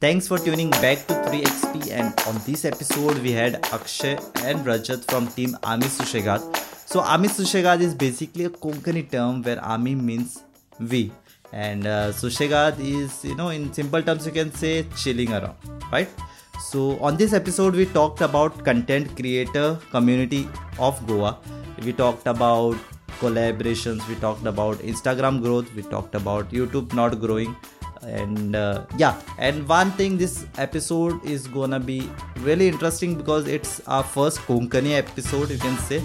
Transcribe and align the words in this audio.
Thanks 0.00 0.26
for 0.26 0.38
tuning 0.38 0.70
back 0.82 1.06
to 1.08 1.14
3XP 1.24 1.90
and 1.92 2.18
on 2.26 2.36
this 2.46 2.64
episode 2.64 3.18
we 3.18 3.32
had 3.32 3.56
Akshay 3.70 4.12
and 4.48 4.64
Rajat 4.64 5.04
from 5.10 5.26
team 5.26 5.58
Ami 5.62 5.88
Sushegat. 5.96 6.40
So 6.88 7.00
Ami 7.00 7.28
Sushegat 7.28 7.82
is 7.82 7.94
basically 7.94 8.46
a 8.46 8.48
Konkani 8.48 9.10
term 9.10 9.42
where 9.42 9.62
Ami 9.62 9.94
means 9.94 10.42
we 10.78 11.12
and 11.52 11.86
uh, 11.86 12.12
Sushegat 12.12 12.80
is 12.80 13.22
you 13.26 13.34
know 13.34 13.50
in 13.50 13.74
simple 13.74 14.02
terms 14.02 14.24
you 14.24 14.32
can 14.32 14.50
say 14.54 14.86
chilling 14.96 15.34
around 15.34 15.56
right. 15.92 16.08
So 16.60 16.98
on 17.00 17.18
this 17.18 17.34
episode 17.34 17.74
we 17.74 17.84
talked 17.84 18.22
about 18.22 18.64
content 18.64 19.14
creator 19.14 19.78
community 19.90 20.48
of 20.78 21.06
Goa. 21.06 21.36
We 21.84 21.92
talked 21.92 22.26
about 22.26 22.78
collaborations, 23.18 24.08
we 24.08 24.14
talked 24.14 24.46
about 24.46 24.78
Instagram 24.78 25.42
growth, 25.42 25.70
we 25.74 25.82
talked 25.82 26.14
about 26.14 26.50
YouTube 26.50 26.94
not 26.94 27.20
growing 27.20 27.54
and 28.02 28.56
uh, 28.56 28.84
yeah 28.96 29.20
and 29.38 29.68
one 29.68 29.90
thing 29.92 30.16
this 30.16 30.46
episode 30.58 31.24
is 31.24 31.46
gonna 31.46 31.80
be 31.80 32.08
really 32.38 32.68
interesting 32.68 33.14
because 33.14 33.46
it's 33.46 33.80
our 33.86 34.02
first 34.02 34.38
konkani 34.40 34.96
episode 34.96 35.50
you 35.50 35.58
can 35.58 35.76
say 35.78 36.02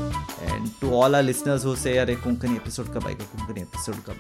and 0.48 0.80
to 0.80 0.94
all 0.94 1.16
our 1.16 1.24
listeners 1.24 1.64
who 1.64 1.76
say 1.76 1.98
are 1.98 2.06
konkani 2.28 2.58
episode 2.58 2.92
kab 2.94 3.04
aayega 3.04 3.26
konkani 3.36 3.62
episode 3.62 4.00
kab 4.06 4.18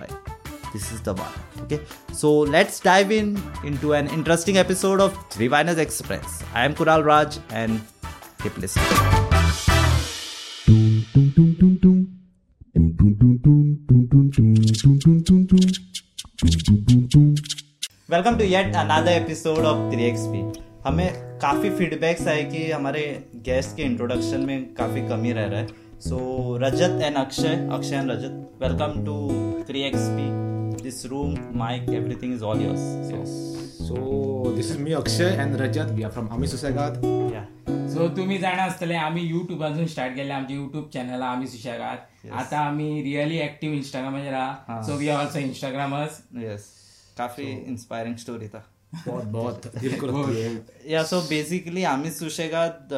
this 0.73 0.91
is 0.91 1.01
the 1.01 1.13
one 1.13 1.35
okay 1.63 1.79
so 2.21 2.29
let's 2.55 2.79
dive 2.79 3.11
in 3.11 3.37
into 3.63 3.93
an 3.93 4.07
interesting 4.19 4.57
episode 4.57 4.99
of 4.99 5.17
three 5.35 5.49
Viners 5.49 5.77
express 5.77 6.41
i 6.53 6.65
am 6.65 6.75
kural 6.81 7.05
raj 7.11 7.37
and 7.49 7.81
keep 8.43 8.57
listening 8.57 9.25
welcome 18.09 18.35
to 18.37 18.43
yet 18.43 18.75
another 18.75 19.11
episode 19.11 19.65
of 19.65 19.79
three 19.91 20.03
XP 20.03 20.39
हमें 20.85 21.39
काफ़ी 21.41 21.69
feedbacks 21.77 22.27
आए 22.27 22.43
कि 22.43 22.59
हमारे 22.71 23.01
guest 23.45 23.75
के 23.77 23.83
introduction 23.83 24.41
में 24.41 24.73
काफ़ी 24.75 25.01
कमी 25.07 25.31
रह 25.31 25.45
रहा 25.45 25.59
है। 25.59 25.67
So 26.01 26.19
Rajat 26.61 27.01
and 27.03 27.15
Akshay 27.17 27.55
Akshay 27.73 27.95
and 27.95 28.11
Rajat 28.11 28.59
welcome 28.61 29.03
to 29.05 29.15
three 29.67 29.81
XP 29.81 30.83
this 30.83 31.05
room 31.05 31.35
mic 31.63 31.89
everything 31.89 32.33
is 32.33 32.43
all 32.43 32.61
yours 32.61 32.85
So 33.79 33.97
this 34.51 34.69
is 34.75 34.77
me 34.83 34.93
Akshay 34.93 35.31
and 35.37 35.59
Rajat. 35.63 35.97
We 35.97 36.05
are 36.05 36.13
from 36.19 36.29
Ami 36.37 36.53
Susagat. 36.53 37.01
या 37.33 37.43
so 37.89 38.07
तुम्ही 38.15 38.37
जाणा 38.37 38.63
आसतले 38.63 38.95
आम्ही 38.95 39.27
युट्यूबासून 39.29 39.85
start 39.87 40.15
केले 40.15 40.33
आमचे 40.33 40.53
YouTube 40.53 40.89
channel 40.93 41.21
आम्ही 41.23 41.47
सुशेगात 41.47 42.31
आता 42.39 42.59
आम्ही 42.59 43.03
रिअली 43.03 43.41
ऍक्टिव्ह 43.43 43.75
इंस्टाग्रामाचेर 43.77 44.33
आहा 44.33 44.81
so 44.83 44.97
we 44.97 45.09
are 45.09 45.25
also 45.25 45.39
Instagrammers 45.39 46.21
yes 46.43 46.73
coffee 47.17 47.43
inspiring 47.43 48.15
story 48.17 48.47
था। 48.47 48.63
या 50.89 51.03
सो 51.03 51.21
बेसिकली 51.29 51.83
आम्ही 51.83 52.11
Sushegad 52.11 52.93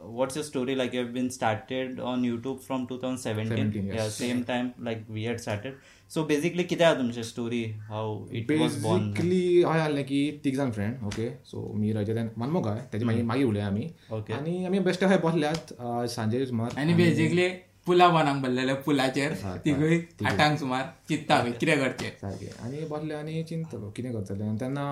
what's 0.00 0.36
your 0.36 0.46
story 0.46 0.74
like 0.78 0.94
you 0.94 1.04
been 1.12 1.28
started 1.28 2.00
on 2.00 2.24
YouTube 2.24 2.58
from 2.66 2.84
two 2.86 2.96
thousand 2.98 3.18
seventeen 3.18 4.08
same 4.10 4.42
time 4.48 4.70
like 4.84 5.04
we 5.10 5.26
had 5.26 5.38
started 5.38 5.74
so 6.10 6.24
basically 6.24 6.64
किती 6.64 6.84
आहे 6.84 6.94
तुमची 6.96 7.22
story 7.24 7.62
how 7.88 8.26
it 8.32 8.50
was 8.52 8.82
बॉनिकली 8.82 9.62
हय 9.62 9.80
आले 9.80 10.02
की 10.02 10.20
तीग 10.44 10.56
जण 10.56 10.70
फ्रेंड 10.70 11.04
ओके 11.06 11.28
सो 11.44 11.72
मी 11.74 11.92
रजत 11.92 12.38
मनमोगाय 12.38 12.80
त्याची 12.92 13.22
मागे 13.22 13.44
उलय 13.44 13.60
आम्ही। 13.60 13.88
आणि 14.12 14.64
आम्ही 14.64 14.80
बेस्ट 14.80 15.04
हाय 15.04 15.18
बसल्यात 15.24 15.72
सांजे 16.10 16.44
आणि 16.76 16.94
बेसिकली 16.94 17.48
पुला 17.88 18.08
बनाक 18.08 18.42
भरलेले 18.42 18.74
पुलाचेर 18.86 19.32
तिगूय 19.64 19.96
आठांक 20.26 20.58
सुमार 20.58 20.84
चित्ता 21.08 21.34
आमी 21.34 21.52
कितें 21.60 21.78
करचें 21.78 22.10
सारकें 22.20 22.64
आनी 22.66 22.84
बसले 22.90 23.14
आनी 23.14 23.42
चिंतलो 23.50 23.90
कितें 23.96 24.12
करतलें? 24.12 24.46
आनी 24.48 24.58
तेन्ना 24.58 24.84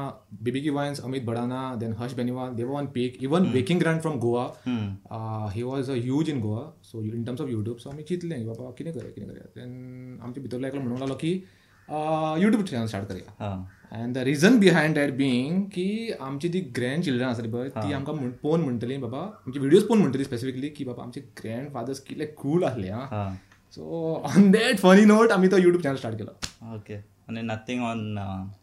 बीबीकी 0.42 0.70
Vines 0.78 1.00
Amit 1.04 1.24
Bhadana 1.24 1.60
then 1.80 1.92
Harsh 1.98 2.14
Beniwal 2.20 2.54
they 2.56 2.64
one 2.72 2.86
peak 2.94 3.18
even 3.22 3.50
baking 3.52 3.80
grand 3.80 4.00
from 4.02 4.18
Goa 4.26 4.44
he 5.54 5.62
was 5.62 5.90
a 5.90 5.94
huge 6.06 6.30
in 6.30 6.40
Goa 6.40 6.62
so 6.90 7.02
in 7.04 7.24
terms 7.24 7.40
of 7.40 7.48
YouTube 7.50 7.76
so 7.84 7.90
आमी 7.90 8.02
चिंतलें 8.10 8.38
की 8.38 8.44
बाबा 8.46 8.70
कितें 8.78 8.92
करूया 8.92 9.12
कितें 9.12 9.28
करूया? 9.28 9.46
देन 9.56 10.18
आमच्या 10.22 10.42
भितरलो 10.42 10.66
एकलो 10.68 10.80
म्हणूंक 10.80 11.00
लागलो 11.00 11.14
की 11.24 11.32
युट्यूब 12.42 12.64
चॅनल 12.64 12.86
स्टार्ट 12.86 13.08
करूया. 13.08 13.32
हां. 13.40 13.56
And 13.92 14.14
the 14.14 14.18
reason 14.18 14.58
behind 14.58 14.94
that 14.94 15.10
being 15.16 15.62
की 15.64 16.12
आमची 16.20 16.48
ती 16.48 16.60
ग्रँड 16.76 17.02
चिल्ड्रन 17.02 17.28
आसली 17.28 17.48
पळय 17.48 17.68
ती 17.68 17.92
आमकां 17.92 18.14
पळोवन 18.16 18.60
म्हणटली 18.60 18.96
बाबा 18.96 19.18
आमची 19.18 19.58
व्हिडियोज 19.58 19.82
पळोवन 19.84 20.00
म्हणटली 20.00 20.24
स्पेसिफिकली 20.24 20.68
की 20.68 20.84
बाबा 20.84 21.02
आमचे 21.02 21.20
ग्रँड 21.20 21.72
फादर्स 21.74 22.00
कितले 22.00 22.26
कूल 22.36 22.64
आसले 22.64 22.88
आं 22.88 23.06
हां. 23.10 23.30
So 23.76 24.14
on 24.26 24.50
that 24.50 24.78
funny 24.78 25.04
note 25.04 25.32
आमी 25.32 25.48
तो 25.48 25.58
युट्यूब 25.58 25.82
चॅनल 25.82 25.96
स्टार्ट 25.96 26.16
केलो. 26.18 26.32
ओके 26.74 26.94
आणि 27.28 27.40
नथिंग 27.42 27.82
ऑन 27.82 28.00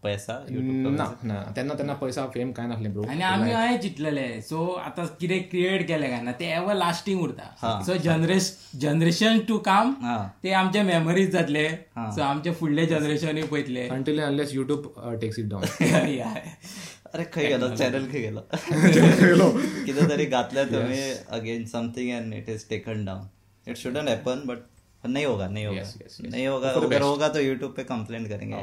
पैसा 0.03 0.34
ना 0.50 1.06
ना. 1.24 1.35
तेन्ना 1.56 1.74
तेन्ना 1.74 1.94
पैसा 2.01 2.25
फेम 2.34 2.51
कांय 2.51 2.68
नासलें 2.68 2.94
ब्रो 2.94 3.03
आणि 3.09 3.23
आम्ही 3.23 3.52
हांवें 3.53 3.79
चिंतलेले 3.81 4.25
सो 4.41 4.66
आता 4.81 5.06
कितें 5.19 5.41
क्रिएट 5.50 5.88
केलें 5.88 6.09
काय 6.09 6.22
ना 6.22 6.31
ते 6.40 6.46
एवर 6.53 6.75
लास्टिंग 6.75 7.22
उरता. 7.22 7.81
सो 7.85 7.97
जनरेश 8.06 8.52
जनरेशन 8.81 9.40
टू 9.47 9.57
काम 9.68 9.94
हां. 10.02 10.18
ते 10.44 10.52
आमचे 10.53 10.84
मेमरीज 10.84 11.31
जातले. 11.31 11.68
सो 11.97 12.22
आमचे 12.23 12.52
फुडले 12.59 12.85
जनरेशनूय 12.88 13.44
पळयतले 13.44 13.88
until 13.90 14.22
unless 14.23 14.53
YouTube 14.56 14.91
takes 15.22 15.40
it 15.40 15.50
down 15.50 15.63
अरे 17.13 17.23
खंय 17.34 17.47
गेलो 17.47 17.75
चॅनल 17.75 18.06
खंय 18.12 18.22
गेलो. 18.22 19.50
कितें 19.85 20.07
तरी 20.09 20.25
घातल्या 20.25 20.63
तुम्ही 20.66 21.02
again 21.29 21.66
something 21.73 22.12
and 22.18 22.34
it 22.34 22.50
is 22.50 22.68
taken 22.69 23.06
down 23.06 23.28
it 23.68 23.78
shouldn't 23.78 24.09
happen 24.09 24.41
but 24.47 24.72
नहीं 25.06 25.25
होगा 25.25 25.47
नहीं 25.47 25.66
होगा। 25.66 25.81
Yes, 25.81 25.90
yes, 25.96 26.14
yes. 26.16 26.31
नहीं 26.31 26.47
होगा 26.47 26.69
अगर 26.72 27.02
होगा 27.02 27.28
तो 27.30 27.40
यूट्यूब 27.41 27.74
पे 27.78 27.84
कंप्लेंट 27.86 28.28
करेंगे। 28.30 28.58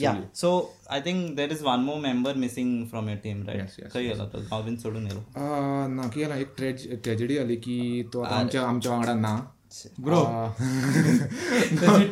या 0.00 0.12
so 0.34 0.50
I 0.90 1.00
think 1.00 1.18
there 1.36 1.52
is 1.52 1.62
one 1.62 1.80
more 1.86 1.98
member 2.02 2.34
missing 2.44 2.86
from 2.90 3.08
your 3.08 3.18
team 3.24 3.42
right 3.46 3.90
खंय 3.92 4.06
गेलो 4.08 4.24
तो 4.26 4.38
हांव 4.52 4.62
बीन 4.64 4.76
सोडून 4.84 5.06
गेलो 5.06 5.22
ना 5.96 6.04
की 6.14 6.22
एक 6.22 6.54
ट्रेजेडी 6.58 7.38
आली 7.38 7.56
की 7.66 7.78
तो 8.12 8.22
आमच्या 8.22 8.62
आमच्या 8.62 8.92
वांगडा 8.92 9.14
ना। 9.16 9.34
ब्रो 10.00 10.22
तशी 11.78 12.04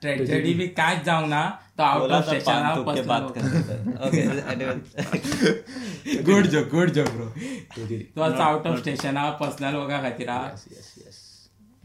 ट्रॅजेडी 0.00 0.52
बी 0.54 0.66
कांयच 0.76 1.04
जावंक 1.04 1.28
ना 1.28 1.42
तो 1.78 1.82
out 1.82 2.10
of 2.10 2.24
station 2.26 2.60
good 6.26 6.46
joke 6.46 6.68
good 6.70 6.90
joke 6.90 7.08
bro 7.08 7.26
तो 8.16 8.20
आतां 8.22 8.46
आउट 8.46 8.66
ऑफ 8.66 8.78
स्टेशना 8.78 9.28
पर्सनल 9.40 9.74
वर्का 9.76 9.98
खातीर। 10.02 10.30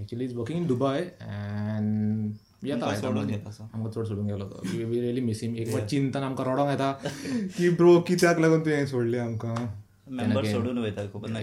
Actually 0.02 0.26
is 0.26 0.34
working 0.36 0.60
in 0.60 0.68
Dubai 0.68 1.00
and 1.22 2.66
येता 2.68 2.94
सोडून. 2.96 3.30
आमकां 3.34 3.92
चड 3.92 4.04
सोडून 4.08 4.28
गेलो 4.28 4.46
तो 4.50 4.62
वी 4.68 5.00
रियली 5.02 5.22
मिस 5.22 5.42
हिम 5.44 5.56
एक 5.58 5.76
चिंतन 5.90 6.24
आमकां 6.24 6.46
रडोंक 6.48 6.70
येता 6.70 6.92
की 7.58 7.70
ब्रो 7.82 8.00
कित्याक 8.08 8.40
लागून 8.40 8.66
तुवें 8.66 8.86
सोडलें 8.88 9.20
आमकां 9.20 9.56
मेंबर 10.18 10.46
सोडून 10.52 10.78
वयता 10.78 11.06
खबर 11.14 11.30
ना 11.30 11.40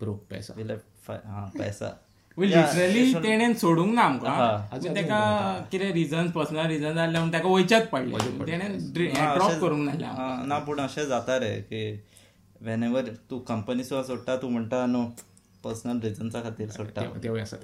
ब्रो 0.00 0.12
पैसा 0.30 0.54
हा 1.08 1.44
पैसा 1.58 1.96
लिटरली 2.38 3.12
तेणेन 3.22 3.54
सोडूंक 3.60 3.92
ना 3.94 4.02
आमकां 4.02 4.32
हा. 4.34 4.50
पूण 4.72 4.94
तेका 4.94 5.20
कितें 5.72 5.92
रिझन 5.94 6.28
पर्सनल 6.34 6.66
रिझन 6.68 6.94
जाल्ले 6.94 7.18
म्हणून 7.18 7.32
तेका 7.32 7.48
वयचेच 7.48 7.86
पडले 7.92 8.46
तेणेन 8.46 8.76
ड्रॉप 8.94 9.60
करूंक 9.60 9.82
नासलें 9.88 10.06
हा, 10.06 10.44
ना 10.46 10.58
पूण 10.66 10.80
अशें 10.80 11.04
जाता 11.08 11.38
रे 11.38 11.50
की 11.72 11.80
वेन 12.66 12.82
एवर 12.84 13.08
तूं 13.30 13.38
कंपनी 13.48 13.84
सुद्दां 13.84 14.04
सोडटा 14.06 14.36
तूं 14.42 14.50
म्हणटा 14.50 14.84
न्हू 14.86 15.04
पर्सनल 15.68 16.00
रिजन्सा 16.04 16.40
खातीर 16.42 16.68
सोडटा. 16.70 17.00
आसा 17.42 17.56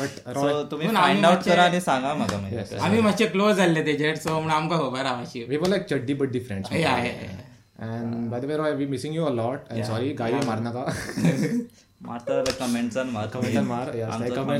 बट 0.00 0.10
सो 0.34 0.62
तुमी 0.70 0.88
फायंड 0.96 1.26
आउट 1.26 1.44
करा 1.44 1.64
आनी 1.64 1.80
सांगा 1.80 2.14
म्हाका 2.14 2.38
मागीर 2.40 2.78
आमी 2.80 3.00
मातशे 3.08 3.26
क्लोज 3.36 3.56
जाल्ले 3.56 3.82
तेजेर 3.86 4.16
सो 4.16 4.30
म्हणून 4.30 4.50
आमकां 4.56 4.78
खबर 4.78 5.04
आहा 5.04 5.16
मातशी 5.16 5.44
we 5.48 5.56
were 5.56 5.68
like 5.68 5.86
chaddi 5.90 6.14
buddy 6.22 6.40
friends. 6.40 6.70
And 6.70 8.30
by 8.30 8.40
the 8.40 8.44
way 8.44 8.56
Roy 8.56 8.72
we 8.74 8.86
missing 8.86 9.14
you 9.14 9.24
a 9.24 9.30
lot 9.34 9.68
and 9.70 9.84
sorry 9.84 10.12
गायो 10.18 10.40
मार 10.46 10.60
नाका. 10.66 10.82
मारता 12.06 12.34
जाल्यार 12.34 12.56
कमेंट्सान 12.58 13.06
मार. 13.10 13.26
Comment 13.34 13.66
मार, 13.68 13.86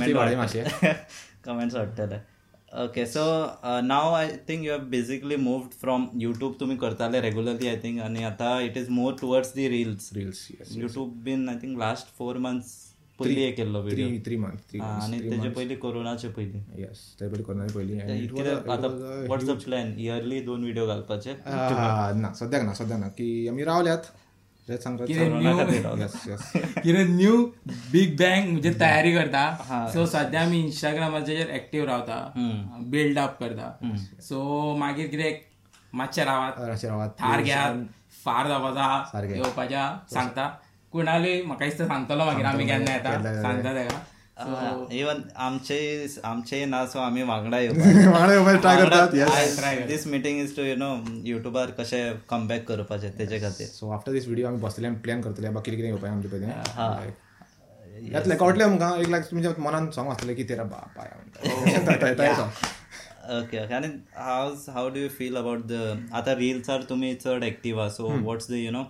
ती 0.05 0.13
वाडय 0.13 0.37
मातशे. 0.37 0.63
Comments 1.45 1.75
वाडटले 1.77 2.19
okay 2.83 3.05
so 3.07 3.25
now 3.87 4.15
I 4.15 4.29
think 4.49 4.65
you 4.65 4.73
have 4.73 4.85
basically 4.91 5.37
moved 5.43 5.73
from 5.81 6.07
YouTube 6.21 6.57
तुमी 6.61 6.77
करताले 6.77 7.21
रेग्युलरली 7.21 7.69
आय 7.69 7.77
थिंक 7.83 8.01
आनी 8.03 8.25
आतां 8.25 8.49
it 8.63 8.77
is 8.77 8.89
more 8.97 9.17
towards 9.21 9.53
the 9.55 9.69
reels 9.69 10.11
reels 10.15 10.49
YouTube 10.79 11.13
been 11.25 11.49
I 11.49 11.57
think 11.63 11.79
last 11.81 12.07
four 12.19 12.39
months 12.47 12.73
पयली 13.19 13.43
एक 13.43 13.57
केल्लो 13.57 13.83
व्हिडिओ 13.83 14.09
थ्री 14.27 14.37
मंथ 14.45 14.75
आनी 14.83 15.19
तेजे 15.29 15.49
पयली 15.59 15.77
कोरोनाचे 15.85 16.29
पयली 16.39 16.63
येस 16.83 17.05
ते 17.21 17.29
पयलीं 17.29 17.45
कोरोना 17.45 17.67
पयलीं 17.75 18.27
कितें 18.29 18.73
आतां 18.73 18.91
वॉट्स 19.29 19.45
द 19.49 19.59
प्लॅन 19.65 19.95
इयरली 19.99 20.41
दोन 20.51 20.63
व्हिडिओ 20.63 20.87
घालपाचे. 20.87 21.37
आ, 21.47 22.13
ना 22.13 22.33
सद्याक 22.41 22.63
ना 22.63 22.73
सद्याक 22.75 23.01
ना 23.01 23.09
की 23.19 23.49
आमी 23.49 23.65
रावल्यात 23.65 24.13
कितें 26.85 27.05
न्यू 27.09 27.37
बीग 27.93 28.15
बँग 28.21 28.51
म्हणजे 28.51 28.71
तयारी 28.81 29.13
करता 29.15 29.89
सो 29.93 30.05
सध्या 30.07 30.43
आमी 30.43 30.61
इंस्टाग्रामाचेर 30.61 31.51
एक्टिव्ह 31.51 31.87
रावता 31.87 32.19
बिल्ड 32.91 33.19
अप 33.19 33.39
करता. 33.41 33.67
सो 34.21 34.37
मागीर 34.79 35.07
कितें 35.07 35.33
मातशें 35.93 36.25
रावात 36.25 37.11
थार 37.21 37.41
घेयात 37.43 37.75
फार 38.25 38.49
जावपाचा. 38.49 38.87
येवपाच्या 39.25 39.85
सांगता. 40.13 40.49
कुणालय 40.93 41.43
म्हाका 41.43 41.65
दिसता 41.65 41.87
सांगतलो 41.87 42.25
मागीर 42.25 42.45
आमी 42.47 42.67
केन्ना 42.67 42.93
येता 42.95 43.13
सांगता 43.43 43.75
तेका 43.75 43.99
इवन 44.37 45.21
आमचे 45.37 46.07
आमचे 46.25 46.65
ना 46.65 46.85
सो 46.87 46.99
आम्ही 46.99 47.23
वांगडा 47.23 47.57
वांगडा 48.11 48.55
ट्राय 48.55 48.77
करतात. 48.77 49.87
This 49.89 50.07
meeting 50.07 50.41
is 50.41 50.57
to 50.57 50.63
you 50.63 50.75
know 50.77 50.95
युट्यूबार 51.25 51.71
कशें 51.79 52.17
कमबॅक 52.31 52.65
करपाचें 52.69 53.11
तेजे 53.19 53.39
खातीर. 53.41 53.67
सो 53.67 53.91
आफ्टर 53.95 54.13
दीस 54.13 54.27
व्हिडिओ 54.27 54.47
आमी 54.49 54.59
बसतले 54.61 54.91
प्लॅन 55.05 55.21
करतले 55.21 55.51
बाकी 55.51 55.71
कितें 55.71 55.89
येवपाय 55.89 56.11
आमचे 56.11 56.29
पळय 56.29 57.11
यातले 58.13 58.35
कळटले 58.37 58.65
आमकां 58.65 58.93
एक 59.01 59.09
लायक 59.09 59.31
तुमच्या 59.31 59.53
मनान 59.63 59.91
सॉंग 59.91 60.11
आसतलें 60.11 60.35
की 60.37 60.45
तेरा 60.49 60.63
बापाय 60.65 61.11
ओके 63.39 63.65
ओके 63.65 63.75
आनी 63.75 63.87
how 64.17 64.55
how 64.69 64.89
do 64.95 65.01
you 65.01 65.09
feel 65.19 65.37
about 65.37 65.65
the 65.67 65.73
आतां 66.13 66.35
रिल्सार 66.37 66.83
तुमी 66.89 67.15
चड 67.15 67.45
एक्टीव 67.45 67.81
आहा 67.81 67.89
so 67.91 68.09
what's 68.25 68.51
the 68.51 68.55
you 68.55 68.71
know 68.71 68.83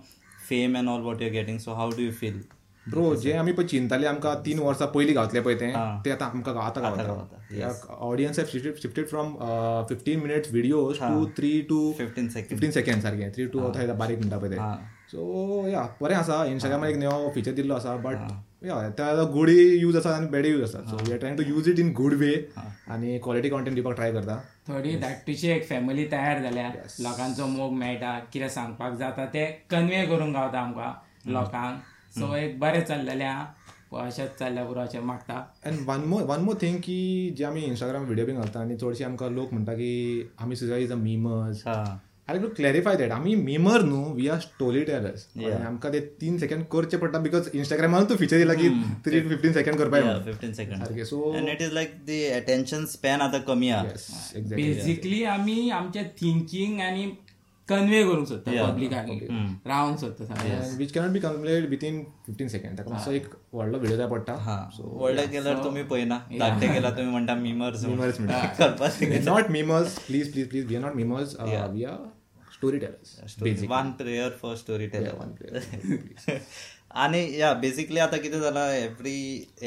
fame 0.48 0.76
and 0.76 0.88
all 0.88 1.00
what 1.02 1.22
you 1.22 1.30
getting 1.32 1.58
so 1.58 1.74
how 1.74 1.90
do 1.96 2.02
you 2.02 2.12
feel 2.20 2.42
bro 2.90 3.14
जे 3.16 3.32
आमी 3.32 3.52
पळय 3.52 3.66
चिंताले 3.66 4.06
आमकां 4.06 4.34
तीन 4.46 4.58
वर्सां 4.58 4.88
पयलीं 4.94 5.14
गावतले 5.16 5.40
पळय 5.40 5.54
ते. 5.60 5.70
ते 6.04 6.10
आतां 6.10 6.28
आमकां 6.28 6.56
आतां 6.64 6.82
गावता 6.82 7.94
audience 8.08 8.38
have 8.38 8.46
shifted 8.52 8.76
shifted 8.82 9.06
from 9.08 9.34
fifteen 9.88 10.20
minutes 10.20 10.50
videos 10.52 10.98
to 11.00 11.24
three 11.36 11.60
to 11.68 11.92
fifteen 11.98 12.28
second 12.28 12.50
fifteen 12.50 12.70
second 12.70 13.02
सारखे. 13.02 13.30
थ्री 13.34 13.46
टू 13.46 13.60
बारीक 13.98 14.18
म्हणटा 14.18 14.38
पळय 14.38 14.50
ते. 14.50 14.56
सो 15.10 15.66
या 15.68 15.86
बरें 16.00 16.14
आसा. 16.16 16.44
इंस्टाग्रामार 16.44 16.88
एक 16.88 16.96
नवो 16.96 17.30
फिचर 17.34 17.52
दिल्लो 17.52 17.74
आसा 17.74 17.96
बट 18.04 18.66
या 18.66 18.88
त्या 18.98 19.24
गुडी 19.32 19.58
यूज 19.80 19.96
आसा 19.96 20.14
आनी 20.16 20.26
बॅड 20.28 20.46
यूज 20.46 20.62
आसा. 20.62 20.78
So 20.90 20.96
we 21.04 21.12
are 21.12 21.18
trying 21.18 21.38
to 21.38 21.44
use 21.48 21.68
it 21.68 21.78
in 21.78 21.92
good 21.94 22.14
way 22.20 22.32
आनी 22.90 23.18
क्वॉलिटी 23.24 23.48
कॉन्टेंट 23.50 23.74
दिवपाक 23.74 23.94
ट्राय 23.96 24.12
करता. 24.12 24.36
थोडी 24.68 24.96
धाकटीशी 24.98 25.48
एक 25.50 25.68
फॅमिली 25.68 26.06
तयार 26.12 26.42
जाल्या. 26.42 26.68
लोकांचो 27.00 27.46
मोग 27.46 27.72
मेळटा 27.78 28.18
कितें 28.32 28.48
सांगपाक 28.48 28.94
जाता 28.98 29.26
ते 29.34 29.44
कन्वे 29.70 30.04
करूंक 30.06 30.34
गावता 30.34 30.60
आमकां 30.60 30.92
लोकांक. 31.32 31.82
सो 32.18 32.34
एक 32.36 32.58
बरें 32.60 32.84
चल्लेलें 32.84 33.26
आहा 33.26 33.52
अशेंच 33.94 34.30
चल्ल्या 34.38 34.64
पुरो 34.64 34.80
अशें 34.80 35.00
मागता. 35.08 35.34
And 35.66 35.78
one 35.88 36.00
more 36.08 36.22
one 36.30 36.40
more 36.44 36.58
thing 36.62 36.78
की 36.86 36.96
जे 37.38 37.44
आमी 37.44 37.60
इंस्टाग्राम 37.64 38.04
व्हिडिओ 38.04 38.26
बीन 38.26 38.36
घालता 38.36 38.60
आनी 38.60 38.76
चडशे 38.76 39.04
आमकां 39.04 39.30
लोक 39.34 39.52
म्हणटा 39.52 39.74
की 39.74 39.92
आमी 40.42 40.56
सुद्दां 40.56 40.78
is 40.80 40.92
a 40.92 40.96
memers 41.04 41.62
I 41.66 42.38
to 42.38 42.48
clarify 42.56 42.96
that 42.96 43.10
आमी 43.12 43.34
मिमर 43.36 43.82
न्हू 43.84 44.12
वी 44.14 44.28
आर 44.34 44.38
स्टोरी 44.40 44.82
टेलर्स 44.84 45.26
आमकां 45.66 45.92
ते 45.92 46.00
तीन 46.20 46.38
सेकंड 46.38 46.64
करचे 46.72 46.96
पडटा 46.98 47.18
बिकॉज 47.26 47.48
इंस्टाग्रामान 47.54 48.04
तू 48.10 48.16
फीचर 48.16 48.38
दिला 48.38 48.54
की 48.60 48.68
थ्री 49.04 49.20
फिफ्टीन 49.28 49.52
सेकंड 49.52 49.78
करपाक 49.78 50.24
फिफ्टीन 50.24 50.52
सेकंड 50.54 50.84
सारकें 50.84 51.04
so 51.04 51.34
and 51.34 51.48
it 51.48 51.62
is 51.62 51.72
like 51.72 51.92
the 52.06 52.24
attention 52.30 52.84
span 52.92 53.20
आतां 53.20 53.40
कमी 53.48 53.68
आहा. 53.70 53.84
बेसिकली 54.54 55.22
आमी 55.34 55.68
आमचे 55.70 56.04
थिंकींग 56.20 56.80
आनी 56.80 57.06
कन्वे 57.68 58.02
करूंक 58.04 58.26
सोदता 58.28 58.64
पब्लिकाक 58.64 59.06
रावंक 59.66 59.98
सोदता 59.98 60.74
which 60.78 60.92
cannot 60.92 61.10
be 61.10 61.20
complete 61.20 61.68
within 61.68 62.02
fifteen 62.26 62.48
second 62.48 62.78
ताका 62.78 62.90
मातसो 62.90 63.12
एक 63.12 63.28
व्हडलो 63.54 63.78
व्हिडिओ 63.78 63.96
जाय 63.96 64.08
पडटा 64.08 64.34
व्हडले 64.80 65.26
केल्यार 65.26 65.62
तुमी 65.64 65.82
पळयना 65.84 66.18
धाकटे 66.38 66.68
केल्यार 66.68 66.96
तुमी 66.96 67.10
म्हणटा 67.10 67.34
मिमर्स 67.36 67.84
मिमर्स 67.86 68.18
करपाक 68.58 69.02
not 69.24 69.50
memers 69.50 69.98
please 70.00 70.32
please 70.32 70.48
please 70.48 70.66
we 70.66 70.76
are 70.76 70.82
not 70.82 70.94
memers 70.96 71.36
we 71.40 71.84
are 71.84 72.04
story 72.54 72.78
tellers 72.78 73.64
one 73.68 73.90
prayer 73.98 74.30
for 74.42 74.54
story 74.56 74.86
teller 74.88 76.38
आणि 76.94 77.26
या 77.38 77.52
बेसिकली 77.62 77.98
आता 78.00 78.16
कितें 78.16 78.40
जाला 78.40 78.70
every 78.74 79.16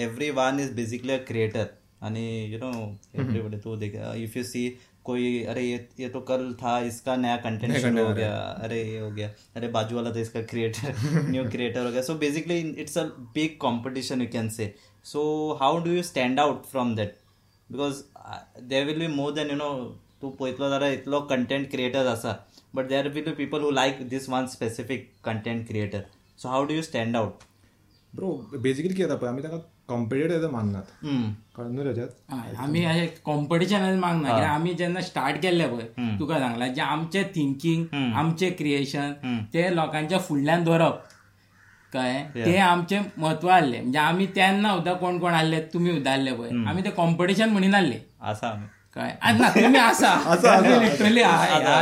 every 0.03 0.29
one 0.31 0.59
is 0.59 0.73
basically 0.75 1.13
a 1.13 1.17
creator 1.27 1.65
आणि 2.01 2.25
यू 2.51 2.57
नो 2.59 2.71
एवरीबडी 3.15 3.57
तू 3.57 3.75
देख 3.75 3.95
if 4.15 4.37
you 4.37 4.43
see 4.43 4.67
कोई 5.07 5.43
अरे 5.45 5.61
ये 5.63 5.87
ये 5.99 6.09
तो 6.09 6.19
कल 6.29 6.53
था 6.61 6.79
इसका 6.85 7.15
नया 7.15 7.35
कंटेंट 7.43 7.77
शुरू 7.77 8.05
हो 8.05 8.13
गया। 8.13 8.31
अरे 8.63 8.81
ये 8.83 8.99
हो 8.99 9.11
गया। 9.11 9.29
अरे 9.55 9.67
बाजू 9.69 9.95
वाला 9.95 10.11
था 10.15 10.19
इसका 10.19 10.41
क्रिएटर 10.51 11.29
न्यू 11.29 11.43
क्रिएटर 11.51 11.85
हो 11.85 11.91
गया। 11.91 12.01
So 12.01 12.15
basically 12.23 12.59
it's 12.81 12.97
a 12.97 13.03
big 13.35 13.57
competition 13.61 14.21
you 14.21 14.27
can 14.33 14.49
say 14.57 14.73
so 15.05 15.21
how 15.61 15.83
do 15.83 15.91
you 15.91 16.03
stand 16.03 16.39
out 16.39 16.65
from 16.65 16.95
that 16.95 17.15
because 17.69 18.01
there 18.69 18.85
will 18.85 18.99
be 18.99 19.07
more 19.15 19.33
than 19.33 19.49
you 19.49 19.55
know 19.55 19.69
तू 20.21 20.29
पळयतलो 20.29 20.69
जाल्यार 20.69 20.93
इतलो 20.93 21.19
कंटेंट 21.29 21.69
क्रिएटर्स 21.71 22.07
आसा 22.07 22.35
but 22.75 22.87
there 22.89 23.07
will 23.09 23.23
be 23.23 23.33
people 23.35 23.61
who 23.61 23.71
like 23.71 24.07
this 24.09 24.29
one 24.29 24.47
specific 24.47 25.11
content 25.25 25.67
creator 25.67 26.05
so 26.39 26.49
how 26.49 26.65
do 26.65 26.73
you 26.73 26.81
stand 26.81 27.15
out 27.15 27.43
bro 28.13 28.31
basically 28.53 28.93
कितें 28.93 29.07
जाता 29.07 29.15
पळय 29.15 29.29
आमी 29.29 29.41
ताका 29.41 29.57
competitor 29.89 30.49
माननात 30.51 31.05
कळ्ळें 31.57 31.71
न्हू 31.73 31.83
रजत 31.85 32.33
आमी 32.61 32.83
अशें 32.85 33.07
कॉम्पिटिशनच 33.25 33.97
मागना 33.99 34.29
कित्याक 34.29 34.49
आमी 34.51 34.73
जेन्ना 34.79 35.01
स्टार्ट 35.01 35.41
केल्ले 35.41 35.67
पळय 35.67 36.17
तुका 36.19 36.39
सांगला 36.39 36.67
जे 36.67 36.81
आमचे 36.81 37.23
थिंकींग 37.35 37.85
आमचे 38.15 38.49
क्रिएशन 38.59 39.13
ते 39.53 39.75
लोकांच्या 39.75 40.19
फुडल्यान 40.27 40.63
दवरप 40.63 40.99
कळ्ळें 41.93 42.45
ते 42.45 42.57
आमचे 42.57 42.99
म्हत्व 43.17 43.47
आसले 43.49 43.79
म्हणजे 43.81 43.99
आमी 43.99 44.25
तेन्ना 44.35 44.73
सुद्दां 44.75 44.95
कोण 44.95 45.19
कोण 45.19 45.33
आसले 45.33 45.61
तुमी 45.73 45.99
आसले 46.07 46.33
पळय 46.33 46.65
आमी 46.69 46.81
ते 46.85 46.89
कॉम्पिटिशन 46.97 47.49
म्हणीन 47.49 47.73
आसा 48.21 48.51
काय? 48.95 49.11
ना 49.39 49.49
तुम्ही 49.55 49.79
असा. 49.79 50.13
लिटरली 50.81 51.21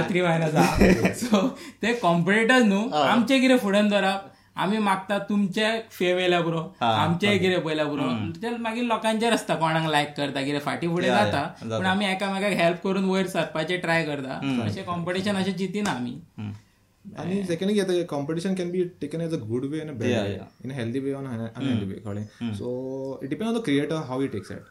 थ्री 0.10 0.22
आसा 0.26 1.12
सो 1.20 1.48
ते 1.82 1.94
कॉम्पिटेटर्स 2.02 2.64
न्हू 2.66 2.90
आमचे 3.02 3.40
कितें 3.40 3.58
फुडें 3.58 3.90
धरप? 3.90 4.32
आमी 4.64 4.78
मागता 4.78 5.18
तुमचे 5.30 5.70
फेम 5.92 6.18
येयल्या 6.18 6.42
पुरो 6.42 6.62
आमचे 6.82 7.38
कितें 7.38 7.62
पयल्या 7.62 7.86
पुरो 7.86 8.58
मागीर 8.58 8.84
लोकांचेर 8.84 9.34
आसता 9.34 9.56
कोणाक 9.56 9.90
लायक 9.92 10.14
करता 10.18 10.42
कितें 10.44 10.60
फाटी 10.66 10.88
फुडें 10.88 11.08
जाता. 11.08 11.42
पूण 11.62 11.86
आमी 11.86 12.06
एकामेकाक 12.06 12.54
हेल्प 12.60 12.84
करून 12.84 13.10
वयर 13.10 13.28
सरपाचे 13.28 13.78
ट्राय 13.78 14.06
करता. 14.06 14.40
अशें 14.66 14.84
कॉम्पिटिशन 14.86 15.36
अशें 15.38 15.56
जितीना 15.58 15.92
आमी 15.92 16.16
आणि 17.18 17.44
सेकंड 17.48 17.72
कितें 17.74 18.06
competition 18.08 18.56
can 18.56 18.72
be 18.72 18.84
taken 19.02 19.22
as 19.22 19.34
a 19.34 19.38
good 19.48 19.66
way 19.72 19.82
in 19.82 19.90
a 19.90 19.94
bad 19.94 20.28
way 20.28 20.40
in 20.66 20.72
healthy 20.72 21.00
way 21.00 21.14
on 21.14 21.28
unhealthy 21.28 21.86
way 21.86 22.00
कळ्ळें 22.06 22.54
so 22.56 23.20
it 23.24 23.30
depend 23.30 23.50
on 23.50 23.58
the 23.58 23.64
creator 23.66 24.02
how 24.08 24.22
it 24.22 24.32
takes 24.32 24.52
it 24.52 24.64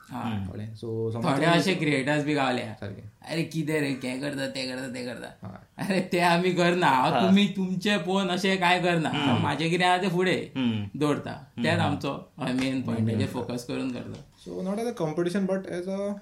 कळ्ळें 0.50 0.74
सो 0.76 1.10
थोडे 1.14 1.46
असे 1.46 1.74
क्रिएटर्स 1.74 2.24
बी 2.24 2.34
गावले 2.34 2.62
अरे 2.82 3.42
कितें 3.52 3.80
रे 3.80 3.88
हें 4.02 4.20
करता 4.20 4.46
तें 4.54 4.68
करता 4.68 4.88
तें 4.94 5.04
करता. 5.06 5.48
अरे 5.78 6.00
ते 6.12 6.18
आमी 6.20 6.50
करना 6.54 6.86
हांव 6.86 7.20
तुमी 7.20 7.46
तुमचे 7.56 7.96
पळोवन 7.98 8.28
अशें 8.30 8.56
काय 8.60 8.80
करना 8.82 9.10
म्हाजें 9.40 9.68
कितें 9.70 9.84
आहा 9.84 9.96
तें 10.02 10.08
फुडें 10.10 10.90
दवरता 10.98 11.32
तेच 11.56 11.78
आमचो 11.78 12.12
मेन 12.60 12.80
पॉयंट 12.82 13.26
फोकस 13.32 13.64
करून 13.66 13.90
करता. 13.92 14.20
So 14.44 14.62
not 14.62 14.78
as 14.78 14.86
a 14.86 14.92
competition 14.98 15.46
but 15.46 15.66
as 15.72 15.88
a 15.88 16.12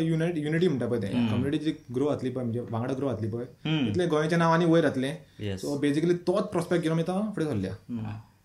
unity 0.00 0.40
unity 0.40 0.68
म्हणटा 0.68 0.86
पळय 0.86 1.00
ते. 1.02 1.08
कम्युनिटी 1.30 1.64
जी 1.64 1.72
ग्रो 1.94 2.08
जातली 2.10 2.30
पळय 2.30 2.44
म्हणजे 2.44 2.60
वांगडा 2.70 2.94
ग्रो 2.94 3.08
जातली 3.08 3.30
पळय 3.30 3.44
तितले 3.86 4.06
गोंयच्या 4.06 4.38
नांवांनी 4.38 4.64
वयर 4.64 4.88
जातले 4.88 5.56
सो 5.58 5.78
बेसिकली 5.78 6.14
तोच 6.26 6.48
प्रोस्पेक्ट 6.50 6.84
घेवन 6.84 6.98
आमी 6.98 7.32
फुडें 7.34 7.46
सरल्या. 7.46 7.72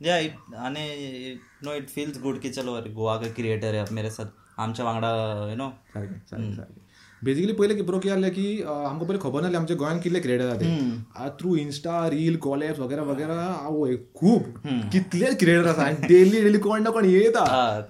या 0.01 0.17
इट 0.19 0.55
आनी 0.57 1.33
नो 1.63 1.73
इट 1.73 1.89
फील्स 1.89 2.21
गुड 2.21 2.37
की 2.41 2.49
चलो 2.49 2.73
अरे 2.73 2.89
गोवा 2.93 3.17
का 3.17 3.27
क्रिएटर 3.35 3.83
मेरे 3.91 4.09
साथ 4.11 4.59
आमच्या 4.59 4.85
वांगडा 4.85 5.09
यू 5.49 5.55
नो 5.55 5.69
सारकें 5.93 6.19
सारकें 6.29 6.53
सारकें 6.55 6.80
बेसिकली 7.23 7.53
पयलें 7.53 7.75
की 7.77 7.83
ब्रो 7.87 7.97
कितें 7.99 8.13
जालें 8.13 8.31
की 8.33 8.45
आमकां 8.65 9.07
पयलीं 9.07 9.19
खबर 9.21 9.41
नासलें 9.41 9.57
आमच्या 9.57 9.75
गोंयांत 9.77 10.01
कितले 10.03 10.19
क्रिएटर 10.19 10.45
जाता 10.45 10.59
ते 10.59 11.29
थ्रू 11.39 11.55
इन्स्टा 11.63 11.97
रील 12.09 12.35
कॉलेब्स 12.45 12.79
वगैरे 12.79 13.01
वगैरे 13.09 13.33
आवय 13.33 13.95
खूब 14.19 14.47
कितले 14.93 15.33
क्रिएटर 15.43 15.67
आसा 15.69 15.83
आनी 15.83 16.07
डेली 16.07 16.41
डेली 16.43 16.59
कोण 16.65 16.83
ना 16.83 16.89
कोण 16.97 17.05
येता 17.05 17.43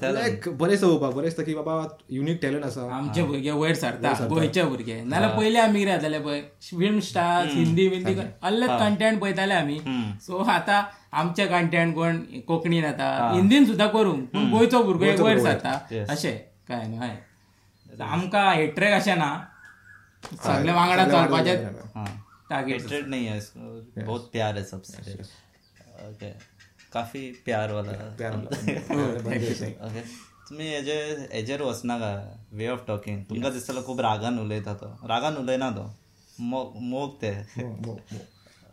लायक 0.03 0.49
बरें 0.59 0.75
चवपाक 0.75 1.13
बरें 1.15 1.25
दिसता 1.25 1.43
की 1.43 1.53
बाबा 1.55 1.77
युनीक 2.17 2.39
टॅलंट 2.41 2.65
आसा 2.65 2.89
आमचे 2.97 3.23
भुरगे 3.23 3.51
वयर 3.61 3.75
सरता 3.75 4.13
गोंयचे 4.29 4.63
भुरगे. 4.63 5.01
नाल्यार 5.03 5.37
पयलीं 5.37 5.61
आमी 5.61 5.79
कितें 5.79 5.91
जाताले 5.93 6.19
पळय 6.19 6.41
फिल्म 6.69 6.99
स्टार्स 7.09 7.53
हिंदी 7.55 7.87
बिंदी 7.89 8.19
असले 8.19 8.67
कंटेंट 8.67 9.19
पळयताले 9.21 9.53
आमी 9.53 9.79
सो 10.27 10.43
आतां 10.57 10.81
आमचे 11.21 11.45
कंटेंट 11.47 11.95
कोण 11.95 12.17
कोंकणीन 12.47 12.83
येता 12.83 13.09
हिंदीन 13.33 13.65
सुद्दां 13.65 13.87
करूंक 13.97 14.23
पूण 14.33 14.49
गोंयचो 14.51 14.83
भुरगो 14.83 15.23
वयर 15.23 15.39
सरता. 15.39 15.79
अशें. 16.09 16.37
काय 16.67 16.87
न्हू 16.87 17.01
हय. 17.01 17.15
आमकां 18.01 18.45
हेट्रेक 18.55 18.93
अशें 18.93 19.15
ना. 19.15 19.29
सगळे 20.23 20.73
वांगडा 20.73 21.05
चलपाचे 21.11 21.55
टार्गेट 22.49 22.81
हेट्रेड 22.81 23.07
नहीं 23.07 23.25
है. 23.27 23.39
बहुत 24.05 24.29
प्यार 24.31 24.57
है 24.57 24.63
सबसे. 24.63 25.13
ओके. 26.09 26.29
काफी 26.93 27.21
प्यार 27.45 27.71
वाला. 27.71 27.91
प्यार 28.19 28.33
ओके. 28.35 30.01
तुमी 30.49 30.67
हेजे 30.67 30.97
हेजेर 31.33 31.61
वचनाका 31.63 32.11
वे 32.53 32.67
ऑफ 32.67 32.83
टॉकिंग 32.87 33.23
तुमकां 33.29 33.51
दिसतलो 33.53 33.81
खूब 33.87 34.01
रागान 34.01 34.39
उलयता 34.39 34.73
तो. 34.83 34.87
रागान 35.09 35.35
उलयना 35.43 35.71
तो. 35.71 35.89
मोग 36.39 36.73
मोग 36.91 37.19
ते. 37.21 37.31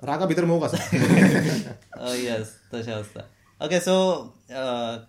रागा 0.02 0.26
भितर 0.26 0.44
मोग 0.44 0.64
आसा 0.64 0.78
यस 2.14 2.50
तशें 2.73 2.92
आसता 2.94 3.20
ओके 3.61 3.78
सो 3.80 3.94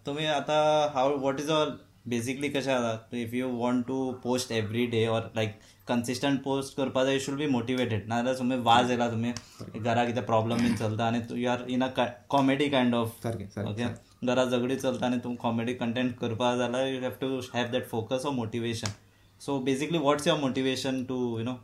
तुमी 0.05 0.25
आतां 0.25 0.61
how 0.93 1.17
what 1.25 1.39
is 1.39 1.49
all 1.57 1.77
basically 2.09 2.49
कशें 2.49 2.71
जाता 2.71 3.17
if 3.17 3.33
you 3.33 3.47
want 3.57 3.85
to 3.87 3.99
post 4.23 4.51
every 4.51 4.85
day 4.87 5.05
or 5.07 5.31
like 5.35 5.59
consistent 5.87 6.41
post 6.43 6.75
करपा 6.77 7.03
जाय 7.03 7.13
यू 7.13 7.19
शूड 7.19 7.37
बी 7.37 7.47
मोटिवेटेड 7.47 8.07
नाजाल्यार 8.07 8.35
तुमी 8.37 8.55
वाज 8.63 8.89
येयला 8.89 9.09
तुमी 9.11 9.33
घरा 9.79 10.05
कितें 10.05 10.25
प्रॉब्लम 10.25 10.61
बीन 10.63 10.75
चलता 10.75 11.05
आनी 11.05 11.19
you 11.41 11.49
are 11.49 11.65
in 11.69 11.83
a 11.83 12.05
comedy 12.29 12.69
kind 12.69 12.95
of 12.95 13.27
okay 13.27 13.87
घरा 14.25 14.45
झगडी 14.45 14.75
चलता 14.75 15.05
आनी 15.05 15.17
तूं 15.23 15.35
कॉमेडी 15.41 15.73
कंटेंट 15.75 16.17
करपा 16.19 16.55
जाल्यार 16.57 16.87
you 16.87 16.99
have 17.01 17.11
to 17.21 17.39
have 17.53 17.71
that 17.71 17.87
focus 17.89 18.25
of 18.25 18.33
motivation 18.33 18.97
so 19.41 19.59
basically 19.63 19.97
what's 19.99 20.27
your 20.27 20.39
motivation 20.39 21.03
to 21.03 21.17
you 21.39 21.43
know 21.43 21.55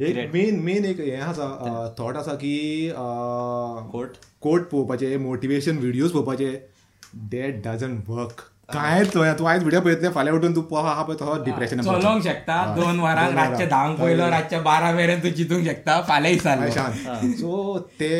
एक 0.00 0.30
मेन 0.34 0.60
मेन 0.64 0.84
एक 0.84 1.00
हें 1.00 1.20
आसा 1.20 1.94
थॉट 1.98 2.16
आसा 2.16 2.34
की 2.34 2.56
कोट 3.92 4.16
कोट 4.42 4.68
पळोवपाचे 4.68 5.16
मोटिवेशन 5.18 5.78
व्हिडियोज 5.78 6.12
पळोवपाचे 6.12 6.52
दॅट 7.32 7.62
डजंट 7.66 8.08
वर्क 8.08 8.40
कांयच 8.72 9.12
चोया 9.12 9.32
तूं? 9.38 9.46
आयज 9.48 9.62
व्हिडिओ 9.62 9.80
पळयतले 9.80 10.08
फाल्यां 10.14 10.36
उठून 10.36 10.54
तू 10.56 10.60
पहा 10.70 10.94
हा 10.94 11.02
पळय 11.02 11.16
तो 11.20 11.42
डिप्रेशन 11.44 11.80
चलोंक 11.80 12.22
शकता. 12.24 12.64
दोन 12.76 13.00
वरांक 13.00 13.34
रातचे 13.36 13.66
धांक 13.66 13.98
पयलो 14.00 14.30
रातचे 14.30 14.60
बारा 14.60 14.90
मेरेन 14.92 15.22
तू 15.22 15.30
चितूंक 15.36 15.64
शकता. 15.66 16.00
फाल्यां 16.08 16.34
दिसांनी 16.34 17.32
सो 17.40 17.78
ते 18.00 18.10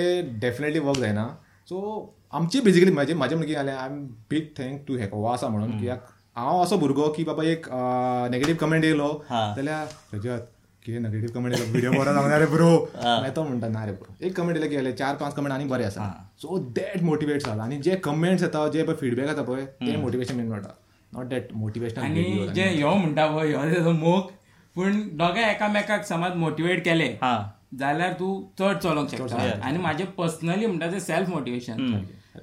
डेफिनेटली 0.40 0.78
वर्क 0.78 0.98
जायना 1.00 1.26
सो 1.68 1.80
आमची 2.34 2.60
बेजिकली 2.60 2.90
म्हाजे 2.92 3.14
म्हाजे 3.14 3.34
म्हणून 3.34 3.48
कितें 3.48 3.60
जालें 3.60 3.76
I 3.76 3.86
am 3.86 4.04
big 4.30 4.46
thank 4.58 4.84
to 4.88 4.96
हेको 4.98 5.24
आसा 5.32 5.48
म्हणून 5.48 5.78
कित्याक 5.78 6.06
हांव 6.36 6.62
असो 6.62 6.76
भुरगो 6.78 7.08
की 7.16 7.24
बाबा 7.24 7.44
एक 7.44 7.66
नेगेटीव 8.30 8.56
कमेंट 8.60 8.84
येयलो 8.84 9.08
हा. 9.30 9.52
जाल्यार 9.56 9.86
रजत 10.14 10.46
कितें 10.84 10.98
नेगेटीव 11.00 11.30
कमेंट 11.34 11.54
येयलो 11.54 11.70
व्हिडिओ 11.70 11.90
बरो 11.92 12.12
जावना 12.14 12.38
रे 12.38 12.46
ब्रो 12.54 12.70
मागीर 12.96 13.30
तो 13.36 13.42
म्हणटा 13.44 13.68
ना 13.68 13.84
रे 13.86 13.92
ब्रो 13.92 14.14
एक 14.26 14.36
कमेंट 14.36 14.56
येयले 14.56 14.68
गेले 14.76 14.92
चार 15.00 15.14
पांच 15.16 15.34
कमेंट 15.34 15.52
आनी 15.54 15.64
बरे 15.72 15.84
आसा 15.84 16.10
सो 16.42 16.58
दॅट 16.76 17.02
मोटिवेट्स 17.02 17.48
आसा 17.48 17.62
आनी 17.62 17.78
जे 17.88 17.96
कमेंट्स 18.04 18.42
येता 18.42 18.66
जे 18.74 18.82
पळय 18.82 18.96
फीडबॅक 19.00 19.28
येता 19.28 19.42
पळय 19.42 19.64
ते 19.86 19.96
मोटिवेशन 19.96 20.36
मेन 20.36 20.48
मेळटा 20.48 20.74
नॉट 21.12 21.26
दॅट 21.28 21.52
मोटिवेशनल 21.52 22.04
आनी 22.04 22.48
जे 22.54 22.64
ह्यो 22.64 22.94
म्हणटा 22.94 23.26
पळय 23.26 23.48
ह्यो 23.48 23.64
तेजो 23.74 23.92
मोग 23.92 24.30
पूण 24.76 25.00
दोगांय 25.18 25.50
एकामेकाक 25.50 26.04
समज 26.06 26.34
मोटिवेट 26.36 26.84
केले. 26.84 27.06
हा. 27.22 27.38
जाल्यार 27.78 28.12
तूं 28.12 28.32
चड 28.58 28.78
चलोंक 28.82 29.08
शकता. 29.10 29.50
आनी 29.66 29.78
म्हाजें 29.78 30.04
पर्सनली 30.18 30.66
म्हणटा 30.66 30.90
तें 30.92 30.98
सेल्फ 31.00 31.28
मोटिवेशन 31.28 31.76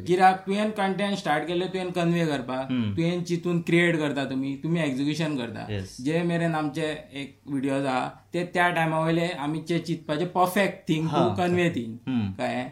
कित्याक 0.06 0.40
तुवें 0.46 0.72
कंटेंट 0.78 1.18
स्टार्ट 1.18 1.48
केलें 1.48 1.68
तुवें 1.74 1.92
कन्वे 1.92 2.26
करपाक 2.26 2.68
तुवें 2.98 3.24
चिंतून 3.24 3.62
क्रिएट 3.68 3.98
करता 4.00 4.26
तुमी 4.30 4.56
तुमी 4.64 4.80
एक्झिक्युशन 4.82 5.38
करता. 5.38 5.66
जे 6.04 6.22
मेरेन 6.24 6.56
आमचे 6.56 6.90
एक 7.22 7.38
व्हिडिओज 7.48 7.86
आहा 7.86 8.08
ते 8.34 8.44
त्या 8.54 8.70
टायमा 8.70 9.00
वयले 9.06 9.28
आमी 9.46 9.62
जे 9.68 9.80
चिंतपाचे 9.80 10.26
perfect 10.36 10.88
thing 10.90 11.08
to 11.08 11.30
convey 11.38 11.70
thing 11.76 11.96
कळ्ळें 12.38 12.70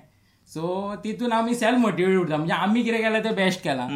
सो 0.50 0.96
तितून 1.04 1.32
आमी 1.32 1.56
सेल्फ 1.56 1.78
मोटिवेट 1.80 2.18
उरता 2.18 2.38
म्हणजे 2.38 2.54
आमी 2.54 2.82
कितें 2.84 3.02
केलें 3.02 3.24
तें 3.24 3.36
बेस्ट 3.36 3.64
केलां. 3.64 3.88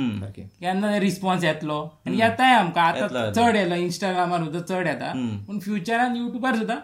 केन्ना 0.61 0.97
रिस्पॉन्स 0.99 1.43
येतलो. 1.43 1.77
आनी 2.07 2.17
येताय 2.19 2.53
आमकां. 2.53 2.85
आतां 2.85 3.31
चड 3.31 3.55
येयलो 3.55 3.75
इंस्टाग्रामार 3.75 4.43
सुद्दां 4.43 4.61
चड 4.61 4.87
येता 4.87 5.11
पूण 5.47 5.59
फ्युचरान 5.59 6.15
युट्यूबार 6.15 6.55
सुद्दां 6.55 6.77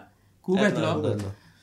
खूब 0.44 0.58
येतलो. 0.58 0.92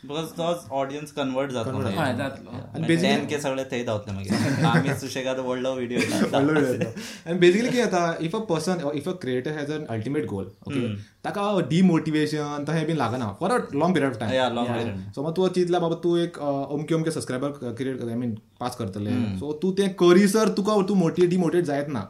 बिकॉज 0.06 0.30
तोच 0.38 0.66
ऑडियन्स 0.80 1.12
कन्वर्ट 1.12 1.52
जातो 1.52 1.82
जातलो 2.18 2.88
टेन 2.88 3.26
के 3.28 3.40
सगळे 3.40 3.64
थंय 3.72 3.84
धावतले 3.86 4.14
मागीर 4.14 4.66
आमी 4.68 4.94
सुशेगाद 5.00 5.40
व्हडलो 5.40 5.74
व्हिडिओ 5.76 6.00
आनी 6.38 7.38
बेजिकली 7.40 7.70
कितें 7.70 7.84
जाता 7.84 8.02
if 8.22 8.36
a 8.36 8.40
person 8.50 8.88
if 8.94 9.10
a 9.10 9.12
creator 9.22 9.58
has 9.58 9.72
an 9.72 9.86
ultimate 9.90 10.26
goal 10.30 10.46
okay 10.68 10.88
ताका 11.24 11.44
डिमोटिवेशन 11.70 12.64
तहें 12.68 12.86
बीन 12.88 12.98
लागना 12.98 13.32
for 13.40 13.52
a 13.52 13.58
long 13.74 13.94
period 13.94 14.12
of 14.12 14.20
time. 14.20 15.00
So 15.16 15.24
मग 15.24 15.36
तू 15.36 15.48
चिंतला 15.50 15.80
बाबा 15.80 15.96
तू 16.04 16.16
एक 16.18 16.40
अमके 16.40 16.96
अमके 16.96 17.12
subscriber 17.12 17.74
create 17.78 18.02
I 18.04 18.16
mean 18.16 18.36
pass 18.60 18.76
करतले 18.76 19.12
सो 19.40 19.54
तू 19.62 19.72
ते 19.72 19.88
करिसर 20.02 20.50
तुका 20.58 20.76
तू 20.88 20.96
मोटी 20.96 21.28
डिमोटिवेट 21.28 21.66
जायत 21.66 21.90
ना. 21.90 22.02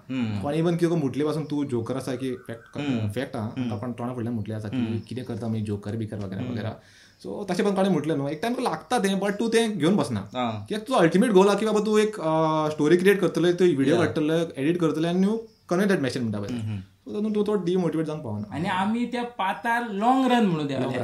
पण 0.44 0.54
इवन 0.56 0.78
कितें 0.78 0.96
म्हटले 0.96 1.26
पासून 1.26 1.46
तू 1.52 1.64
जोकर 1.68 1.98
आसा 1.98 2.16
की 2.16 2.36
फॅक्ट 2.48 2.78
फॅक्ट 3.16 3.36
आहा 3.36 3.70
आपण 3.76 3.92
तोंडा 3.92 4.14
फुडल्यान 4.14 4.36
म्हटलें 4.36 4.56
आसा 4.56 4.70
की 4.70 5.00
कितें 5.10 5.24
करता 5.26 5.54
जोकर 5.64 5.96
बिकर 5.98 6.26
वगैरे 6.26 6.50
वगैरे. 6.50 6.76
सो 7.24 7.46
तशें 7.50 7.64
पण 7.66 7.74
कोणें 7.76 7.90
म्हटलें 7.90 8.16
न्हू 8.16 8.28
एक 8.30 8.42
टायम 8.42 8.54
तुका 8.54 8.70
लागता 8.70 8.98
तें 9.04 9.20
बट 9.20 9.40
तू 9.40 9.48
तें 9.54 9.78
घेवन 9.78 9.96
बसना 9.96 10.20
हा. 10.36 10.50
कित्याक 10.70 10.88
तुजो 10.88 11.00
अल्टिमेट 11.00 11.32
गोल 11.40 11.48
आहा 11.48 11.58
की 11.60 11.66
बाबा 11.66 11.80
तू 11.86 11.98
एक 11.98 12.16
स्टोरी 12.74 12.98
क्रिएट 12.98 13.20
करतले 13.22 13.54
तू 13.60 13.66
व्हिडिओ 13.76 13.98
काडटले 13.98 14.40
एडिट 14.62 14.80
करतले 14.82 15.08
आनी 15.08 15.28
यू 15.28 15.38
कन्वे 15.70 15.86
दॅट 15.86 16.00
मॅसेज 16.02 16.22
म्हणटा 16.22 16.40
पळय 16.40 16.82
सो 17.06 17.14
तातूंत 17.14 17.36
तूं 17.36 17.44
तो 17.48 17.54
डिमोटिवेट 17.64 18.06
जावंक 18.06 18.24
पावना 18.24 18.56
आनी 18.56 18.68
आमी 18.70 19.06
त्या 19.12 19.24
पातार 19.38 19.88
लॉंग 19.92 20.26
रन 20.32 20.46
म्हणून 20.46 20.68
देवले 20.68 20.98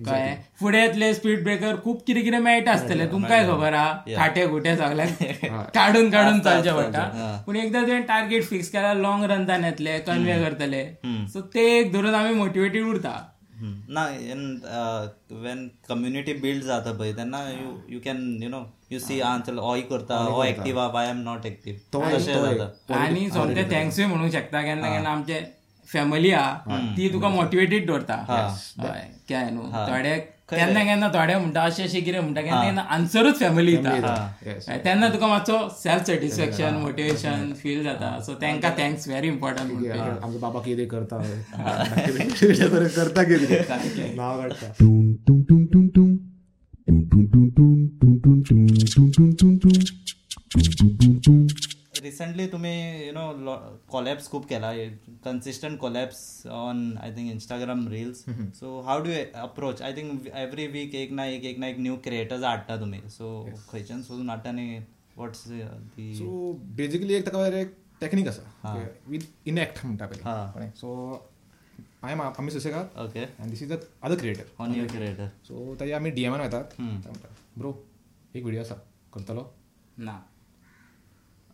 कळ्ळें 0.00 0.34
फुडें 0.60 0.78
येतले 0.80 1.12
स्पीड 1.14 1.42
ब्रेकर 1.44 1.76
खूब 1.84 1.98
कितें 2.06 2.22
कितें 2.22 2.38
मेळटा 2.38 2.72
आसतलें 2.72 3.10
तुमकांय 3.12 3.46
खबर 3.48 3.72
आहा 3.72 4.16
खाटे 4.16 4.46
खुटे 4.50 4.76
सगळ्यांक 4.76 5.44
काडून 5.74 6.10
काडून 6.10 6.40
चालचें 6.40 6.72
पडटा 6.76 7.42
पूण 7.46 7.56
एकदां 7.56 7.82
तुवें 7.86 8.02
टार्गेट 8.08 8.44
फिक्स 8.48 8.70
केल्यार 8.70 8.96
लॉंग 8.96 9.24
रनतान 9.30 9.64
येतले 9.64 9.98
कन्वे 10.06 10.38
करतले. 10.44 10.84
सो 11.32 11.40
ते 11.54 11.66
एक 11.78 11.92
धरून 11.92 12.14
आमी 12.14 12.34
मोटिवेटेड 12.34 12.86
उरता. 12.86 13.16
ना 13.88 14.04
वेन 15.42 15.68
कम्युनिटी 15.88 16.32
बिल्ड 16.42 16.62
जाता 16.64 16.92
पळय 16.92 17.12
तेन्ना 17.16 17.38
you 17.50 17.76
you 17.88 18.00
can 18.04 18.42
you 18.42 18.48
know 18.48 18.62
you 18.90 18.98
see 18.98 19.20
आ 19.20 19.36
चल 19.46 19.58
करता 19.90 20.16
हो 20.18 20.42
एक्टीव 20.44 20.78
आहा 20.80 20.98
आय 21.00 21.08
एम 21.10 21.20
नॉट 21.24 21.46
एक्टीव 21.46 21.74
तशें 21.94 22.32
जाता. 22.34 22.94
आनी 22.94 23.28
सोमते 23.30 23.62
थँक्सूय 23.72 24.06
म्हणूंक 24.06 24.32
शकता 24.32 24.62
केन्ना 24.62 24.90
केन्ना 24.92 25.10
आमचे 25.10 25.40
फॅमिली 25.88 26.30
आहा 26.32 26.76
ती 26.96 27.08
तुका 27.12 27.28
मोटिवेटेड 27.28 27.86
दवरता 27.86 28.14
हय 28.28 29.08
काय 29.28 29.50
न्हू 29.50 29.70
थोडे 29.72 30.16
केन्ना 30.50 30.84
केन्ना 30.84 31.08
थोडे 31.08 31.36
म्हणटा 31.36 31.62
अशें 31.62 31.84
अशें 31.84 32.04
कितें 32.04 32.20
म्हणटा 32.20 32.40
केन्ना 32.40 32.62
केन्ना 32.62 32.80
आन्सरूच 32.80 33.38
फॅमिली 33.40 33.76
दिता 33.76 34.14
तेन्ना 34.84 35.08
तुका 35.08 35.26
मातसो 35.26 35.58
सेल्फ 35.68 36.06
सॅटिस्फॅक्शन 36.06 36.74
मोटिवेशन 36.74 37.52
फील 37.62 37.82
जाता. 37.84 38.20
सो 38.20 38.34
तांकां 38.34 38.70
थँक्स 38.78 39.08
व्हेरी 39.08 39.28
इम्पॉर्टंट 39.28 39.70
आमचो 40.24 40.38
बाबा 40.38 40.60
कितें 40.60 40.86
करता. 40.86 41.16
करता 42.96 43.22
कितें? 43.22 44.16
नांव 44.16 44.40
काडटा 44.40 44.66
रिसेंटली 52.44 52.50
तुम्ही 52.50 53.06
यु 53.06 53.12
नो 53.12 53.56
कॉलॅब्स 53.90 54.28
खूप 54.30 54.46
केला. 54.48 54.72
Consistent 55.24 55.78
collabs 55.80 56.46
on 56.46 56.96
I 57.02 57.14
think 57.16 57.30
Instagram 57.32 57.86
reels 57.88 58.24
so 58.60 58.80
how 58.86 59.02
do 59.02 59.10
approach 59.34 59.82
I 59.82 59.92
think 59.96 60.26
every 60.26 60.66
week 60.66 60.94
एक 60.94 61.12
ना 61.12 61.24
एक 61.26 61.44
एक 61.44 61.58
ना 61.58 61.66
एक 61.66 61.78
न्यू 61.78 61.96
क्रिएटर्स 62.04 62.42
हाडटा 62.44 62.76
तुम्ही. 62.80 63.00
सो 63.10 63.44
खंयच्यान 63.70 64.02
सोदून 64.02 64.30
हाडटा 64.30 64.50
आनी 64.50 64.78
वॉट्स 65.16 65.46
दी 65.48 66.14
सो 66.14 66.52
बेजिकली 66.76 67.14
एक 67.14 67.26
ताका 67.26 67.46
एक 67.60 67.74
टॅक्नीक 68.00 68.28
आसा 68.28 68.74
विथ 69.08 69.20
इनॅक्ट 69.46 69.84
म्हणटा 69.84 70.04
हा. 70.24 70.52
पयलीं 70.54 70.70
सो 70.76 70.92
आय 72.02 72.12
एम 72.12 72.22
आमी 72.22 72.50
सुसेगाद 72.50 72.98
ओके 73.00 73.24
आनी 73.24 73.50
this 73.50 73.62
is 73.62 73.72
a 73.72 73.76
other 74.02 74.16
creator 74.20 74.62
on 74.62 74.74
your 74.74 74.88
creator 74.88 75.28
so 75.48 75.74
ताजे 75.80 75.92
आमी 75.92 76.10
डीएमान 76.10 76.40
म्हणटा 76.40 77.34
ब्रो 77.58 77.72
एक 78.36 78.42
व्हिडिओ 78.42 78.60
आसा 78.60 78.74
करतलो. 79.14 79.50
ना. 79.98 80.14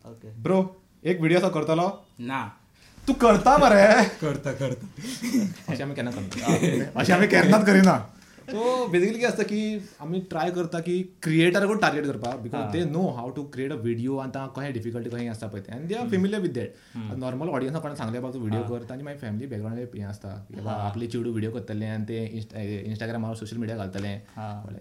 ओके 0.05 0.31
ब्रो 0.43 0.61
एक 1.03 1.19
व्हिडिओ 1.19 1.37
आसा 1.37 1.49
करतलो 1.49 1.87
ना. 2.21 2.41
तू 3.07 3.13
करता 3.21 3.57
मरे 3.57 3.83
करता 4.21 4.51
करता. 4.53 4.87
अशें 5.71 5.83
आमी 5.83 5.95
केन्ना 5.95 6.11
करना 6.11 6.89
अशें 7.01 7.13
आमी 7.13 7.27
केन्नाच 7.27 7.65
करिना 7.65 7.95
सो 8.43 8.87
बेजिकली 8.91 9.13
कितें 9.13 9.27
आसता 9.27 9.43
की 9.43 9.61
आमी 10.01 10.19
ट्राय 10.29 10.49
करता 10.51 10.79
की 10.85 10.95
क्रिएटराकूच 11.23 11.79
टार्गेट 11.81 12.05
करपाक 12.05 12.39
because 12.39 12.71
they 12.71 12.83
know 12.85 13.07
how 13.17 13.29
to 13.35 13.43
create 13.53 13.71
a 13.71 13.75
video 13.83 14.17
आनी 14.19 14.31
तांकां 14.31 14.49
कशें 14.55 14.73
डिफिकल्टी 14.73 15.09
कशें 15.09 15.29
आसता 15.29 15.47
पळय 15.47 15.61
तें 15.61 15.73
आनी 15.73 15.87
they 15.87 15.95
are 15.95 16.07
familiar 16.09 16.41
with 16.41 16.53
that 16.53 17.17
normal 17.19 17.49
ऑडियन्साक 17.49 17.81
कोणें 17.81 17.95
सांगलें 17.95 18.21
बाबा 18.21 18.33
तू 18.33 18.39
व्हिडिओ 18.39 18.61
कर 18.69 18.91
आनी 18.93 19.03
मागीर 19.03 19.19
फॅमिली 19.21 19.47
बॅकग्राउंड 19.53 19.95
हें 19.95 20.03
आसता 20.05 20.29
की 20.49 20.55
बाबा 20.55 20.71
आपले 20.87 21.07
चेडूं 21.07 21.31
व्हिडिओ 21.31 21.51
करतलें 21.51 21.87
आनी 21.89 22.05
ते 22.09 22.17
इंस्टाग्रामार 22.89 23.35
सोशल 23.35 23.57
मिडिया 23.57 23.77
घालतलें. 23.77 24.15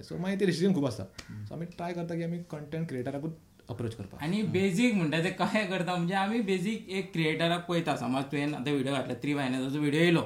सो 0.08 0.18
मागीर 0.18 0.38
ते 0.40 0.46
रिस्ट्रिक्शन 0.46 0.74
खूब 0.74 0.86
आसता 0.86 1.04
सो 1.48 1.54
आमी 1.54 1.66
ट्राय 1.76 1.92
करता 1.92 2.14
की 2.14 2.24
आमी 2.24 2.38
कंटेंट 2.52 2.88
क्रिएटराकूच 2.88 3.32
अप्रोच 3.70 3.94
करपाक 3.94 4.22
आणि 4.22 4.42
बेजीक 4.52 4.94
म्हणटा 4.94 5.18
ते 5.24 5.30
कशें 5.38 5.66
करता 5.70 5.94
म्हणजे 5.94 6.14
आमी 6.14 6.40
बेजीक 6.50 6.88
एक 6.98 7.12
क्रिएटराक 7.12 7.64
पळयता. 7.68 7.96
समज 7.96 8.24
तुवें 8.32 8.54
आतां 8.54 8.72
व्हिडिओ 8.72 8.92
घातला 8.94 9.14
थ्री 9.22 9.34
मायनसाचो 9.34 9.78
व्हिडिओ 9.78 10.00
येयलो 10.00 10.22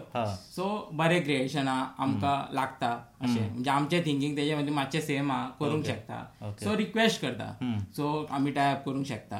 सो 0.54 0.68
बरें 0.92 1.22
क्रिएशन 1.24 1.68
आमकां 1.68 2.36
लागता 2.54 2.90
अशें. 3.22 3.48
म्हणजे 3.50 3.70
आमचें 3.70 4.00
थिंकींग 4.06 4.36
तेजे 4.36 4.54
मध्ये 4.54 4.74
मातशें 4.74 5.00
सेम 5.00 5.32
आहा 5.32 5.48
करूंक 5.60 5.84
शकता. 5.86 6.22
सो 6.62 6.76
रिक्वेस्ट 6.76 7.20
करता. 7.22 7.52
सो 7.96 8.26
आमी 8.30 8.50
टायप 8.52 8.82
करूंक 8.86 9.06
शकता. 9.06 9.38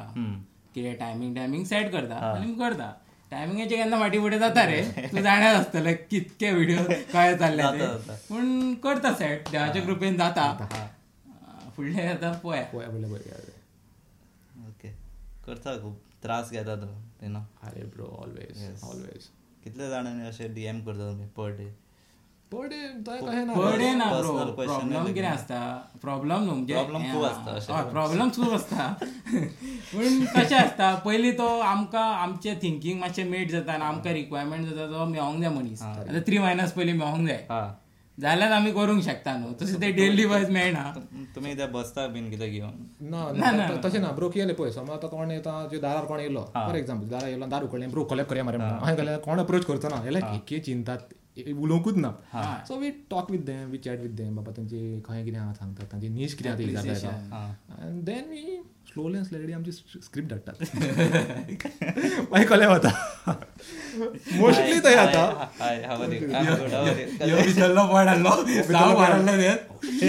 कितें 0.75 0.95
टायमींग 1.01 1.35
टायमींग 1.37 1.65
सेट 1.65 1.91
करता. 1.93 2.15
आनी 2.31 2.55
करता. 2.59 2.93
टायमिंगाचे 3.31 3.77
केन्ना 3.77 3.99
फाटी 4.01 4.19
फुडें 4.19 4.39
जाता 4.39 4.65
रे. 4.67 4.81
तूं 5.13 5.23
जाण्यार 5.23 5.55
आसतलें 5.55 5.95
कितके 6.11 6.51
व्हिडिओ 6.53 6.83
कळ्ळे 7.13 7.37
चालले 7.39 7.63
ते. 7.79 7.87
पूण 8.29 8.75
करता 8.85 9.13
सेट 9.15 9.49
देवाच्या 9.51 9.83
कृपेन 9.83 10.17
जाता. 10.17 10.47
फुडलें 11.77 12.07
आतां 12.09 12.33
पळया 12.45 12.63
पळय 12.73 12.87
ओके 12.87 13.54
करता 15.47 15.77
खूप 15.83 16.01
त्रास 16.23 16.51
घेता 16.53 16.75
तो 16.83 16.91
यु 17.25 17.31
नो 17.31 17.41
अरे 17.69 17.85
ब्रो 17.95 18.07
ऑलवेज 18.23 18.85
ऑलवेज 18.91 19.29
कितले 19.65 19.89
जाणांनी 19.91 20.27
अशे 20.29 20.49
डीएम 20.59 20.81
करता 20.85 21.11
तुम्ही 21.11 21.27
पर 21.39 21.51
डे 21.59 21.69
पर 22.53 22.67
डे 22.69 23.45
ना 23.45 23.55
बडे 23.55 23.91
ना 23.95 24.05
ब्रो 24.13 24.33
प्रॉब्लेम 24.57 25.07
कितें 25.13 25.29
आसता 25.29 25.59
प्रॉब्लेम 26.03 26.43
न्हू 26.45 26.55
म्हणजे 26.55 26.75
खूब 27.13 27.25
आसता 27.25 27.53
अशें. 27.53 27.91
प्रॉब्लेम 27.91 28.29
खूब 28.31 28.53
आसता 28.55 28.87
पूण 29.93 30.25
कशें 30.37 30.57
आसता 30.57 30.95
पयलीं 31.05 31.33
तो 31.39 31.47
आमकां 31.71 32.03
आमचें 32.25 32.59
थिंकींग 32.63 33.01
मातशें 33.01 33.25
मेट 33.31 33.51
जाता 33.51 33.73
आनी 33.73 33.85
आमकां 33.85 34.13
रिक्वायरमेंट 34.15 34.67
जाता 34.69 34.87
तो 34.93 35.05
मेळोंक 35.07 35.41
जाय 35.41 35.51
मनीस. 35.57 35.83
आतां 35.83 36.21
थ्री 36.27 36.39
मायनस 36.39 36.73
पयलीं 36.73 36.95
मेळोंक 36.99 37.27
जाय. 37.29 37.47
हा. 37.51 37.63
जाल्यार 38.19 38.53
आमी 38.53 38.71
करूंक 38.73 39.03
शकता 39.03 39.37
न्हू? 39.37 39.53
तशें 39.61 39.81
ते 39.81 39.91
डेली 39.93 40.25
वायज 40.25 40.51
मेळना. 40.57 40.83
तुम्ही 41.35 41.55
ते 41.59 41.67
बसता 41.75 42.07
बीन 42.15 42.31
कितें 42.31 42.51
घेवन 42.51 42.75
ना 43.11 43.23
ना 43.33 43.69
त- 43.69 43.85
तशें 43.85 43.99
ना 44.01 44.11
ब्रो 44.19 44.29
कितें 44.31 44.55
पळय. 44.55 44.71
समज 44.73 44.91
आतां 44.91 45.09
कोण 45.11 45.31
येता 45.31 45.55
जे 45.73 45.79
दारार 45.81 46.05
कोण 46.11 46.21
येयलो 46.21 46.45
फॉर 46.55 46.75
एक्झाम्पल 46.77 47.09
दारार 47.11 47.29
येयलो 47.29 47.47
दार 47.55 47.63
उकडलें 47.65 47.91
ब्रो 47.91 48.05
कलेक्ट 48.13 48.31
करया 48.31 48.45
मरे 48.45 48.59
म्हणून. 48.59 48.79
हांवें 48.79 48.97
गेल्यार 48.97 49.19
कोण 49.27 49.41
अप्रोच 49.41 49.65
करचो 49.67 49.89
ना 49.89 50.03
जाल्यार 50.05 50.39
के 50.49 50.59
चिंतात 50.69 51.13
उलोवंकूच 51.39 51.97
ना. 51.97 52.11
So 52.69 52.77
we 52.81 52.91
talk 53.11 53.31
with 53.31 53.39
them 53.47 53.71
we 53.71 53.79
chat 53.85 54.01
with 54.01 54.11
them 54.17 54.37
बाबा 54.37 54.53
तांचे 54.57 55.01
खंय 55.07 55.25
कितें 55.25 55.53
सांगतात 55.55 55.87
तांची 55.93 56.09
नीश 56.09 56.35
कितें 56.35 56.51
आहा. 56.51 56.59
ती 56.59 56.65
विचारता 56.65 57.37
आनी 57.83 58.01
देन 58.03 58.31
वी 58.31 58.59
स्लोली 58.95 59.17
अँड 59.19 59.27
स्लेडी 59.27 59.53
आमची 59.53 59.73
स्क्रिप्ट 59.73 60.29
धाडटात 60.31 60.77
मागीर 62.31 62.47
कळ्ळें 62.49 62.67
वता 62.67 62.91
मोस्टली 64.37 64.79
थंय 64.85 64.95
आता 64.97 65.23
hi 65.61 65.83
how 65.85 66.03
are 66.03 66.13
you 66.13 66.31
I 66.31 66.47
am 66.47 66.55
good 66.55 66.71
how 66.71 66.87
are 66.87 66.95
ह्यो 67.23 67.37
भितरलो 67.43 67.87
पॉयंट 67.87 68.09
आहलो 68.09 68.63
जावं 68.71 68.95
मारलो 68.95 69.27
तें 69.27 70.03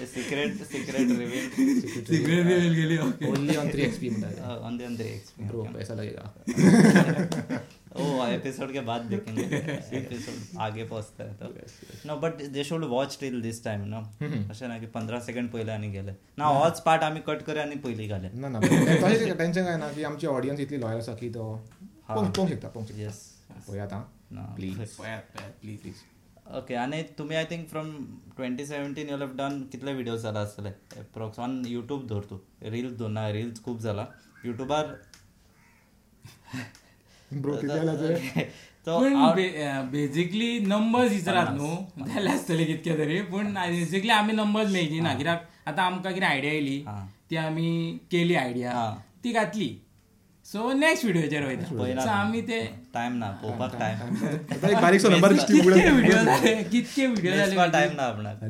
you 0.00 0.06
secret 0.06 0.62
secret 0.70 1.10
reveal 1.18 1.80
secret 1.80 2.46
reveal 2.46 2.74
गेली 2.74 2.98
okay 2.98 3.30
only 3.30 3.56
on 3.56 3.70
three 3.72 3.82
XP 3.82 4.08
म्हणटा 4.10 4.54
on 4.56 4.76
the 4.76 4.82
other 4.82 5.04
experience 5.04 5.50
bro 5.50 5.62
पैसा 5.74 5.94
लगेगा 5.94 6.24
ओ 7.94 8.26
एपिसोड 8.26 8.72
के 8.72 8.80
बाद 8.80 9.02
देखेंगे। 9.02 9.42
एपिसोड 9.98 10.58
आगे 10.60 10.84
पहुंचता 10.84 11.24
है 11.24 11.34
तो। 11.34 12.08
No 12.08 12.16
but 12.16 12.42
they 12.52 12.64
should 12.64 12.84
watch 12.90 13.16
till 13.20 13.40
this 13.42 13.62
time 13.64 13.84
no 13.88 14.00
अशें 14.50 14.66
ना 14.68 14.78
की 14.78 14.86
पंदरा 14.94 15.18
सेकंड 15.20 15.50
पयले 15.52 15.72
आनी 15.72 15.90
गेले। 15.92 16.12
ना 16.38 16.46
होच 16.46 16.80
पार्ट 16.86 17.02
आमी 17.02 17.20
कट 17.28 17.42
करे 17.42 17.60
आनी 17.62 17.76
पयलीं 17.84 18.08
घाले 18.08 18.30
ना 18.34 18.48
ना 18.48 18.60
तशें 18.60 19.36
टेन्शन 19.36 19.64
काय 19.64 19.76
ना 19.76 19.92
की 19.92 20.02
आमची 20.02 20.26
ऑडियन्स 20.26 20.60
इतली 20.60 20.78
लॉयल 20.78 20.98
आसा 20.98 21.14
की 21.14 21.30
तो 21.30 21.44
पळोवंक 22.08 22.48
शकता 22.50 22.68
शकता 22.68 23.00
येस 23.00 23.22
पळय 23.68 23.78
आतां 23.80 24.00
ना. 24.32 24.42
प्लीज 24.56 24.76
प्लीज 24.76 25.78
प्लीज 25.80 26.02
ओके 26.56 26.74
आनी 26.76 27.02
तुमी 27.18 27.34
I 27.34 27.44
think 27.50 27.68
from 27.68 27.94
twenty 28.36 28.66
seventeen 28.66 29.08
you 29.08 29.16
have 29.16 29.36
done 29.36 29.62
कितले 29.72 29.92
विडियोज 29.94 30.22
जाला 30.22 30.40
आसतले 30.40 30.68
एप्रोक्स 30.98 31.38
ऑन 31.38 31.62
युट्यूब 31.66 32.06
धर 32.08 32.30
तूं 32.30 32.38
रील्स 32.70 32.96
दोन 32.98 33.12
ना 33.12 33.30
रील्स 33.32 33.62
खूब 33.64 33.78
जाला 33.80 34.06
युट्यूबार 34.46 34.96
जालें 37.68 37.96
तें 38.86 39.90
बेजिकली 39.90 40.58
नंबर्स 40.66 41.10
विचारात 41.12 41.50
न्हू 41.52 42.04
जाले 42.06 42.30
आसतले 42.30 42.64
कितके 42.64 42.92
तरी 42.98 43.20
पूण 43.30 43.54
बेजिकली 43.54 44.10
आमी 44.10 44.32
नंबर्स 44.32 44.72
मेळची 44.72 45.00
ना 45.00 45.14
कित्याक 45.18 45.40
आतां 45.68 45.84
आमकां 45.84 46.12
कितें 46.12 46.26
आयडिया 46.26 46.52
येयली. 46.52 46.78
ती 47.30 47.36
आमी 47.36 47.98
केली 48.10 48.34
आयडिया. 48.36 48.70
ती 49.24 49.32
घातली. 49.32 49.68
सो 50.46 50.72
नेक्स्ट 50.72 51.04
व्हिडिओचेर 51.04 51.44
वयता 51.44 52.02
सो 52.02 52.08
आमी 52.10 52.40
ते 52.48 52.60
टायम 52.94 53.12
ना 53.18 53.30
पळोवपाक 53.42 53.78
टायम 53.78 54.80
बारीकसो 54.82 55.08
नंबर 55.10 55.32
कितके 55.32 55.90
व्हिडिओ 55.90 56.16
झाले? 56.16 56.54
कितके 56.62 57.06
व्हिडिओ 57.06 57.32
झाले 57.36 57.70
टायम 57.72 57.92
ना 57.96 58.02
आपणाक. 58.02 58.44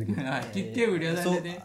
कितके 0.55 0.87
व्हिडिओ 0.87 1.35
ते? 1.45 1.57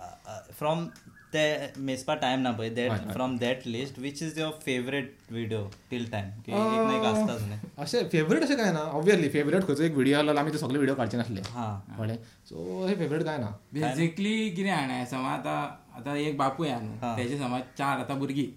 फ्रॉम 0.60 0.86
ते 1.34 1.42
मेसपा 1.88 2.14
टायम 2.22 2.40
ना 2.42 2.52
पळय 2.52 2.70
that 2.76 3.12
from 3.14 3.36
that 3.38 3.68
list 3.68 4.00
which 4.00 4.22
is 4.24 4.38
your 4.40 4.52
favourite 4.66 5.12
video 5.32 5.64
till 5.92 6.06
time 6.12 6.30
की 6.46 6.52
एक 6.52 7.04
आसताच 7.06 7.42
न्ही. 7.42 7.58
अशें 7.78 8.08
फेवरेट 8.12 8.44
अशें 8.44 8.56
काय 8.58 8.72
ना? 8.74 8.80
ऑब्वियसली 8.80 9.30
फेवरेट 9.30 9.68
खंयचो 9.68 9.84
एक 9.84 9.94
व्हिडिओ 9.94 10.18
आसलो 10.18 10.38
आमी 10.40 10.52
ते 10.54 10.58
सगळे 10.58 10.78
व्हिडिओ 10.78 10.96
काडचे 10.96 11.18
नासले. 11.18 11.42
हा. 11.52 11.68
कळ्ळें 11.98 12.16
सो 12.50 12.86
हे 12.88 12.96
फेवरेट 12.96 13.24
काय 13.26 13.38
ना? 13.38 13.52
बेसिकली 13.74 14.50
कितें 14.50 14.72
हाणें 14.72 15.06
समज 15.06 15.30
आतां 15.32 15.60
आतां 16.00 16.16
एक 16.18 16.38
बापूय 16.38 16.70
आहा 16.70 16.80
न्हू 16.82 17.16
तेजे 17.18 17.38
समज 17.38 17.62
चार 17.78 18.00
आतां 18.00 18.18
भुरगीं 18.20 18.48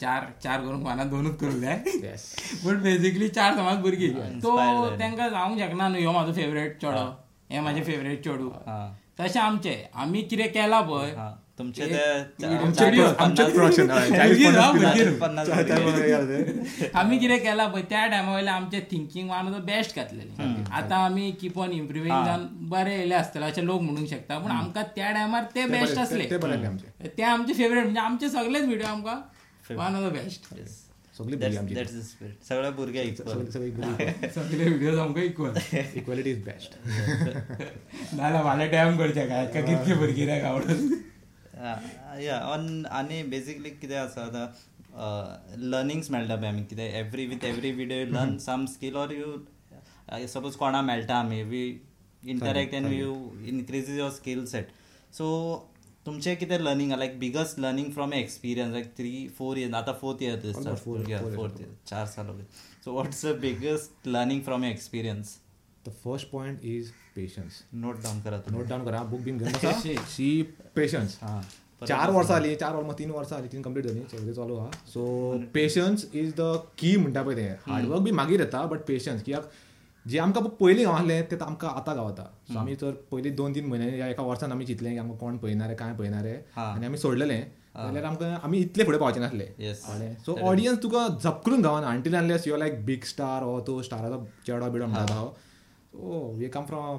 चार 0.00 0.26
चार 0.42 0.60
करून 0.60 0.82
माना 0.82 1.04
दोनूच 1.04 1.36
करूंक 1.40 1.60
जाय 1.60 1.82
येस 2.02 2.24
पूण 2.62 2.82
बेसिकली 2.82 3.28
चार 3.28 3.54
समज 3.56 3.80
भुरगीं 3.82 4.10
तो. 4.42 4.56
तांकां 4.98 5.28
जावंक 5.30 5.58
शकना 5.58 5.88
न्हू 5.88 6.00
ह्यो 6.00 6.12
म्हाजो 6.12 6.32
फेवरेट 6.32 6.80
चेडो. 6.82 7.06
हे. 7.50 7.60
म्हाजे 7.60 7.82
फेवरेट 7.84 8.24
चेडू. 8.24 8.48
हा. 8.66 8.94
तशें 9.20 9.40
आमचे. 9.40 9.74
आमी 9.94 10.22
कितें 10.22 10.48
केलां 10.52 10.82
पळय 10.88 11.14
तुमचे 11.58 11.82
एक 11.82 11.90
ते 11.90 12.46
video 12.46 12.70
चार- 12.70 12.90
video 12.90 13.04
आमचेच 13.04 13.18
पन्नास- 13.18 13.52
प्रोडक्शन 13.54 13.86
भुरगीं 13.88 14.50
ना, 14.52 14.70
भुरगीं 14.72 15.04
न्हू. 15.04 15.14
पन्नास 15.20 15.46
त्या 15.48 15.76
भुरगे. 15.78 16.88
आमी 16.94 17.18
कितें 17.18 17.38
केलां 17.40 17.68
पळय 17.70 17.82
त्या 17.90 18.06
टायमा 18.06 18.34
वयले 18.34 18.50
आमचे 18.50 18.80
thinking 18.90 19.30
one 19.30 19.46
of 19.46 19.54
the 19.54 19.62
best 19.66 19.96
घातलेलें 19.96 20.64
आतां 20.72 20.98
आमी 21.00 21.30
कीप 21.40 21.58
ऑन 21.58 21.72
इम्प्रुवींग 21.74 22.24
जावन 22.24 22.46
बरें 22.70 22.92
येयले 22.92 23.14
आसतले 23.14 23.46
अशें 23.46 23.62
लोक 23.62 23.80
म्हणूंक 23.82 24.08
शकता 24.10 24.38
पूण 24.38 24.50
आमकां 24.52 24.82
त्या 24.96 25.10
टायमार 25.12 25.44
ते 25.54 25.64
बेस्ट 25.68 25.98
आसले 25.98 26.24
ते 26.30 26.36
बरे 26.38 26.64
आमचे. 26.66 27.08
ते 27.08 27.22
आमचे 27.24 27.52
फेवरेट 27.54 27.82
म्हणजे 27.82 28.00
आमचे 28.02 28.28
सगळेच 28.30 28.64
व्हिडिओ 28.64 28.86
आमकां 28.88 29.16
वन 29.70 29.96
ऑफ 29.96 30.02
द 30.02 30.12
बेस्ट 30.14 30.54
सगळी 31.14 31.36
भुरगीं. 31.36 31.84
सगळे 32.44 32.70
भुरगे 32.72 33.02
इक्वल 33.02 33.32
सगळी 33.32 33.50
सगळी 33.52 33.70
भुरगीं 33.72 34.28
सगळे 34.34 34.64
व्हिडिओ 34.64 34.98
आमकां 35.00 35.22
इक्वल 35.24 35.52
इक्वॅलिटी 35.94 36.30
इज 36.30 36.44
बेस्ट 36.44 36.76
नाल्यार 38.14 38.42
मला 38.44 38.66
टॅम 38.68 38.96
करचे 38.98 39.26
काय? 39.26 39.46
का 39.46 39.60
कितके 39.62 39.94
भुरगीं 39.96 40.26
रे 40.26 40.40
आवडत 40.42 40.82
या 41.56 42.38
ऑन 42.52 42.86
आनी 42.86 43.22
बेसिकली 43.30 43.70
कितें 43.70 43.96
आसा 43.96 44.22
आतां 44.22 44.46
लर्निंग्स 45.70 46.10
मेळटा 46.10 46.36
पळय 46.36 46.48
आमी 46.48 46.62
कितें 46.64 46.84
every 46.84 47.26
with 47.26 47.44
every 47.44 47.70
video 47.72 48.06
learn 48.06 48.36
some 48.38 48.64
skill 48.72 48.96
or 48.96 49.10
you 49.10 49.36
suppose 50.28 50.56
कोणा 50.56 50.80
मेळटा 50.82 51.14
आमी 51.14 51.42
we 51.42 51.64
interact 52.22 52.74
and 52.74 52.92
you 52.92 53.14
increases 53.46 53.98
your 53.98 54.10
skill 54.10 54.44
set 54.46 54.68
so 55.14 55.26
तुमचें 56.06 56.36
कितें 56.36 56.58
learning 56.58 56.92
like 56.92 57.18
biggest 57.18 57.58
learning 57.60 57.90
from 57.92 58.12
experience 58.14 58.72
like 58.72 58.92
three 58.96 59.28
four 59.38 59.58
years 59.58 59.74
आतां 59.74 59.94
फोर्थ 60.00 60.22
इयर. 60.22 60.36
फोर्थ 60.84 61.60
इयर 61.60 61.74
चार 61.86 62.06
साल 62.06 62.26
so 62.84 62.92
what's 62.92 63.24
the 63.26 63.34
biggest 63.40 64.06
learning 64.08 64.42
from 64.42 64.64
experience 64.64 65.36
the 65.88 65.92
first 66.04 66.30
point 66.30 66.64
is 66.64 66.92
patience 67.16 67.62
note 67.74 68.02
down 68.02 68.20
करा 68.22 68.40
note 68.52 68.66
down 68.68 68.84
करा. 68.84 69.02
Book 69.04 69.20
बीन 69.20 69.38
घेऊन 69.38 70.02
शी 70.16 70.30
patience 70.76 71.18
हां. 71.22 71.40
चार 71.86 72.10
वर्सां 72.10 72.38
जाली 72.38 72.54
चार 72.56 72.74
वर्सां 72.74 72.94
तीन 72.98 73.10
वर्सां 73.10 73.38
जाली 73.38 73.48
तीन 73.52 73.62
कंप्लीट 73.62 73.86
जाली 73.86 74.02
सगळें 74.12 74.32
चालू 74.34 74.56
आहा 74.58 74.70
so 74.92 75.04
patience 75.54 76.06
is 76.14 76.32
the 76.36 76.54
key 76.78 76.96
म्हणटा 76.96 77.22
पळय 77.22 77.34
तें 77.36 77.72
हार्डवर्क 77.72 78.02
बी 78.02 78.10
मागीर 78.20 78.40
येता 78.40 78.64
बट 78.66 78.86
पेशन्स 78.88 79.22
कित्याक 79.22 79.50
जे 80.06 80.18
आमकां 80.18 80.42
पयलीं 80.60 80.84
गावलें 80.86 81.22
तें 81.30 81.36
आमकां 81.44 81.70
आतां 81.76 81.96
गावता 81.96 82.24
सो 82.52 82.58
आमी 82.58 82.74
जर 82.80 82.90
पयलीं 83.12 83.34
दोन 83.36 83.54
तीन 83.54 83.66
म्हयने 83.68 83.96
या 83.98 84.08
एका 84.08 84.22
वर्सान 84.22 84.52
आमी 84.52 84.66
चिंतलें 84.66 84.92
की 84.92 84.98
आमकां 84.98 85.18
कोण 85.18 85.36
पळयनारे 85.36 85.74
काय 85.74 85.94
पळयनारे 85.96 86.34
हा. 86.56 86.72
आनी 86.72 86.86
आमी 86.86 86.98
सोडलेलें. 86.98 87.42
जाल्यार 87.76 88.04
आमकां 88.04 88.28
आमी 88.44 88.58
इतले 88.58 88.84
फुडें 88.84 88.98
पावचे 88.98 89.20
नासले. 89.20 89.46
सो 90.26 90.36
ऑडियन्स 90.48 90.82
तुका 90.82 91.06
झपकरून 91.22 91.62
गावना 91.62 91.94
युअर 92.46 92.58
लायक 92.58 92.84
बिग 92.86 93.04
स्टार 93.04 93.42
हो 93.42 93.60
तो 93.66 93.82
स्टाराचो 93.82 94.24
चेडो 94.46 94.70
बिडो 94.70 94.86
म्हणटा 94.86 95.14
so 95.96 96.32
we 96.38 96.48
come 96.48 96.64
from 96.66 96.98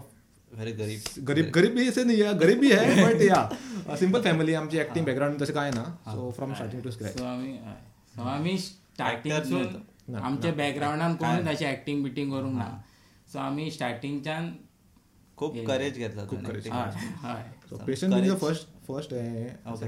very 0.52 0.72
गरीब. 0.74 1.00
गरीब 1.28 1.50
गरीब 1.56 1.74
भी 1.76 1.88
ऐसे 1.88 2.04
नहीं 2.04 2.22
है 2.24 2.34
गरीब 2.40 2.60
भी 2.60 2.72
है 2.72 3.04
बट 3.04 3.22
या 3.22 3.96
सिंपल 4.00 4.22
फॅमिली 4.24 4.54
आमची 4.54 4.80
ऍक्टिंग 4.80 5.06
बॅकग्राऊंड 5.06 5.42
तसं 5.42 5.54
काय 5.54 5.72
ना 5.72 5.84
so 6.08 6.30
from 6.36 6.54
starting 6.54 6.84
to 6.84 6.92
scratch 6.92 7.18
so 7.18 7.26
आमी 7.26 7.52
हय. 7.52 7.76
सो 8.16 8.22
आमी 8.22 8.56
Actor 8.58 8.64
स्टार्टिंगसून 8.96 10.16
आमच्या 10.16 10.52
बॅकग्राऊंडान 10.54 11.16
कोण 11.16 11.48
अशी 11.48 11.66
ऍक्टिंग 11.66 12.04
बिटिंग 12.04 12.32
करूंक 12.32 12.56
ना? 12.56 12.70
सो 13.34 13.40
आमी 13.40 13.70
स्टार्टिंगच्यान 13.72 14.52
खूप 15.38 15.58
करेज 15.68 15.98
घेतला 15.98 16.26
खूप 16.30 16.46
हय 17.24 17.44
so 17.70 17.78
patient 17.88 18.14
is 18.14 18.32
the 18.32 18.38
first 18.42 18.68
first 18.88 19.14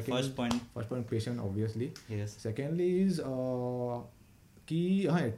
first 0.09 0.35
point. 0.37 0.57
First 0.75 0.89
point 0.89 1.05
patient 1.09 1.39
obviously 1.39 1.89
yes 2.09 2.37
secondly 2.43 2.87
is 3.03 3.19
की 4.67 5.07
हय 5.11 5.31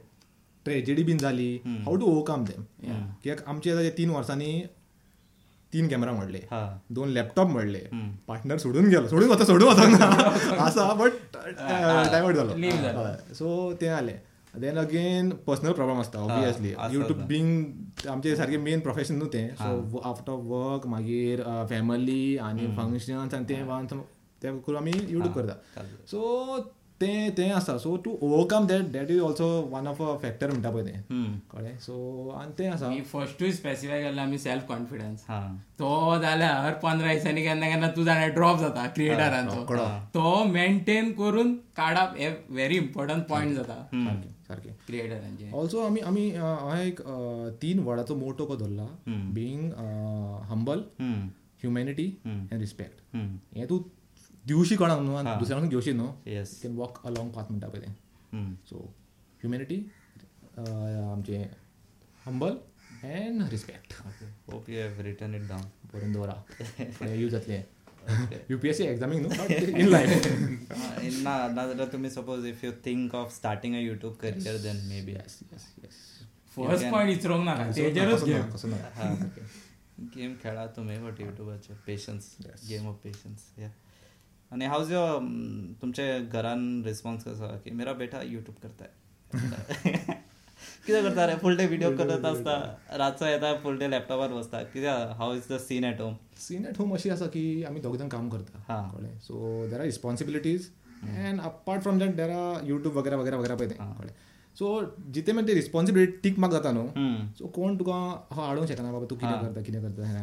ट्रेजेडी 0.64 1.02
बीन 1.02 1.18
जाली. 1.18 1.50
हाऊ 1.66 1.96
टू 1.96 2.06
ओवरकम 2.06 2.44
देम 2.44 2.62
कित्याक 2.82 3.48
आमचे 3.48 3.90
तीन 3.98 4.10
वर्सांनी 4.10 4.52
तीन 5.72 5.88
कॅमेरा 5.88 6.12
मोडले. 6.12 6.40
दोन 6.94 7.08
लॅपटॉप 7.08 7.48
मोडले. 7.48 7.78
पार्टनर 8.28 8.58
सोडून 8.58 8.88
गेलो. 8.88 9.08
सोडून 9.08 9.28
वता 9.30 9.44
सोडून 9.44 9.68
वचोंक 9.68 9.98
ना. 10.00 10.06
आसा 10.64 10.92
बट 10.94 11.12
डायवर्ट 11.36 12.36
जालो 12.36 13.34
सो 13.34 13.72
ते 13.80 13.86
जालें 13.86 14.18
देन 14.54 14.78
अगेन 14.78 15.30
पर्सनल 15.46 15.72
प्रॉब्लम 15.72 15.98
आसता 15.98 16.18
ऑब्वियसली 16.18 16.72
आसता 16.72 16.94
यू 16.94 17.02
टू. 17.02 17.14
बींग 17.28 18.08
आमचे 18.10 18.34
सारके 18.36 18.56
मेन 18.58 18.80
प्रोफेशन 18.80 19.14
न्हू 19.14 19.28
तें 19.28 19.48
सो 19.56 20.00
आफ्टर 20.04 20.32
वर्क 20.46 20.86
मागीर 20.86 21.42
फॅमिली 21.70 22.36
आनी 22.38 22.66
फंक्शन्स 22.76 23.34
आनी 23.34 23.44
तें 23.44 24.00
ते 24.42 24.50
करून 24.58 24.76
आमी 24.76 24.92
युट्यूब 24.92 25.32
करता. 25.34 25.82
सो 26.06 26.20
तें 27.02 27.34
तें 27.36 27.50
आसा 27.52 27.76
so 27.78 27.96
to 28.04 28.16
overcome 28.22 28.66
that 28.66 28.90
that 28.92 29.10
is 29.10 29.20
also 29.20 29.46
one 29.70 29.86
of 29.86 30.02
a 30.02 30.16
factor 30.22 30.50
म्हणटा 30.50 30.70
पळय 30.70 30.84
तें. 30.84 31.38
कळ्ळें 31.52 31.78
सो 31.80 32.28
आनी 32.38 32.52
तें 32.58 32.68
आसा 32.68 32.88
मी 32.88 33.00
फर्स्टूय 33.12 33.52
स्पेसिफाय 33.52 34.02
केल्लो 34.02 34.22
आमी 34.22 34.38
सेल्फ 34.38 34.66
कॉन्फिडन्स 34.68 35.24
हा. 35.28 35.40
तो 35.78 36.18
जाल्यार 36.22 36.72
पंदरा 36.82 37.14
दिसांनी 37.14 37.42
केन्ना 37.44 37.68
केन्ना 37.68 37.90
तू 37.96 38.04
जाल्यार 38.04 38.30
ड्रॉप 38.34 38.60
जाता 38.60 38.86
क्रिएटरांचो 38.94 39.64
तो. 40.14 40.44
मेंटेन 40.44 41.10
करून 41.12 41.54
काडप 41.76 42.16
हे 42.18 42.28
व्हेरी 42.50 42.76
इम्पॉर्टंट 42.76 43.26
पॉयंट 43.28 43.56
जाता. 43.56 43.74
सारकें 43.94 44.30
सारकें 44.48 44.72
क्रिएटरांचे 44.86 45.50
ऑल्सो 45.54 45.80
आमी 45.86 46.00
आमी 46.06 46.28
हांवें 46.30 46.84
एक 46.84 47.00
तीन 47.62 47.78
वर्डाचो 47.84 48.14
मोटो 48.16 48.44
को 48.46 48.56
धरला. 48.56 48.86
Being 49.08 49.72
humble. 50.50 50.84
Humanity. 51.00 52.06
And 52.26 52.60
respect. 52.60 53.16
हें 53.56 53.66
तूं 53.66 53.78
दिवशी 54.44 54.76
कोणाक 54.76 55.00
न्हू 55.00 55.14
आनी 55.14 55.38
दुसऱ्यांक 55.38 55.70
घेवशी 55.70 55.92
न्हू 55.92 56.08
yes 56.26 56.60
can 56.62 56.76
walk 56.76 57.04
along 57.06 57.30
path 57.32 57.50
म्हणटा 57.50 57.68
पळय 57.68 57.80
तें. 57.80 58.54
सो 58.68 58.78
ह्युमॅनिटी 59.40 59.76
आमचें 60.58 61.44
humble 62.26 62.56
and 63.04 63.42
respect 63.50 63.94
hope 64.50 64.70
you 64.70 64.80
have 64.80 65.00
return 65.04 65.34
it 65.34 65.46
down 65.48 65.62
बरोवन 65.92 66.12
दवरा. 66.12 66.34
यूज 67.14 67.30
जातलें. 67.32 67.62
युपीएससी 68.50 68.84
एग्जामीक 68.84 69.26
न्हू? 69.26 69.44
इन 69.78 69.88
लायफ 69.88 70.26
ना 71.24 71.36
नाजाल्यार 71.48 71.88
तुमी 71.92 72.10
suppose 72.10 72.46
if 72.46 72.64
you 72.64 72.70
think 72.84 73.14
of 73.14 73.34
starting 73.34 73.74
a 73.74 73.78
YouTube 73.78 74.14
career 74.22 74.56
then 74.62 74.76
may 74.88 75.00
be 75.06 75.12
yes 75.12 75.38
yes 75.52 75.66
yes 75.82 76.00
first 76.56 76.90
point 76.90 77.10
विचारूंक 77.10 77.44
नाका. 77.44 77.70
तेजेरूच 77.76 78.24
गेम 78.24 78.50
कसो 78.50 78.68
ना 78.68 79.14
गेम 80.16 80.34
खेळा 80.42 80.66
तुम्ही 80.76 80.98
बट 80.98 81.20
युट्यूबाचे 81.20 81.74
पेशन्स 81.86 82.34
गेम 82.68 82.88
ऑफ 82.88 82.96
पेशन्स 83.04 83.48
या 83.58 83.70
आणि 84.52 84.66
हाऊज 84.66 84.90
युअर 84.92 85.18
तुमच्या 85.82 86.18
घरान 86.32 86.82
रिस्पॉन्स 86.84 87.24
कसो? 87.24 87.46
की 87.64 87.70
मेरा 87.70 87.92
बेटा 88.00 88.22
युट्यूब 88.22 88.56
करताय 88.62 88.88
कितें 90.86 91.02
करता 91.02 91.26
रे 91.26 91.34
फूल 91.42 91.56
डे 91.56 91.66
व्हिडिओ 91.66 91.90
करत 91.96 92.24
आसता 92.24 92.56
रातचो 92.98 93.26
येता 93.26 93.54
फूल 93.62 93.78
डे 93.78 93.90
लॅपटॉपार 93.90 94.32
बसता. 94.32 94.62
कित्याक 94.62 95.16
how 95.18 95.34
is 95.34 95.42
the 95.50 95.58
scene 95.60 95.84
at 95.84 96.00
home 96.00 96.14
scene 96.38 96.66
at 96.66 96.78
home 96.78 96.94
अशी 96.94 97.10
आसा 97.10 97.26
की 97.26 97.62
आमी 97.64 97.80
दोग 97.80 97.96
जाण 97.96 98.08
काम 98.08 98.28
करता. 98.30 98.58
हा. 98.68 98.80
कळ्ळें 98.96 99.18
so 99.18 99.66
there 99.70 99.78
are 99.78 99.84
responsibilities 99.84 100.68
and 101.04 101.40
apart 101.40 101.82
from 101.82 101.98
that 101.98 102.14
there 102.16 102.30
are 102.30 102.66
YouTube 102.66 102.96
वगैरे 102.96 103.16
वगैरे 103.16 103.36
वगैरे 103.36 103.54
पळय 103.54 103.68
तें 103.68 103.76
कळ्ळें 103.76 104.14
सो 104.56 104.80
जिथे 105.14 105.32
मागीर 105.32 105.48
ती 105.48 105.54
रिस्पॉन्सिबिलिटी 105.54 106.18
टीक 106.22 106.38
मार्क 106.38 106.52
जाता 106.52 106.72
न्हू 106.72 106.86
सो 107.38 107.46
कोण 107.54 107.78
तुका 107.78 107.94
हो 108.34 108.42
हाडूंक 108.42 108.68
शकना 108.68 108.92
बाबा 108.92 109.06
तू 109.10 109.16
कितें 109.16 109.40
करता 109.40 109.62
कितें 109.62 109.82
करता 109.82 110.08
हें 110.08 110.22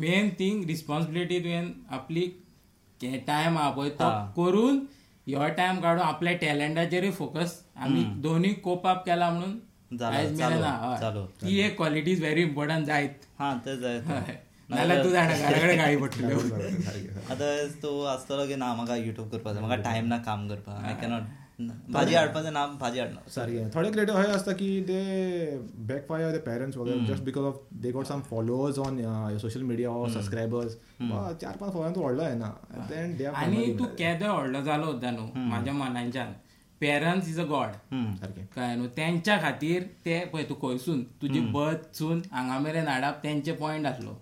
मेन 0.00 0.30
थिंग 0.38 0.64
रिस्पॉन्सिबिलिटी 0.66 1.40
तुवें 1.40 1.72
आपली 1.98 2.24
टायम 3.26 3.58
आहा 3.58 3.70
पळय 3.70 3.90
तो 3.90 4.08
करून 4.36 4.84
ह्यो 5.26 5.48
टायम 5.48 5.80
काडून 5.80 6.02
आपल्या 6.04 6.32
टॅलंटाचेरूय 6.32 7.10
फोकस 7.10 7.62
आमी 7.76 8.02
दोन्ही 8.20 8.52
कोप 8.54 8.86
अप 8.86 9.04
केला 9.06 9.30
म्हणून. 9.30 9.58
हा. 10.62 10.96
ती 11.42 11.58
एक 11.60 11.76
क्वालिटी 11.76 12.10
इज 12.10 12.20
व्हेरी 12.20 12.42
इम्पॉर्टंट 12.42 12.86
जायत. 12.86 13.08
हां 13.38 13.56
ते 13.58 13.76
जाय 13.76 13.98
हय. 13.98 14.36
नाल्यार 14.70 15.04
तूं 15.04 15.10
जाणा 15.10 15.36
घरा 15.36 15.58
कडेन 15.58 15.78
गाळी 15.78 15.96
पडटल्यो 15.96 16.38
सारकें 16.38 17.30
आतां 17.30 17.66
तूं 17.82 18.06
आसतलो 18.08 18.46
की 18.46 18.54
ना 18.54 18.74
म्हाका 18.74 18.96
युट्यूब 18.96 19.28
करपाक 19.28 19.54
जाय 19.54 19.62
म्हाका 19.62 19.82
टायम 19.82 20.06
ना 20.06 20.18
काम 20.18 20.48
करपाक 20.48 20.84
आय 20.84 20.94
कॅनॉट 21.00 21.22
भाजी 21.92 22.14
हाडपाचें 22.14 22.50
ना 22.50 22.66
भाजी 22.80 22.98
हाडना 22.98 23.22
सारकें 23.34 23.70
थोडे 23.74 23.90
क्रिएटिव 23.90 24.14
अशें 24.16 24.32
आसता 24.32 24.52
की 24.60 24.68
ते 24.88 24.98
बॅक 25.88 26.06
फायर 26.08 26.36
द 26.36 26.40
पेरेंट्स 26.46 26.76
वगैरे 26.76 27.06
just 27.06 27.22
because 27.24 27.44
of 27.44 27.60
they 27.82 27.92
got 27.92 28.06
some 28.06 28.20
followers 28.30 28.78
on 28.78 28.98
social 29.38 29.62
media 29.72 29.90
or 29.90 30.10
subscribers 30.10 30.76
चार 31.02 31.56
पांच 31.56 31.72
फॉलोअर 31.72 31.94
तूं 31.94 32.02
व्हडलो 32.02 32.28
येना 32.28 32.52
देन 32.90 33.16
दे 33.16 33.24
आनी 33.24 33.66
तूं 33.78 33.86
केदो 33.98 34.32
व्हडलो 34.34 34.62
जालो 34.62 34.92
सुद्दां 34.92 35.12
न्हू 35.14 35.26
म्हाज्या 35.36 35.74
मनाच्यान 35.74 36.32
पेरंट्स 36.80 37.28
इज 37.28 37.38
अ 37.40 37.44
गॉड 37.44 37.70
कळ्ळें 38.54 38.76
न्हू 38.76 38.86
तेंच्या 38.96 39.36
खातीर 39.42 39.82
ते 40.04 40.18
पळय 40.32 40.44
तूं 40.48 40.54
खंयसून 40.62 41.02
तुजी 41.22 41.40
बर्थसून 41.52 42.20
हांगा 42.32 42.58
मेरेन 42.58 42.88
हाडप 42.88 43.22
तेंचे 43.24 43.52
पॉयंट 43.52 43.86
आसलो. 43.86 44.14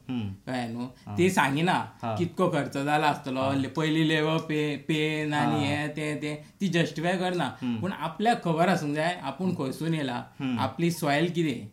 कळ्ळें 0.46 0.68
न्हू? 0.72 0.86
ती 1.18 1.30
सांगिना 1.30 1.78
कितको 2.18 2.50
खर्च 2.52 2.76
जाला 2.78 3.06
आसतलो 3.06 3.40
पयली 3.76 4.08
लेव 4.08 4.36
पे 4.48 4.60
पेन 4.88 5.34
आनी 5.34 5.64
हे. 5.64 5.86
ते 5.96 6.14
ते 6.22 6.34
ती 6.60 6.68
जस्टिफाय 6.68 7.16
करना. 7.18 7.48
पूण 7.80 7.92
आपल्याक 7.92 8.44
खबर 8.44 8.68
आसूंक 8.68 8.94
जाय 8.94 9.14
आपूण 9.22 9.54
खंयसून 9.58 9.94
येयला 9.94 10.22
आपली 10.60 10.90
सॉयल 10.90 11.30
कितें? 11.32 11.66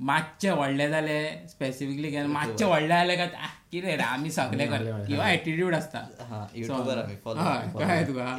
मातशें 0.00 0.50
व्हडलें 0.50 0.90
जालें 0.90 1.46
स्पेसिफिकली 1.48 2.26
मातशें 2.26 2.66
व्हडलें 2.66 2.88
जालें 2.88 3.16
काय 3.16 3.26
आह, 3.26 3.48
कितें 3.70 3.96
रे 3.96 4.02
आमी 4.02 4.30
सगळे 4.30 4.66
करता. 4.66 5.04
किंवा 5.06 5.30
एटिट्यूड 5.30 5.74
आसता 5.74 5.98
हां 6.28 6.44
कळ्ळें 7.72 8.06
तुका? 8.06 8.36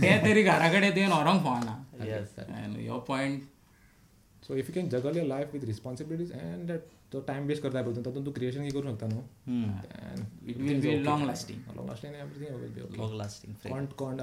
ते 0.00 0.16
तरी 0.24 0.42
घरा 0.42 0.68
कडेन 0.72 0.90
तुवें 0.94 1.08
व्हरोंक 1.08 1.42
फावना 1.44 1.74
येस 2.04 2.38
ह्यो 2.38 2.98
point 3.08 3.42
so 4.46 4.54
if 4.56 4.68
you 4.68 4.74
can 4.74 4.88
juggle 4.88 5.16
your 5.16 5.26
life 5.28 5.54
with 5.54 5.64
responsibilities 5.64 6.32
and 6.32 6.70
तो 7.12 7.20
टायम 7.26 7.46
वेस्ट 7.46 7.62
करता 7.62 7.82
पळय 7.82 8.02
तातूंत 8.04 8.24
तूं 8.26 8.32
क्रिएशन 8.32 8.68
करूंक 8.68 8.86
शकता 8.94 9.06
न्हू 9.06 9.22
it 10.50 10.56
will 10.56 10.80
be 10.80 10.96
long 11.04 11.26
lasting 11.26 11.76
long 11.76 11.88
lasting 11.88 12.14
everything 12.14 12.56
will 12.60 12.72
be 12.74 12.80
okay 12.82 12.98
long 12.98 13.14
lasting 13.18 13.54
कोण 13.68 13.86
कोण 13.98 14.16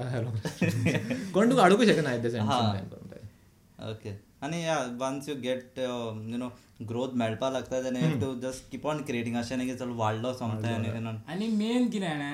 कोण 1.32 1.50
तुका 1.50 1.62
हाडूंक 1.62 1.82
शकना 1.84 2.12
at 2.12 2.22
the 2.22 2.30
same 2.32 2.48
time 2.50 3.90
okay 3.90 4.10
आनी 4.42 4.62
या 4.64 4.76
once 5.00 5.28
you 5.28 5.34
get 5.42 5.78
you 5.78 6.36
know 6.36 6.48
growth 6.88 7.14
मेळपा 7.16 7.50
लागता 7.50 7.80
then 7.82 7.96
you 7.96 8.18
to 8.20 8.34
just 8.40 8.70
keep 8.70 8.86
on 8.86 9.02
creating 9.06 9.36
अशें 9.36 9.56
न्ही 9.56 9.68
की 9.68 9.76
चल 9.78 9.90
वाडलो 9.96 10.32
नो 10.40 11.10
आनी 11.32 11.48
मेन 11.48 11.88
कितें 11.88 12.08
जाणा 12.08 12.32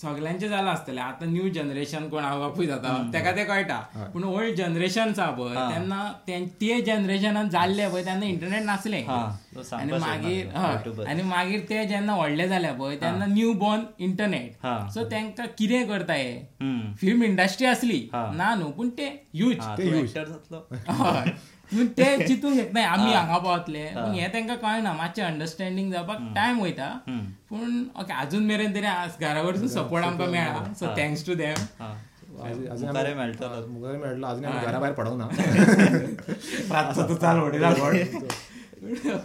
सगल्यांचें 0.00 0.48
जालां 0.48 0.72
आसतलें 0.72 1.02
आतां 1.02 1.28
न्यू 1.28 1.48
जनरेशन 1.48 2.08
कोण 2.08 2.24
हांव 2.24 2.40
बापूय 2.40 2.66
जाता? 2.66 3.10
तेका 3.12 3.32
तें 3.32 3.46
कळटा? 3.46 4.08
पूण 4.12 4.24
ओल्ड 4.24 4.54
जनरेशन्स 4.54 5.18
आहा 5.18 5.30
पळय 5.30 5.74
तेन्ना 5.74 6.12
तें- 6.28 6.84
जनरेशनान 6.84 7.48
जाल्ले 7.48 7.88
पळय 7.88 8.04
तेन्ना 8.04 8.26
इंटरनेट 8.26 8.62
नासलें. 8.62 9.06
आनी 9.76 9.92
मागीर 10.00 10.46
हय. 10.56 10.72
आनी 11.10 11.22
मागीर 11.22 11.60
ते 11.60 11.86
जेन्ना 11.86 12.16
व्हडले 12.16 12.48
जाले 12.48 12.72
पळय 12.72 12.96
तेन्ना 12.96 13.26
न्यू 13.26 13.52
बॉर्न 13.52 13.82
इंटरनेट. 13.98 14.56
सो 14.90 15.04
तांकां 15.04 15.46
कितें 15.58 15.88
करता 15.88 16.12
हे. 16.12 16.48
फिल्म 17.00 17.22
इंडस्ट्री 17.22 17.66
आसली. 17.66 18.08
ना 18.14 18.54
न्हू 18.54 18.70
पूण 18.70 18.88
ते 18.88 19.26
यूज 19.34 19.56
तूं 21.72 21.82
एक्टर 21.82 21.88
जातलो 21.88 21.88
हय 21.88 21.88
पूण 21.88 21.88
ते 21.98 22.26
चिंतूंक 22.28 22.54
शकना 22.56 22.80
आमी 22.86 23.12
हांगा 23.12 23.38
पावतले 23.38 23.84
पूण 23.94 24.14
हें 24.14 24.28
तांकां 24.32 24.56
कळना 24.56 24.92
मातशें 24.92 25.22
अंडरस्टँडींग 25.24 25.90
जावपाक 25.92 26.18
टायम 26.36 26.60
वयता. 26.62 26.88
पूण 27.50 27.82
ओके 28.00 28.12
अजून 28.20 28.44
मेरेन 28.46 28.74
तरी 28.74 28.86
आज 28.86 29.10
घरा 29.20 29.42
कडसून 29.42 29.68
सपोर्ट 29.68 30.04
आमकां 30.04 30.28
मेळ्ळा 30.30 30.72
सो 30.80 30.86
थँक्स 30.98 31.26
टू 31.26 31.34
देम 31.34 31.58
मुखारे 32.32 33.14
मेळटलो 33.14 33.48
मुखार 33.68 33.96
मेळटलो 33.96 34.26
आमी 34.26 34.42
घरा 34.42 34.78
भायर 34.78 34.92
पडोंक 34.92 35.18
ना. 35.18 35.26
रातचो 36.72 37.08
तूं 37.08 37.16
चाल 37.16 37.40
उडयला 37.40 37.70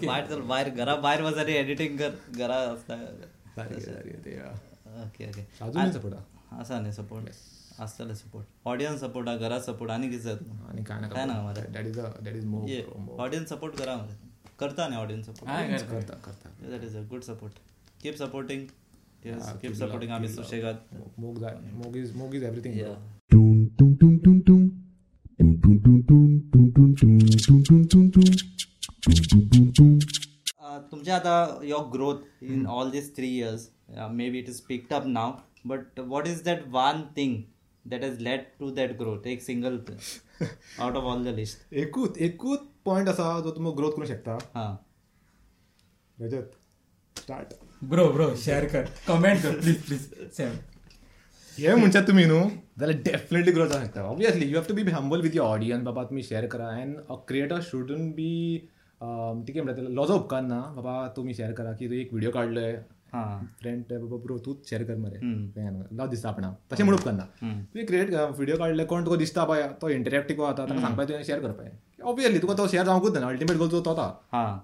भायर 0.05 0.25
चल 0.29 0.41
भायर 0.47 0.69
घरा 0.69 0.95
भायर 0.95 1.21
वचरी 1.21 1.53
एडिटींग 1.57 1.97
कर. 1.97 2.09
घरा 2.37 2.55
आसता 2.71 2.93
ओके 5.03 5.25
ओके 5.29 5.43
आसा 6.59 6.79
न्ही 6.79 6.91
सपोर्ट 6.93 7.23
आसतले 7.79 8.15
सपोर्ट 8.15 8.67
ऑडियन्स 8.67 8.99
सपोर्ट 9.01 9.27
हा 9.29 9.35
घरा 9.37 9.59
सपोर्ट 9.61 9.91
आनी 9.91 10.09
कितें 10.09 10.23
जाय 10.23 10.35
तुका 10.35 10.69
आनी 10.69 10.83
कांय 10.83 11.09
काय 11.09 11.25
ना 11.25 11.41
मरे 11.41 11.61
that 11.71 11.85
is 11.85 11.99
that 11.99 12.35
is 12.35 12.45
audience 13.19 13.49
support 13.49 13.77
करा 13.77 13.95
मरे 13.97 14.15
करता 14.59 14.87
न्ही 14.87 14.99
ऑडियन्स 14.99 15.25
सपोर्ट 15.27 15.89
करता 15.89 16.13
करता 16.25 16.69
that 16.69 16.83
is 16.83 16.95
a 16.95 17.01
good 17.09 17.21
support 17.23 17.59
keep 18.01 18.15
supporting 18.17 18.67
keep 19.23 19.73
supporting 19.73 20.11
आमी 20.11 20.27
सुशेगाद 20.29 20.83
मोग 21.19 21.39
जाय 21.39 21.57
मोग 21.75 21.97
इज 21.97 22.15
मोग 22.17 22.35
इज 22.35 22.43
एवरीथिंग 22.43 22.79
टूं 23.31 23.65
टूं 23.79 23.93
टूं 23.95 24.17
टूं 24.19 24.39
टूं 24.41 24.59
तुमचे 30.89 31.11
आतां 31.11 31.65
यो 31.65 31.79
growth 31.91 32.43
in 32.43 32.65
all 32.69 32.91
this 32.91 33.15
three 33.15 33.27
years 33.29 33.69
may 34.11 34.29
be 34.29 34.39
it 34.39 34.49
is 34.49 34.59
picked 34.63 34.93
up 34.93 35.05
now 35.09 35.37
but 35.65 35.99
what 36.07 36.27
is 36.27 36.43
that 36.43 36.67
one 36.69 37.01
thing 37.17 37.35
that 37.89 38.03
has 38.03 38.19
led 38.21 38.41
to 38.59 38.69
that 38.75 38.91
growth 38.99 39.27
एक 39.27 39.41
single 39.41 39.79
out 40.79 40.95
of 40.95 41.03
all 41.03 41.23
the 41.25 41.35
list 41.35 41.73
एकूच 41.75 42.17
एकूच 42.19 42.59
point 42.85 43.09
आसा 43.09 43.39
जो 43.43 43.51
तुमी 43.51 43.71
growth 43.77 43.91
करूंक 43.91 44.09
शकता. 44.09 44.37
हां. 44.55 44.75
Rajat 46.17 46.55
start 47.15 47.53
bro 47.83 48.07
bro 48.13 48.33
share 48.37 48.65
कर. 48.67 48.85
कमेंट 49.07 49.41
कर 49.41 49.59
प्लीज 49.59 49.83
प्लीज 49.85 50.07
सेम 50.37 50.51
हे 51.57 51.75
म्हणशात 51.75 52.03
तुमी 52.07 52.25
न्हू 52.25 52.39
जाल्यार 52.79 53.01
डेफिनेटली 53.03 53.51
ग्रोथ 53.51 53.67
जावंक 53.67 53.85
शकता. 53.85 54.01
Obviously 54.03 54.45
you 54.47 54.57
have 54.57 54.67
to 54.67 54.73
be 54.73 54.91
humble 54.91 55.21
with 55.21 55.35
your 55.35 55.49
audience 55.49 55.83
बाबा 55.83 56.03
तुमी 56.05 56.23
शेअर 56.23 56.45
करा. 56.47 56.67
And 56.81 56.97
a 56.99 57.15
creator 57.27 57.61
shouldn't 57.63 58.11
be 58.11 58.57
ठीक 59.47 59.55
आहे 59.55 59.61
म्हणटा 59.61 59.81
लॉजो 59.93 60.15
उपकारना 60.15 60.59
बाबा 60.75 61.07
तुम्ही 61.15 61.33
शेअर 61.35 61.51
करा 61.53 61.71
की 61.73 61.87
तू 61.87 61.93
एक 61.93 62.13
व्हिडिओ 62.13 62.31
काढलोय. 62.31 62.71
हां 62.71 62.96
फ्रेंड 63.11 63.83
बाबा 63.91 64.17
ब्रो 64.23 64.37
तूच 64.45 64.69
शेअर 64.69 64.83
कर 64.83 64.95
मरे. 64.97 65.19
लाव 65.97 66.07
दिसता 66.09 66.29
आपणा. 66.29 66.53
तशें 66.71 66.83
म्हणूप 66.83 67.03
करना. 67.03 67.23
तुवें 67.41 67.85
क्रिएट 67.87 68.13
व्हिडिओ 68.13 68.57
काडले 68.57 68.85
कोण 68.85 69.05
तुका 69.05 69.15
दिसता 69.15 69.43
पळय 69.43 69.67
तो 69.81 69.89
इंटरॅक्टीव 69.89 70.43
आता 70.43 70.65
ताका 70.65 70.81
सांगपाक 70.81 71.07
तुवें 71.07 71.23
शेअर 71.23 71.39
करपाक 71.41 72.03
ऑब्वियसली 72.03 72.39
तुका 72.39 72.53
तो 72.53 72.67
शेअर 72.67 72.85
जावंकूच 72.85 73.17
ना. 73.17 73.27
अल्टिमेट 73.27 73.57
गोल 73.57 73.69
तो 73.85 73.93
हां. 73.93 74.57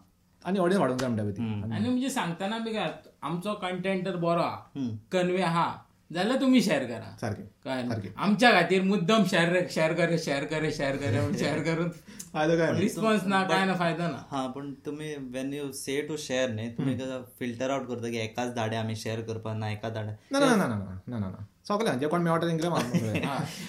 आनी 0.45 0.59
ऑडियन्स 0.59 0.79
वाडोवंक 0.81 1.01
जाय 1.01 1.09
म्हणटा 1.09 1.31
ती 1.31 1.73
आनी 1.73 1.89
म्हणजे 1.89 2.09
सांगतना 2.09 2.57
बी 2.59 2.73
काय 2.73 2.91
आमचो 3.23 3.53
कंटेंट 3.61 4.05
तर 4.05 4.15
बरो 4.15 4.41
हा 4.41 4.65
कन्वे 5.11 5.41
हा. 5.41 5.65
जाल्यार 6.13 6.39
तुमी 6.41 6.61
शेअर 6.61 6.83
करा. 6.85 7.15
सारकें 7.21 7.43
कळ्ळें 7.65 8.09
आमच्या 8.15 8.51
खातीर 8.51 8.81
मुद्दम 8.83 9.23
शेअर 9.29 9.55
शेअर 9.71 9.93
कर 9.93 10.15
शेअर 10.25 10.43
कर 10.45 10.69
शेअर 10.77 10.95
कर 10.97 11.31
शेअर 11.39 11.59
करून 11.69 11.89
फायदो 12.33 12.57
काय 12.57 12.71
रिस्पॉन्स 12.79 13.23
ना 13.27 13.41
काय 13.47 13.65
ना 13.65 13.73
फायदो 13.79 14.03
ना. 14.03 14.21
हा 14.31 14.45
पूण 14.53 14.71
तुमी 14.85 15.13
when 15.31 15.53
you 15.53 15.71
say 15.71 15.99
to 16.07 16.17
share 16.17 16.49
न्ही 16.49 16.69
तुमी 16.77 16.95
फिल्टर 17.39 17.69
आउट 17.69 17.87
करता 17.87 18.09
की 18.11 18.17
एकाच 18.17 18.53
धाडे 18.55 18.75
आमी 18.75 18.95
शेअर 18.95 19.21
करपा 19.27 19.53
ना 19.53 19.69
एकाच 19.71 19.93
धाडे. 19.93 20.11
ना 20.31 20.39
ना 20.39 21.19
ना 21.19 21.95
जे 21.99 22.07
कोण 22.07 22.21
मेळटा 22.21 22.45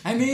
आनी 0.08 0.26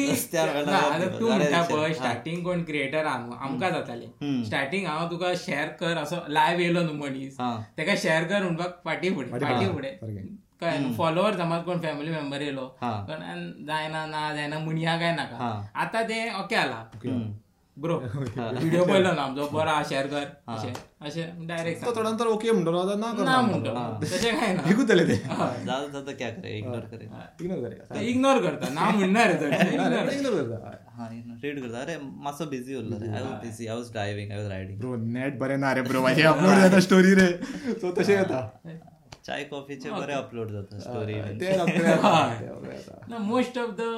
तूं 1.18 1.38
पळय 1.70 1.94
स्टार्टींग 1.94 2.42
कोण 2.44 2.62
क्रिएटर 2.64 3.04
न्हू 3.06 3.32
आमकां 3.38 3.70
जातालें. 3.72 4.42
स्टार्टींग 4.44 4.86
हांव 4.86 5.10
तुका 5.10 5.32
शेअर 5.38 5.68
कर 5.80 5.96
असो 6.02 6.16
लायव्ह 6.28 6.62
येयलो 6.62 6.82
न्हू 6.82 6.94
मनीस. 6.96 7.36
तेका 7.78 7.94
शेअर 8.02 8.24
कर 8.28 8.42
म्हणपाक 8.42 8.80
फाटी 8.84 9.10
फुडें 9.14 9.38
फाटी 9.40 9.66
फुडें 9.72 9.90
कळ्ळें 10.60 10.92
फॉलोवर 10.96 11.36
समज 11.38 11.64
कोण? 11.64 11.80
फॅमिली 11.82 12.10
मेंबर 12.10 12.40
येयलो 12.40 12.66
हां. 12.82 12.96
पण 13.06 13.50
जायना 13.66 14.06
ना 14.06 14.32
जायना 14.34 14.58
म्हणया 14.58 14.96
काय 15.00 15.14
नाका. 15.16 15.36
हां. 15.36 15.60
आतां 15.82 16.02
ते 16.08 16.28
ओके 16.40 16.56
आला. 16.56 16.82
ब्रो 17.76 17.96
व्हिडिओ 17.96 18.84
पळयलो 18.84 19.12
ना 19.14 19.22
आमचो 19.22 19.46
बरो 19.52 19.70
आहा 19.70 19.82
शेअर 19.88 20.06
कर 20.06 20.24
अशें 20.54 20.72
अशें 21.06 21.46
डायरेक्ट 21.48 21.84
तो 21.84 21.94
थोड्या 21.96 22.10
नंतर 22.10 22.26
ओके 22.26 22.50
म्हणटलो 22.52 22.82
जाल्यार 22.86 22.98
ना 22.98 23.06
ना 23.06 23.18
करना 23.18 23.40
म्हणतो. 23.40 24.04
तशें 24.04 24.34
काय 24.40 24.52
ना. 24.54 24.62
एकूच 24.70 24.86
जालें 24.86 25.06
ते. 25.08 25.14
जाता 25.16 25.86
जाता 25.92 26.12
क्या 26.12 26.28
करे 26.30 26.56
इग्नोर 26.58 26.80
करे. 26.90 27.08
इग्नोर 27.40 27.60
करया 27.62 27.94
ते 27.94 28.04
इग्नोर 28.10 28.42
करता. 28.46 28.68
ना 28.74 28.90
म्हणणार 28.90 29.30
इग्नोर 29.30 30.12
इग्नोर 30.12 30.34
करता 30.50 30.76
हां 30.98 31.08
रीड 31.10 31.60
करता. 31.62 31.80
अरे 31.80 31.96
मातसो 32.02 32.46
बिझी 32.50 32.74
उरलो 32.74 32.98
रे 33.02 33.08
I 33.12 33.22
was 33.22 33.32
busy 33.46 33.66
I 33.66 33.74
was 33.76 33.90
driving 33.92 34.32
I 34.32 34.38
was 34.38 34.48
riding 34.50 34.78
bro 34.80 34.96
net 35.16 35.38
बरें 35.38 35.56
ना 35.64 35.72
रे 35.72 35.82
ब्रो 35.88 36.02
माझे 36.02 36.22
अपलोड 36.34 36.56
जाता 36.60 36.80
स्टोरी 36.88 37.14
रे. 37.20 37.28
सो 37.80 37.92
तशें 38.00 38.14
जाता 38.14 38.40
चाय 39.26 39.44
कॉफीचे 39.44 39.90
बरे 39.90 40.12
अपलोड 40.14 40.50
जातात 40.50 40.80
स्टोरी. 40.80 41.14
ना 43.10 43.18
most 43.18 43.58
of 43.58 43.74
the 43.80 43.88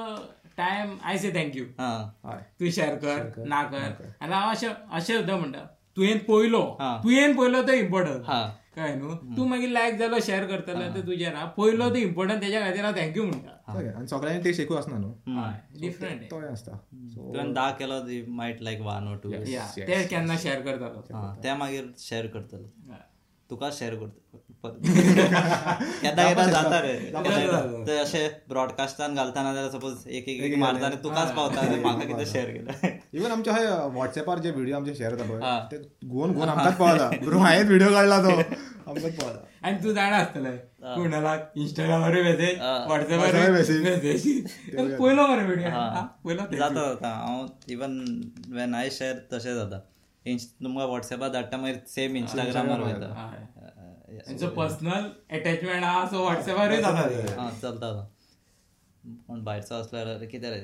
time 0.56 0.96
I 1.10 1.18
say 1.18 1.30
thank you 1.34 1.64
हा. 1.78 2.34
तू 2.60 2.70
शेअर 2.70 2.94
कर 3.04 3.44
ना 3.48 3.62
कर. 3.72 4.02
आणि 4.20 4.32
हांव 4.32 4.50
अशें 4.50 4.68
अशें 4.68 5.14
सुद्दां 5.16 5.38
म्हणटा 5.38 5.64
तुवें 5.96 6.18
पयलो. 6.24 6.60
हा. 6.80 6.96
तुवें 7.04 7.36
पयलो 7.36 7.62
तो 7.68 7.72
इम्पॉर्टंट 7.72 8.24
हा. 8.26 8.42
काय 8.76 8.94
न्हू 8.96 9.14
तू 9.36 9.44
मागीर 9.46 9.68
लायक 9.70 9.96
जालो 9.98 10.18
शेअर 10.26 10.44
करतलो 10.50 10.84
ते 10.94 11.00
तुजेर 11.06 11.34
हा. 11.34 11.44
पयलो 11.56 11.88
तो 11.90 11.96
इम्पॉर्टंट 11.96 12.40
त्याच्या 12.40 12.60
खातीर 12.66 12.84
हांव 12.84 12.94
थँक्यू 12.98 13.24
म्हणटा 13.24 13.72
ओके, 13.72 13.88
आणि 13.88 14.06
सगळ्यांनी 14.08 14.44
ते 14.44 14.52
शिकू 14.54 14.74
असना 14.74 14.98
न्हू 14.98 15.10
डिफरंट 15.80 16.30
तो 16.30 16.38
आसता 16.50 16.76
तुवें 17.16 17.52
दा 17.54 17.70
केलो 17.78 18.00
मायट 18.40 18.62
लायक 18.62 18.80
वन 18.86 19.08
और 19.08 19.16
टू 19.22 19.32
ते 19.32 20.02
केन्ना 20.10 20.36
शेअर 20.42 20.60
करतालो 20.60 21.00
ते 21.44 21.54
मागीर 21.54 21.90
शेअर 21.98 22.26
करतलो 22.26 22.66
हा. 22.92 22.98
तुका 23.50 23.70
शेअर 23.78 23.94
करता 23.94 24.38
केन्ना 24.64 26.22
केन्ना 26.24 26.46
जाता 26.46 26.78
रे 26.80 27.98
अशे 27.98 28.26
ब्रॉडकास्टान 28.48 29.14
घालतना 29.14 29.52
जाल्यार 29.54 29.70
सपोज 29.70 29.94
एक 30.08 30.28
एक 30.28 30.42
एक 30.42 30.58
मारता 30.58 30.86
आनी 30.86 30.96
तुकाच 31.04 31.30
पावता 31.36 31.60
आनी 31.60 31.78
म्हाका 31.82 32.04
कितें 32.06 32.24
शेअर 32.32 32.50
केलं. 32.50 32.98
इवन 33.12 33.30
आमचे 33.30 33.50
हय 33.50 33.66
व्हॉट्सॅपार 33.94 34.38
जे 34.38 34.50
व्हिडिओ 34.50 34.76
आमचे 34.76 34.94
शेअर 34.94 35.14
जाता 35.14 35.30
पळय 35.30 35.40
ते 35.70 35.76
गोवन 36.08 36.30
गोवन 36.34 36.48
आमकाच 36.48 36.76
पावता 36.76 37.08
ब्रो 37.24 37.38
हांवें 37.38 37.64
व्हिडिओ 37.66 37.90
काडला 37.92 38.18
तो. 38.22 38.38
आमकाच 38.86 39.14
पावता 39.16 39.38
आणि 39.62 39.76
तू 39.82 39.92
जाणा 39.92 40.16
आसतलें 40.16 40.56
कोणाला? 40.82 41.36
इंस्टाग्रामार 41.56 42.12
मेसेज 42.22 42.58
message. 43.52 43.82
मेसेज 43.84 44.22
पयलो 44.98 45.26
मरे 45.26 45.44
व्हिडिओ 45.44 45.70
पयलो. 46.24 46.42
जाता 46.56 46.80
जाता 46.80 47.08
हांव 47.08 47.46
इवन 47.72 47.92
वेन 48.54 48.74
आय 48.74 48.90
शेअर 48.90 49.16
तशें 49.32 49.54
जाता 49.54 49.80
इंस्ट 50.24 50.48
तुमकां 50.64 50.86
व्हॉट्सॅपार 50.86 51.28
धाडटा 51.32 51.56
मागीर 51.56 51.78
सेम 51.88 52.16
इंस्टाग्रामार 52.16 52.80
वयता. 52.80 53.08
त्यांचो 54.16 54.48
पर्सनल 54.56 55.08
अटॅचमेंट 55.36 55.84
आहा 55.84 56.06
सो 56.08 56.22
व्हॉट्सअपारूय 56.22 56.80
जाता. 56.82 57.40
हा 57.40 57.50
चलता 57.62 57.92
कोण 59.26 59.42
भायरचो 59.44 59.74
असल्यार 59.74 60.24
कितें 60.24 60.50
रे? 60.50 60.58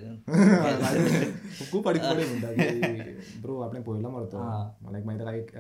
म्हणटा 1.82 2.52
की 2.52 3.40
ब्रो 3.40 3.60
आपण 3.60 3.82
पयलो 3.82 4.10
मरतो. 4.10 4.38
मला 4.82 4.98
एक 4.98 5.04
माहिती 5.04 5.24
काय 5.24 5.38
एक 5.38 5.50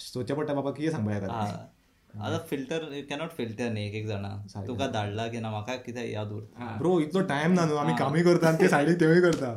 सोच्या 0.00 0.36
पडटा 0.36 0.54
बाबा 0.54 0.70
कितें 0.70 0.90
सांगपा 0.90 1.14
येता 1.14 1.66
आतां 2.14 2.38
फिल्टर 2.50 2.84
कॅनॉट 3.08 3.30
फिल्टर 3.36 3.68
न्ही 3.70 3.86
एक 3.86 3.94
एक 3.94 4.06
जाणां 4.06 4.66
तुका 4.66 4.86
धाडला 4.86 5.26
की 5.28 5.40
ना 5.40 5.50
म्हाका 5.50 5.74
कितें 5.76 6.04
याद 6.10 6.30
उरता 6.32 6.76
ब्रो 6.78 6.98
इतलो 7.00 7.20
टाइम 7.26 7.52
ना 7.52 7.64
न्हू 7.64 7.76
आमी 7.76 7.92
कामी 7.98 8.22
करता 8.24 8.48
आणि 8.48 8.58
ते 8.60 8.68
सायडीक 8.68 9.00
तेवूय 9.00 9.20
करता. 9.20 9.52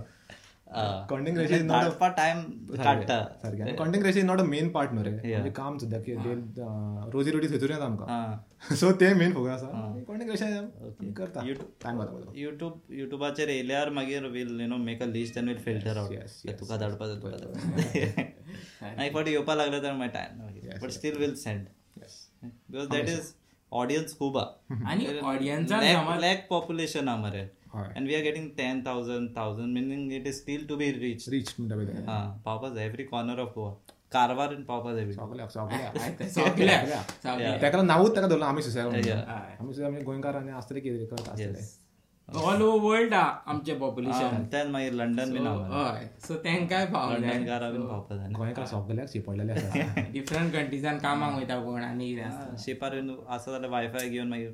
Not 0.69 1.51
a- 1.51 1.67
धाडपा 1.67 2.07
टायम 2.07 2.41
काडटा 2.73 3.17
सारकें 3.41 3.75
content 3.75 4.03
creation 4.03 4.25
not 4.25 4.39
a 4.39 4.43
main 4.45 4.69
part 4.69 4.91
न्हू 4.93 5.03
रे 5.03 5.11
म्हणजे 5.11 5.49
काम 5.51 5.77
सुद्दां 5.77 6.01
की 6.01 6.13
रोजी 7.13 7.31
रोटी 7.31 7.47
थंयसून 7.47 7.71
येता 7.71 7.85
आमकां. 7.85 8.75
सो 8.75 8.91
ते 9.01 9.13
मेन 9.13 9.33
फोकस 9.33 9.49
आसा 9.51 9.67
कॉन्टेंट 10.07 10.31
क्रिएशन 10.31 11.11
करता. 11.13 11.41
YouTube- 11.41 11.71
टायम 11.83 11.97
वता 11.97 12.31
युट्यूब 12.35 12.81
युट्यूबाचेर 12.91 13.49
येयल्यार 13.49 13.89
मागीर 13.89 14.25
will 14.27 14.59
you 14.61 14.67
know 14.67 14.77
make 14.83 15.01
a 15.01 15.05
list 15.07 15.37
and 15.37 15.47
will 15.47 15.57
filter 15.57 15.97
out 15.97 16.59
तुका 16.59 16.77
धाडपा 16.77 17.07
जाय 17.07 17.15
तुका 17.15 19.03
एक 19.03 19.13
फावटी 19.13 19.31
येवपा 19.31 19.55
लागले 19.55 19.81
तर 19.81 19.93
मागीर 19.93 20.13
time 20.13 20.79
but 20.79 20.89
still 20.91 21.17
will 21.17 21.35
send 21.35 21.65
because 22.43 22.87
that 22.87 23.09
is 23.09 23.33
audience 23.71 24.17
खूब 24.17 24.37
आणि 24.37 25.05
लॅक 25.05 25.97
समज 25.97 26.19
लॅक 26.21 26.47
पॉप्युलेशन 26.49 27.07
हा 27.07 27.15
मरे 27.15 27.43
हय. 27.73 27.93
And 27.95 28.07
we 28.07 28.15
are 28.15 28.21
getting 28.23 28.49
ten 28.57 28.81
thousand 28.85 29.29
thousand 29.35 29.73
meaning 29.77 30.11
it 30.13 30.27
is 30.27 30.35
still 30.35 30.65
to 30.67 30.75
be 30.77 30.91
reach 30.91 31.53
म्हणटा. 31.59 32.11
हा 32.11 32.19
पावपा 32.45 32.69
जाय 32.69 32.85
every 32.85 33.03
corner 33.03 33.39
of 33.39 33.51
Goa 33.55 33.73
Karwar 34.11 34.53
पावपा 34.67 34.93
जाय 34.93 35.11
सगळ्याक 35.11 35.51
सगळ्याक 35.51 35.91
सगल्या 37.23 37.57
तेका 37.61 37.81
नांवूच 37.81 38.15
तेका 38.15 38.27
धरलो 38.27 38.45
आमी 38.45 38.61
सुसेग 38.61 38.85
Yeah. 38.85 39.29
आमी 39.59 39.73
सुद्दां 39.73 39.91
आमी 39.91 40.01
गोंयकार 40.03 40.35
आनी 40.35 40.51
आसतले 40.51 40.79
कितें 40.79 41.05
करता 41.05 41.31
आसतले 41.31 41.67
ऑल 42.35 42.61
ओव्हर 42.61 42.79
वर्ल्ड 42.85 43.13
हा 43.13 43.21
आमचे 43.47 43.73
पॉप्युलेशन 43.75 44.43
त्यान 44.51 44.67
मागीर 44.71 44.93
लंडन 44.93 45.31
बीन 45.33 45.47
हा 45.47 45.53
हय. 45.89 46.07
सो 46.27 46.33
तेंकाय 46.43 46.83
लंडन 46.83 46.93
पावले 46.93 47.45
कारा 47.45 47.69
बीन 47.71 47.81
पावपा 47.87 48.15
जाय 48.15 48.27
गोंयकार 48.33 48.65
सगळ्याक 48.65 49.07
शिपडलेले 49.13 49.51
आसा 49.51 50.03
डिफरंट 50.11 50.51
कंट्रीजान 50.53 50.97
कामाक 50.99 51.35
वयता 51.37 51.59
कोण 51.63 51.81
आनी 51.83 52.09
कितें 52.09 52.23
आसता 52.23 52.55
शिपार 52.65 52.95
बीन 52.95 53.09
आसा 53.27 53.51
जाल्यार 53.51 53.71
वायफाय 53.71 54.09
घेवन 54.09 54.27
मागीर 54.29 54.51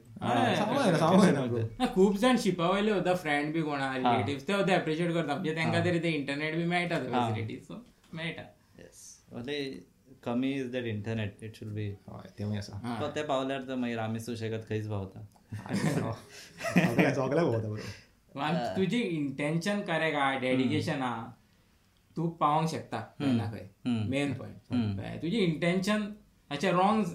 खूप 1.96 2.18
जण 2.18 2.38
शिपा 2.44 2.70
वयले 2.70 2.92
होता 2.92 3.14
फ्रेंड 3.24 3.54
बी 3.54 3.62
कोणा 3.62 3.94
रिलेटिव्ह 3.98 4.48
ते 4.48 4.54
होते 4.54 4.74
अप्रिशिएट 4.74 5.14
करता 5.14 5.34
म्हणजे 5.34 5.56
तांकां 5.56 5.84
तरी 5.86 6.00
ते 6.04 6.10
इंटरनेट 6.12 6.56
बी 6.56 6.64
मेळटा 6.76 7.00
फॅसिलिटी 7.12 7.60
सो 7.68 7.82
मेळटा 8.14 8.42
येस 8.80 9.04
ओन्ली 9.36 9.60
कमी 10.26 10.52
is 10.54 10.72
that 10.72 10.86
internet 10.88 11.44
it 11.44 11.56
should 11.60 11.70
be 11.74 11.88
हय 12.10 12.30
तेवूय 12.38 12.58
आसा 12.58 12.98
तो 13.00 13.08
ते 13.16 13.24
पावल्यार 13.24 13.62
तर 13.68 13.76
मागीर 13.84 14.00
आमी 14.00 14.20
सुशेगाद 14.20 14.66
खंयच 14.70 14.88
भोंवता 14.88 15.20
बरो 17.42 17.78
आनी 18.36 18.76
तुजी 18.76 19.00
इंटेन्शन 19.00 19.82
करेक्ट 19.88 20.18
आहा 20.18 20.38
डेडिकेशन 20.40 21.02
आहा 21.02 21.26
तू 22.18 22.28
पावोंक 22.40 22.70
शकता 22.70 23.00
खंय 23.20 23.34
ना 23.34 23.46
खंय 23.52 23.70
मेन 24.10 24.34
पॉयंट 24.34 25.22
तुजी 25.22 25.38
इंटेन्शन 25.38 26.14
अशें 26.52 26.72
रॉंग 26.72 27.06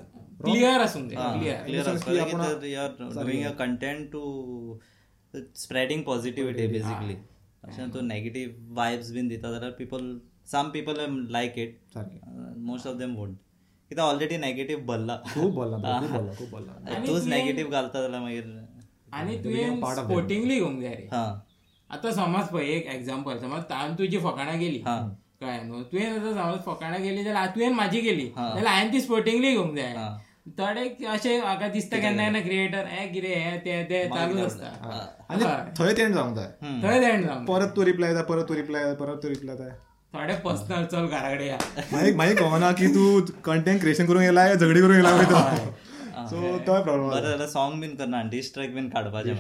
क्लियर 0.45 0.81
आसूंक 0.81 1.11
जाय 1.11 1.53
clear 1.65 2.65
you 2.67 2.81
are 2.81 3.25
doing 3.25 3.45
a 3.45 3.53
content 3.59 4.11
to 4.13 4.23
spreading 5.35 6.05
positivity 6.05 6.67
basically 6.69 7.17
अशें 7.65 7.91
तूं 7.93 8.03
नेगेटीव 8.03 8.57
वायब्स 8.77 9.11
बीन 9.13 9.29
दिता 9.29 9.51
जाल्यार 9.53 9.71
people 9.79 10.05
some 10.53 10.71
people 10.75 10.97
like 11.31 11.59
it 11.59 11.79
most 12.69 12.87
of 12.87 12.97
them 12.97 13.15
won't 13.17 13.37
कित्याक 13.91 14.07
ऑलरेडी 14.07 14.37
नेगेटीव 14.39 14.79
भरला 14.87 15.17
खूप 15.35 15.53
बोलला 15.55 15.77
खूप 16.01 16.11
बोलला 16.11 16.33
खूप 16.39 16.51
बोलला. 16.55 16.99
तूच 17.07 17.25
नेगेटीव 17.29 17.71
घालता 17.71 18.03
जाल्यार 18.03 18.23
मागीर 18.23 18.45
आनी 19.21 19.37
तुवें 19.45 19.81
स्पोर्टिंगली 19.95 20.59
घेवंक 20.59 20.81
जाय 20.83 20.95
रे. 20.95 21.07
हा. 21.13 21.25
आतां 21.91 22.13
समज 22.13 22.49
पळय 22.53 22.67
एक 22.75 22.87
एक्झाम्पल 22.95 23.39
समज 23.39 23.73
हांवें 23.73 23.97
तुजी 23.99 24.19
फकाणां 24.27 24.59
गेली. 24.59 24.79
कळ्ळें 25.41 25.65
न्हू 25.67 25.83
तुवें 25.93 26.05
आतां 26.07 26.33
समज 26.35 26.63
फकाणां 26.67 27.03
गेली 27.03 27.25
जाल्यार 27.25 27.47
तुवें 27.55 27.69
म्हाजी 27.75 28.01
गेली. 28.01 28.27
जाल्यार 28.37 28.67
हांवें 28.67 28.93
ती 28.93 29.01
स्पोर्टिंगली 29.01 29.51
घेवंक 29.53 29.77
जाय. 29.77 29.95
थोडे 30.59 30.89
अशें 31.07 31.41
म्हाका 31.41 31.69
दिसता 31.69 31.99
केन्ना 32.01 32.23
केन्ना 32.23 32.41
क्रिएटर 32.43 32.87
हे 32.91 33.07
कितें 33.13 33.35
हे 33.35 33.57
ते 33.65 33.83
ते 33.91 34.07
चालूच 34.15 34.41
आसता 34.45 34.69
आनी 35.31 35.45
थंय 35.79 35.93
तेंड 35.97 36.15
जावंक 36.15 36.37
जाय. 36.37 36.51
थंय 36.83 37.05
एंड 37.05 37.25
जावंक 37.27 37.49
परत 37.49 37.73
तू 37.77 37.85
रिप्लाय 37.85 38.11
येता 38.11 38.23
परत 38.33 38.49
तू 38.49 38.55
रिप्लाय 38.55 38.85
येता 38.85 39.05
परत 39.05 39.23
तू 39.23 39.29
रिप्लाय 39.29 39.57
येता 39.57 39.75
थोडे 40.15 40.35
पर्सनल 40.45 40.85
चल 40.93 41.07
घरा 41.07 41.29
कडेन 41.35 41.47
या. 41.49 41.59
मागीर 41.93 42.15
मागीर 42.17 42.37
कळना 42.39 42.71
की 42.79 42.87
तू 42.95 43.03
कंटेंट 43.45 43.81
क्रिएशन 43.81 44.07
करूंक 44.07 44.23
येयला 44.23 44.47
काय 44.47 44.57
झगडी 44.57 44.81
करूंक 44.81 44.95
येयला 44.95 45.15
वयता 45.17 46.27
सो 46.31 46.57
तो 46.67 46.83
प्रॉब्लेम 46.83 47.09
बरें 47.11 47.29
जाल्यार 47.31 47.49
सॉंग 47.49 47.81
बीन 47.81 47.95
करना 47.97 48.23
डिस 48.31 48.53
ट्रॅक 48.55 48.75
बीन 48.75 48.89
काडपाचें 48.91 49.35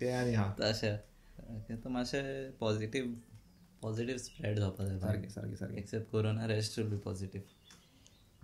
ते 0.00 0.10
आनी 0.12 0.34
हा. 0.34 0.50
तशें. 0.60 0.96
तें 1.68 1.90
मातशें 1.92 2.50
पॉझिटीव 2.60 3.04
पॉझिटीव 3.82 4.16
स्प्रेड 4.18 4.58
जावपा 4.58 4.84
जाय 4.84 4.98
सारकें 4.98 5.28
सारकें 5.28 5.54
सारकें 5.56 5.78
except 5.78 6.10
corona 6.10 6.46
rest 6.46 6.76
should 6.76 6.90
be 6.90 6.96
positive 7.04 7.40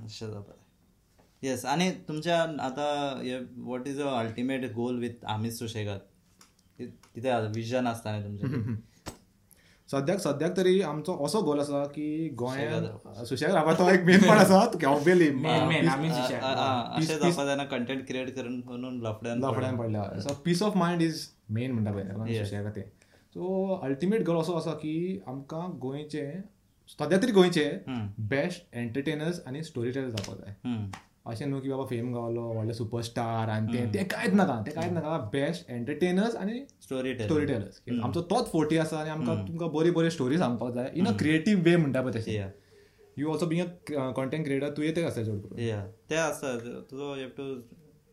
अशें 0.05 0.27
जावपा 0.27 0.53
जाय 0.53 1.51
येस 1.51 1.65
आनी 1.75 1.91
तुमच्या 2.09 2.41
आतां 2.67 3.45
what 3.67 3.89
is 3.89 4.01
a 4.01 4.09
ultimate 4.19 4.73
goal 4.75 4.99
with 5.01 5.25
आमी 5.35 5.51
सुशेगाद 5.51 6.01
कितें 6.79 7.31
विजन 7.55 7.87
आसता 7.87 8.19
न्ही 8.19 8.39
तुमचें 8.39 8.75
सद्याक 9.91 10.19
सद्याक 10.19 10.57
तरी 10.57 10.81
आमचो 10.83 11.17
असो 11.25 11.41
गोल 11.45 11.61
आसा 11.61 11.85
की 11.95 12.29
गोंयांत 12.39 13.25
सुशेग 13.27 13.51
रावपा 13.51 13.73
तो 13.79 13.89
एक 13.91 14.05
मेन 14.05 14.21
पार्ट 14.21 14.41
आसा 14.41 14.59
ऑब्वियसली 14.89 15.29
कंटेंट 17.71 18.07
क्रिएट 18.09 18.35
करून 18.37 18.61
म्हणून 18.65 19.01
लफड्यान 19.07 19.45
लफड्यान 19.45 19.77
पडल्या 19.77 20.21
so 20.23 20.35
peace 20.45 20.63
of 20.63 20.77
mind 20.77 21.03
is 21.03 21.27
main 21.49 21.73
म्हणटा 21.73 21.93
पळय 21.93 22.45
सुशेगा 22.45 22.71
ते. 22.71 22.81
सो 23.35 23.75
अल्टिमेट 23.83 24.23
गोल 24.27 24.41
असो 24.41 24.53
आसा 24.57 24.73
की 24.83 25.23
आमकां 25.27 25.71
गोंयचे 25.81 26.27
सद्या 26.99 27.19
तरी 27.23 27.33
गोंयचे 27.33 27.71
बेस्ट 28.29 28.77
एंटरटेनर्स 28.77 29.41
आनी 29.47 29.63
स्टोरी 29.63 29.91
टेलर 29.91 30.09
जावपा 30.09 30.35
जाय. 30.35 30.53
अशें 31.31 31.47
न्हू 31.47 31.61
की 31.61 31.69
बाबा 31.69 31.85
फेम 31.87 32.13
गावलो 32.15 32.43
व्हडले 32.53 32.75
सुपरस्टार 32.75 33.51
आनी 33.51 33.73
ते 33.73 33.85
ते 33.95 34.05
कांयच 34.13 34.35
नाका 34.35 34.61
ते 34.67 34.71
कांयच 34.73 34.93
नाका 34.93 35.17
बेस्ट 35.33 35.71
एंटरटेनर्स 35.71 36.37
आनी 36.37 36.61
स्टोरी 36.83 37.15
स्टोरी 37.19 37.47
टेलर्स 37.47 37.81
आमचो 38.03 38.21
तोच 38.33 38.51
फोर्टी 38.53 38.77
आसा 38.85 38.99
आनी 39.01 39.11
आमकां 39.11 39.37
तुमकां 39.47 39.69
बरी 39.73 39.91
बरी 39.99 40.11
स्टोरी 40.11 40.39
सांगपाक 40.39 40.75
जाय. 40.75 40.91
इन 40.95 41.07
अ 41.07 41.17
क्रिएटीव 41.19 41.63
वे 41.65 41.77
म्हणटा 41.77 42.03
पळय 42.03 42.19
तशें. 42.19 42.33
Yeah 42.35 43.29
also 43.31 43.47
being 43.47 43.61
a 43.63 44.11
content 44.17 44.45
creator 44.45 44.71
तुवें 44.77 44.95
ते 44.97 45.05
आसता 45.05 45.23
चड 45.23 45.41
करून 45.43 45.59
या 45.61 45.85
ते 46.11 46.17
आसता 46.17 46.57
तुजो 46.91 47.15
you 47.17 47.29
too 47.37 47.45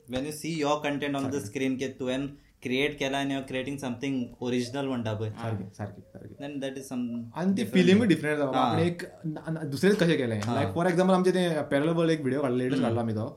when 0.08 0.26
you 0.26 0.32
see 0.32 0.60
your 0.60 0.80
content 0.84 1.16
on 1.16 1.30
the 1.32 1.44
screen 1.46 1.76
की 1.78 1.88
तुवें 2.00 2.28
क्रिएट 2.64 2.98
केला 3.00 3.18
आनी 3.18 3.42
क्रिएटिंग 3.48 3.78
समथींग 3.78 4.24
ओरिजिनल 4.42 4.88
म्हणटा 4.88 5.14
पळय 5.14 5.30
सारकें 5.30 5.70
सारकें 5.78 6.02
सारकें 6.02 6.36
देन 6.40 6.60
दॅट 6.60 6.78
इज 6.78 6.88
सम 6.88 7.08
आनी 7.36 7.58
ती 7.58 7.66
फिलिंगूय 7.74 8.08
डिफरंट 8.08 8.38
जाता 8.38 8.60
आपण 8.60 8.80
एक 8.82 9.04
दुसरेंच 9.72 9.98
कशें 9.98 10.18
केलें? 10.18 10.40
लायक 10.48 10.74
फॉर 10.76 10.86
एक्झाम्पल 10.88 11.14
आमचे 11.14 11.32
ते 11.32 11.48
पॅरल 11.72 12.10
एक 12.10 12.22
व्हिडिओ 12.22 12.42
काडला 12.42 12.58
लेटस्ट 12.58 12.82
काडला 12.82 13.02
आमी 13.02 13.14
तो. 13.14 13.28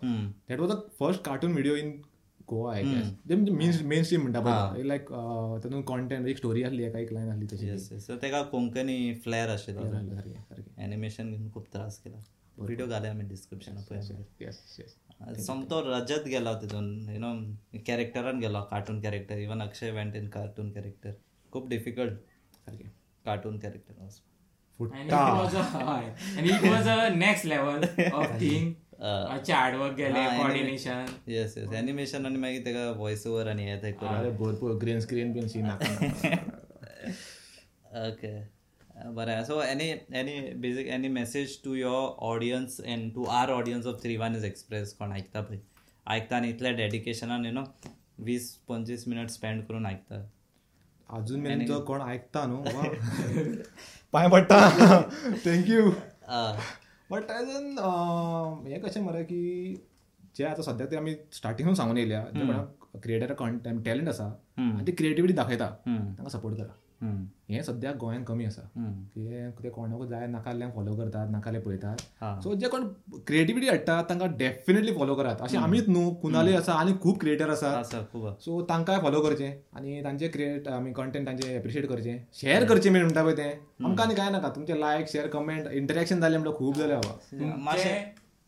That 0.49 0.61
was 0.61 0.71
the 0.71 0.79
first 1.01 1.25
cartoon 1.25 1.53
video 1.53 1.75
in 1.77 1.91
Goa 2.51 2.75
I 2.75 2.83
guess 2.83 3.39
main 3.51 3.71
mainstream 4.03 4.23
म्हणटा 4.23 4.41
पळय 4.41 4.83
लायक 4.83 5.09
तातूंत 5.11 5.83
कॉन्टेंट 5.87 6.27
एक 6.29 6.37
स्टोरी 6.37 6.63
आसली 6.65 6.85
एका 6.85 6.99
एक 6.99 7.13
लायन 7.13 7.31
आसली 7.31 7.47
तशी. 7.53 7.99
सो 8.01 8.17
तेका 8.23 8.43
कोंकणी 8.53 9.15
फ्लॅर 9.25 9.49
आशिल्लो 9.49 9.83
सारकें 9.83 10.35
सारकें 10.35 10.85
एनिमेशन 10.85 11.35
खूब 11.55 11.65
त्रास 11.73 11.99
केला. 11.99 12.23
व्हिडिओ 12.59 12.87
घाले 12.87 13.09
आमी 13.09 13.25
डिस्क्रिप्शन 13.29 13.81
पळय 13.91 13.99
येस 14.41 14.63
येस 14.79 14.95
समतो 15.21 15.81
रजत 15.83 16.27
गेलो 16.29 16.55
तितून 16.55 16.89
यु 17.11 17.19
नो 17.19 17.33
कॅरेक्टरान 17.87 18.39
गेलो 18.41 18.63
cartoon 18.63 19.01
character 19.01 19.39
even 19.39 19.63
Akshay 19.63 19.91
went 19.91 20.17
in 20.17 20.29
cartoon 20.29 20.71
character 20.73 21.11
खूप 21.53 21.69
डिफिकल्ट 21.69 22.19
सारकें 22.57 22.89
कार्टून 23.25 23.59
कॅरेक्टर 23.59 23.93
of 28.13 28.39
thing. 28.41 28.75
मातशें 29.01 29.55
हार्डवर्क 29.55 29.95
गेले 29.97 30.25
कॉर्डिनेशन 30.39 31.07
येस 31.27 31.57
येस 31.59 31.73
एनिमेशन 31.73 32.27
आनी 32.27 32.37
मागीर 32.37 32.65
तेका 32.65 32.91
वॉयस 32.97 33.27
ओवर 33.27 33.47
आनी 33.49 33.65
हे 33.65 33.77
ते 33.83 33.93
करून. 33.93 34.15
अरे 34.15 34.31
भरपूर 34.31 34.73
green 34.79 35.01
screen 35.01 35.33
been 35.33 35.49
seen 35.49 35.67
okay 38.07 38.33
बरें 38.97 39.45
so 39.45 39.61
any 39.63 39.89
any 40.19 40.39
basic 40.61 40.87
any 40.89 41.09
message 41.09 41.63
to 41.65 41.75
your 41.75 42.15
audience 42.27 42.81
and 42.81 43.13
to 43.15 43.25
our 43.41 43.51
audience 43.51 43.87
of 43.87 44.01
three 44.03 44.17
one 44.17 44.37
is 44.37 44.45
express 44.45 44.93
कोण 44.99 45.13
आयकता 45.13 45.41
पळय 45.41 45.59
आयकता 46.07 46.37
आनी 46.37 46.49
इतल्या 46.51 46.73
डेडिकेशनान 46.77 47.45
यू 47.47 47.53
नो 47.53 47.65
वीस 48.25 48.51
पंचवीस 48.69 49.07
मिनट 49.09 49.31
स्पेंड 49.31 49.63
करून 49.67 49.87
आयकता 49.87 50.23
अजून 51.09 51.41
मेरेन 51.41 51.67
जो 51.67 51.81
कोण 51.85 52.01
आयकता 52.01 52.45
न्हू 52.47 52.63
पांय 54.13 54.29
पडटा 54.29 54.61
थँक्यू 55.45 55.91
बट 57.11 57.31
एजन 57.31 57.79
हें 58.69 58.81
कशें 58.83 59.01
मरे 59.01 59.23
की 59.25 59.43
जे 60.37 60.45
आतां 60.45 60.63
सद्या 60.65 60.87
ते 60.91 60.97
आमी 60.97 61.15
स्टार्टिंगून 61.33 61.75
सांगून 61.75 61.97
येयल्या 61.97 62.25
जे 62.35 62.99
क्रिएटर 63.03 63.33
कंटेंट 63.35 63.85
टॅलंट 63.85 64.09
आसा 64.09 64.25
आनी 64.59 64.87
ती 64.87 64.93
क्रिएटिविटी 64.93 65.35
दाखयता 65.35 65.69
तांकां 65.87 66.29
सपोर्ट 66.31 66.57
करा. 66.57 66.73
हें 67.03 67.63
सद्याक 67.63 67.97
गोंयांत 67.97 68.25
कमी 68.27 68.45
आसा. 68.45 68.63
की 69.15 69.63
ते 69.63 69.71
कोणाकूय 69.71 70.09
जाय 70.09 70.27
नाकाल्यांक 70.27 70.75
फॉलो 70.75 70.95
करतात 70.97 71.31
नाकाले 71.31 71.59
पळयतात. 71.61 71.97
सो 72.43 72.55
जे 72.55 72.69
कोण 72.69 72.87
क्रिएटिविटी 73.27 73.69
हाडटात 73.69 74.05
तांकां 74.09 74.29
डेफिनेटली 74.39 74.93
फॉलो 74.95 75.15
करात. 75.15 75.43
अशें 75.43 75.59
आमीच 75.59 75.89
न्हू 75.89 76.11
कुणालय 76.23 76.57
आसा 76.57 76.75
आनी 76.75 76.93
खूब 77.03 77.19
क्रिएटर 77.21 77.51
आसा. 77.51 77.83
सो 78.41 78.61
तांकांय 78.69 79.01
फॉलो 79.03 79.21
करचें 79.23 79.51
आनी 79.77 80.03
तांचे 80.05 80.29
क्रिएट 80.29 80.69
आमी 80.69 80.93
कंटेंट 80.93 81.27
तांचे 81.27 81.55
एप्रिशिएट 81.57 81.87
करचें. 81.89 82.19
शेअर 82.41 82.65
करचें 82.65 82.91
मेन 82.91 83.03
म्हणटा 83.03 83.25
पळय 83.25 83.37
तें. 83.37 83.51
आमकां 83.85 84.07
आनी 84.07 84.15
कांय 84.15 84.31
नाका 84.31 84.49
तुमचे 84.57 84.81
लायक 84.81 85.13
शेअर 85.13 85.27
कमेंट 85.29 85.67
इंटरेक्शन 85.73 86.21
जालें 86.21 86.39
म्हणल्यार 86.39 86.59
खूब 86.59 86.75
जालें 86.77 86.97
बाबा. 86.97 87.45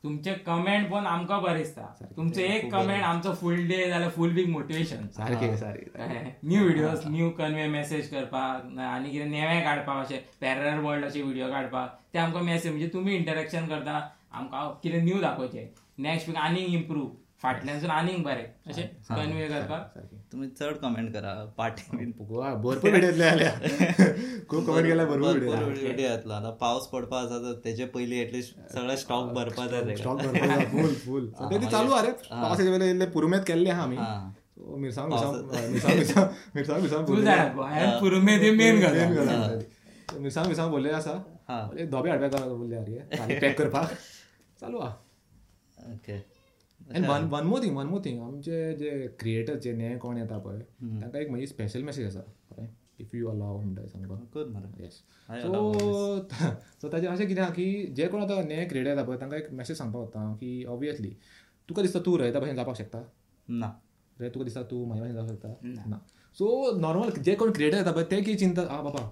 तुमचे 0.05 0.33
कमेंट 0.47 0.91
पण 0.91 1.07
आमकां 1.07 1.41
बरें 1.43 1.57
दिसता 1.59 1.83
तुमचे 2.17 2.43
एक 2.47 2.71
कमेंट 2.73 3.03
आमचो 3.05 3.33
फुल 3.41 3.57
डे 3.69 3.79
जाल्यार 3.89 4.11
फुल 4.17 4.33
वीक 4.33 4.49
मोटिवेशन 4.49 5.07
सारकें 5.17 5.57
सारकें 5.57 6.31
new 6.45 6.63
videos 6.65 7.07
new 7.07 7.31
convey 7.39 7.67
message 7.69 8.09
करपाक 8.11 8.79
आनी 8.79 9.11
कितें 9.11 9.27
नेवें 9.31 9.63
काडपाक 9.65 10.05
अशें 10.05 10.19
पॅरल 10.41 10.79
वर्ल्ड 10.85 11.05
अशे 11.05 11.23
व्हिडिओ 11.23 11.51
काडपाक 11.51 11.99
ते 12.15 12.19
आमकां 12.19 12.43
मेसेज 12.45 12.73
म्हणजे 12.73 12.89
तुमी 12.93 13.15
इंटरेक्शन 13.15 13.67
करता 13.69 14.01
आमकां 14.33 14.69
कितें 14.83 15.03
न्यू 15.05 15.21
दाखोवचें. 15.21 15.67
नेक्स्ट 15.99 16.29
वीक 16.29 16.37
आनीक 16.39 16.69
इम्प्रूव 16.75 17.09
फाटल्यानसून 17.43 17.91
आनीक 17.91 18.23
बरें 18.25 18.45
अशें 18.71 18.87
कन्वे 19.09 19.47
करपाक 19.49 19.99
तुमी 20.33 20.47
चड 20.61 20.77
कमेंट 20.83 21.13
करा 21.13 21.33
पार्टी 21.59 21.97
बीन 21.97 22.11
गोवा 22.29 22.49
भरपूर 22.65 22.99
जाल्यार 23.19 23.59
खूब 24.49 24.65
कमेंट 24.67 24.87
केल्या 24.87 25.05
भरपूर 25.07 25.77
येतलो 25.83 26.33
आतां 26.35 26.51
पावस 26.61 26.87
पडपा 26.93 27.21
आसा 27.21 27.39
तर 27.45 27.53
तेजे 27.65 27.85
पयलीं 27.95 28.21
एटलीस्ट 28.23 28.57
सगळे 28.75 28.97
स्टॉक 28.97 29.33
भरपा 29.35 29.67
जाय 29.67 29.83
तेका. 29.83 29.97
स्टॉक 29.97 30.19
भरपूर 30.23 30.65
फूल 30.73 30.95
फूल 31.05 31.29
सद्या 31.39 31.59
ती 31.61 31.67
चालू 31.71 31.93
आरे 31.93 32.11
पावसाचे 32.31 32.91
इल्ले 32.91 33.07
पुरुमेत 33.15 33.43
केल्ले 33.47 33.71
आहा 33.71 33.83
आमी 33.83 33.97
हा. 33.97 34.31
मिरसांग 34.59 35.09
मिरसांग 35.13 35.71
मिरसांग 35.71 35.97
मिरसांग 35.97 36.27
मिरसांग 36.55 36.81
मिरसांग 36.81 37.07
तूं 37.07 37.15
भरले 37.15 37.25
जाणा 37.25 37.53
गोंयांत 37.57 38.01
पुरुमे 38.01 38.37
ती 38.41 38.51
मेन. 38.57 38.77
मिरसांग 40.21 40.47
मिरसांग 40.47 40.87
आसा 40.95 41.13
हा. 41.49 41.61
धोबे 41.91 42.11
हाडपाक 42.11 42.49
बोलले 42.49 42.77
आरे 42.77 43.39
पॅक 43.41 43.57
करपाक 43.59 43.93
चालू 44.61 44.79
आहा. 44.79 44.93
ओके 45.93 46.19
आनी 46.81 47.07
one 47.07 47.25
one 47.31 47.47
more 47.47 47.63
thing 47.63 47.77
one 47.77 47.87
more 47.87 48.01
thing 48.05 48.21
आमचे 48.23 48.73
जे 48.79 48.91
क्रिएटर 49.21 49.59
जे 49.65 49.73
नवे 49.73 49.97
कोण 50.03 50.19
येता 50.19 50.39
पळय 50.39 50.61
तांकां 51.01 51.21
एक 51.23 51.31
म्हजी 51.31 51.47
स्पेशल 51.47 51.83
मेसेज 51.83 52.07
आसा 52.07 52.21
कळ्ळें 52.51 52.69
इफ 53.01 53.15
यू 53.15 53.29
अलाव 53.31 53.61
म्हणटा 53.61 54.45
मरे. 54.53 54.83
येस 54.83 54.93
सो 55.43 55.73
सो 56.83 56.89
ताजें 56.93 57.09
अशें 57.09 57.27
कितें 57.29 57.43
आहा 57.43 57.51
की 57.53 57.67
जे 57.97 58.07
कोण 58.09 58.23
आतां 58.23 58.43
नवे 58.45 58.65
क्रिएटर 58.69 58.91
येता 58.91 59.03
पळय 59.03 59.17
तांकां 59.21 59.39
एक 59.39 59.53
मेसेज 59.53 59.77
सांगपाक 59.79 60.03
वता 60.03 60.33
की 60.41 60.65
ऑब्वियसली 60.65 61.11
तुका 61.69 61.83
दिसता 61.83 62.01
तूं 62.07 62.19
रयता 62.19 62.41
भशेन 62.41 62.57
जावपाक 62.57 62.77
शकता? 62.77 63.03
ना. 63.49 63.69
रे 64.21 64.31
तुका 64.31 64.45
दिसता 64.45 64.63
तूं 64.71 64.87
म्हाज्या 64.87 65.05
भशेन 65.05 65.17
जावपाक 65.17 65.37
शकता? 65.37 65.49
ना. 65.91 65.99
सो 66.39 66.79
नॉर्मल 66.81 67.11
जे 67.23 67.35
कोण 67.35 67.53
क्रिएटर 67.53 67.77
येता 67.77 67.93
पळय 67.93 68.05
ते 68.11 68.21
कितें 68.23 68.39
चिंता 68.39 68.63
आ 68.63 68.81
बाबा 68.83 69.11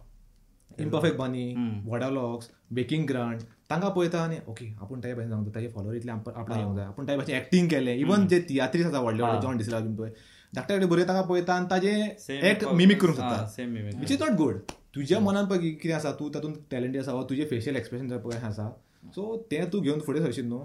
इम्परफेक्ट 0.81 1.17
बानी 1.19 1.53
व्हडा 1.87 2.09
व्लॉग्स 2.09 2.51
बेकिंग 2.75 3.07
ग्रांड 3.09 3.41
तांकां 3.71 3.91
पळयता 3.91 4.19
आनी 4.25 4.37
ओके 4.49 4.67
आपूण 4.81 5.01
ताजे 5.01 5.15
भशेन 5.15 5.31
सांगता 5.31 5.51
ताजे 5.55 5.69
फॉलोवर 5.75 5.95
इतले 5.95 6.11
आपणाक 6.11 6.57
येवंक 6.59 6.77
जाय 6.77 6.87
आपूण 6.87 7.07
ताजे 7.07 7.19
भशेन 7.19 7.37
एक्टींग 7.37 7.69
केलें. 7.69 7.95
इवन 7.95 8.27
जे 8.29 8.41
तियात्रीस 8.49 8.87
आसा 8.87 9.01
व्हडले 9.01 9.23
व्हडले 9.23 9.41
जॉन 9.43 9.57
डिसला 9.59 9.79
बीन 9.81 9.95
पळय 9.97 10.11
धाकटे 10.55 10.75
धाकटे 10.75 10.87
बरे 10.87 11.05
तांकां 11.09 11.23
पळयता 11.29 11.55
आनी 11.55 11.67
ताजें 11.71 12.35
एक 12.51 12.65
मिमीक 12.75 13.01
करूंक 13.03 13.17
सोदता 13.17 13.65
विच 14.01 14.13
इज 14.13 14.23
नॉट 14.23 14.37
गुड 14.39 14.59
तुज्या 14.97 15.21
मनान 15.21 15.47
पळय 15.47 15.71
कितें 15.71 15.95
आसा 15.95 16.13
तूं 16.21 16.29
तातूंत 16.35 16.55
टॅलंटी 16.71 16.99
आसा 16.99 17.13
वा 17.13 17.23
तुजें 17.31 17.45
फेशियल 17.51 17.77
एक्सप्रेशन 17.77 18.17
पळय 18.19 18.47
आसा 18.47 18.69
सो 19.15 19.37
तें 19.51 19.65
तूं 19.73 19.83
घेवन 19.83 20.01
फुडें 20.07 20.21
सरशीत 20.25 20.45
न्हू 20.45 20.59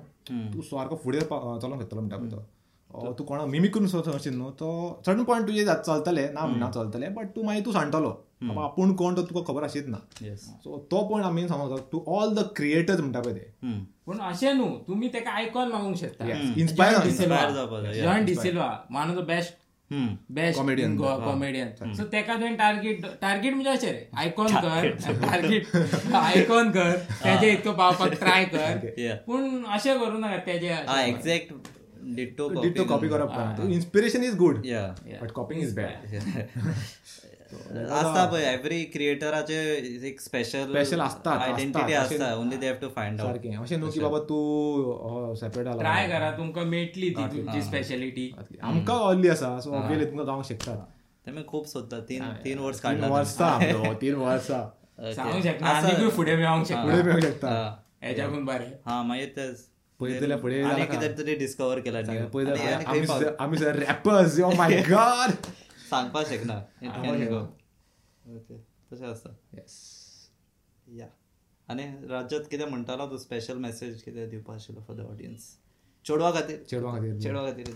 तूं 0.53 0.61
सारको 0.69 0.95
फुडें 1.03 1.19
चलोंक 1.19 1.81
शकतलो 1.81 1.99
म्हणटा 1.99 2.17
पळय 2.17 2.29
तो 2.31 2.45
तूं 2.93 3.25
कोणा 3.25 3.45
मिमीक 3.45 3.73
करून 3.73 3.87
सरशीत 3.87 4.33
न्हू 4.33 4.49
तो 4.49 5.01
सडन 5.05 5.23
पॉयंट 5.23 5.47
तुजें 5.47 5.63
जात- 5.65 5.83
चलतलें. 5.85 6.33
ना 6.33 6.45
म्हणना 6.45 6.69
चलतलें 6.71 7.13
बट 7.15 7.27
तूं 7.35 7.43
मागीर 7.43 7.63
तू 7.65 7.71
सांगतलो. 7.71 8.09
बाबा 8.43 8.63
आपूण 8.63 8.93
कोण 8.93 9.15
तो 9.15 9.21
तुका 9.21 9.41
खबर 9.53 9.63
आशीत 9.63 9.87
ना. 9.87 9.97
सो 10.63 10.77
तो 10.91 11.01
पॉयंट 11.09 11.25
आमी 11.25 11.47
सांगूंक 11.47 11.87
टू 11.91 12.03
ऑल 12.07 12.35
द 12.35 12.39
क्रिएटर्स 12.57 12.99
म्हणटा 12.99 13.19
पळय 13.19 13.33
ते. 13.33 13.51
पूण 14.05 14.17
अशें 14.17 14.53
न्हू 14.53 14.67
तुमी 14.87 15.07
तेका 15.07 15.31
आयकॉन 15.31 15.71
मागूंक 15.71 15.95
शकता. 15.97 16.25
Inspire 16.61 16.93
John 18.03 18.25
D'Silva 18.25 18.69
one 18.91 19.09
of 19.09 19.17
the 19.17 19.27
best 19.27 19.57
best 20.31 20.59
Comedian. 20.59 20.97
Comedian 21.25 21.93
so 21.93 22.03
तेका 22.03 22.35
तुवें 22.35 22.55
टार्गेट 22.57 23.05
टार्गेट 23.21 23.53
म्हणजे 23.53 23.69
अशें 23.69 23.91
रे. 23.91 24.09
आयकॉन 24.17 24.47
कर. 24.47 24.89
टार्गेट 25.25 25.75
आयकॉन 26.13 26.69
कर. 26.71 26.91
तेजे 27.23 27.51
इतको 27.51 27.71
पावपाक 27.71 28.13
ट्राय 28.13 28.45
कर. 28.45 28.77
पूण 29.27 29.63
अशें 29.63 29.99
करूं 29.99 30.19
नाका 30.19 30.37
तेजे 30.37 30.69
डिटो 32.15 32.47
डिटो 32.61 32.83
कॉपी 32.89 33.07
करप 33.09 33.61
inspiration 33.63 34.23
is 34.23 34.35
good 34.37 34.65
yeah 34.65 34.87
but 35.21 35.31
copying 35.31 35.61
is 35.61 35.75
bad 35.75 35.91
आसता 37.53 38.25
पळय 38.31 38.43
एव्हरी 38.51 38.83
क्रिएटराचे 38.91 39.55
एक 40.07 40.19
स्पेशल 40.21 40.71
Special 40.73 41.01
असतात, 41.05 41.37
आयडेंटिटी. 41.37 41.93
आसता 41.93 42.33
only 42.35 42.57
they 42.57 42.67
have 42.67 42.75
to 42.81 42.87
find 42.95 43.21
out 43.21 43.29
सारकें 43.29 43.55
अशें 43.57 43.77
न्हू 43.77 43.89
की 43.91 43.99
बाबा 43.99 44.19
तूं 44.29 45.33
सेपरेट 45.39 45.67
आला. 45.67 45.81
ट्राय 45.81 46.07
करा 46.09 46.29
तुमकां 46.37 46.65
मेळटली 46.65 47.09
ती 47.09 47.25
तुमची 47.31 47.61
स्पेशालिटी 47.61 48.29
आमकां 48.61 48.97
व्हडली 48.99 49.29
आसा 49.29 49.59
सो 49.59 49.73
ऑब्वियसली 49.79 50.05
तुमकां 50.11 50.27
गावंक 50.27 50.45
शकता 50.45 50.75
तेमी 51.25 51.43
खूब 51.47 51.65
सोदता 51.73 51.99
तीन 52.09 52.23
तीन 52.45 52.59
वर्स 52.59 52.83
तीन 52.83 52.91
काडला 52.91 53.07
वर्सां 53.15 53.93
तीन 54.01 54.15
वर्सां 54.21 55.13
सांगूंक 55.13 55.43
शकना 55.43 55.69
आनीकूय 55.69 56.09
फुडें 56.17 56.35
मेळोंक 56.37 56.65
शकता 56.67 56.83
फुडें 56.83 57.03
मेळूंक 57.03 57.23
शकता 57.23 57.51
हेच्याकून 58.03 58.45
बरें. 58.45 58.71
हा 58.85 59.01
मागीर 59.03 59.27
तेच 59.37 59.65
पळयत 60.01 60.19
जाल्यार 60.21 60.39
फुडें 60.41 60.63
आनी 60.63 60.69
जाला 60.71 60.85
कितें 60.91 61.17
तरी 61.17 61.35
डिस्कवर 61.37 61.79
केला 61.79 61.99
आमी 63.39 63.57
रॅपर्स 63.79 64.39
ओ 64.41 64.51
माय 64.57 64.81
गॉड 64.89 65.31
सांगपाक 65.89 66.27
शकना. 66.27 66.59
तशें 68.91 69.07
आसता 69.07 69.29
या 70.97 71.07
आनी 71.67 71.83
राज्यात 72.09 72.43
कितें 72.51 72.65
म्हणटालो 72.65 73.05
तूं 73.09 73.17
स्पेशल 73.17 73.57
मेसेज 73.57 74.01
कितें 74.03 74.29
दिवपा 74.29 74.53
आशिल्लो 74.55 74.81
फॉर 74.87 74.95
द 74.95 74.99
ऑडियन्स 75.09 75.43
चेडवा 76.05 76.31
खातीर 76.31 76.63
चेडवा 76.69 76.91
खातीर 76.91 77.19
चेडवा 77.19 77.45
खातीर 77.45 77.67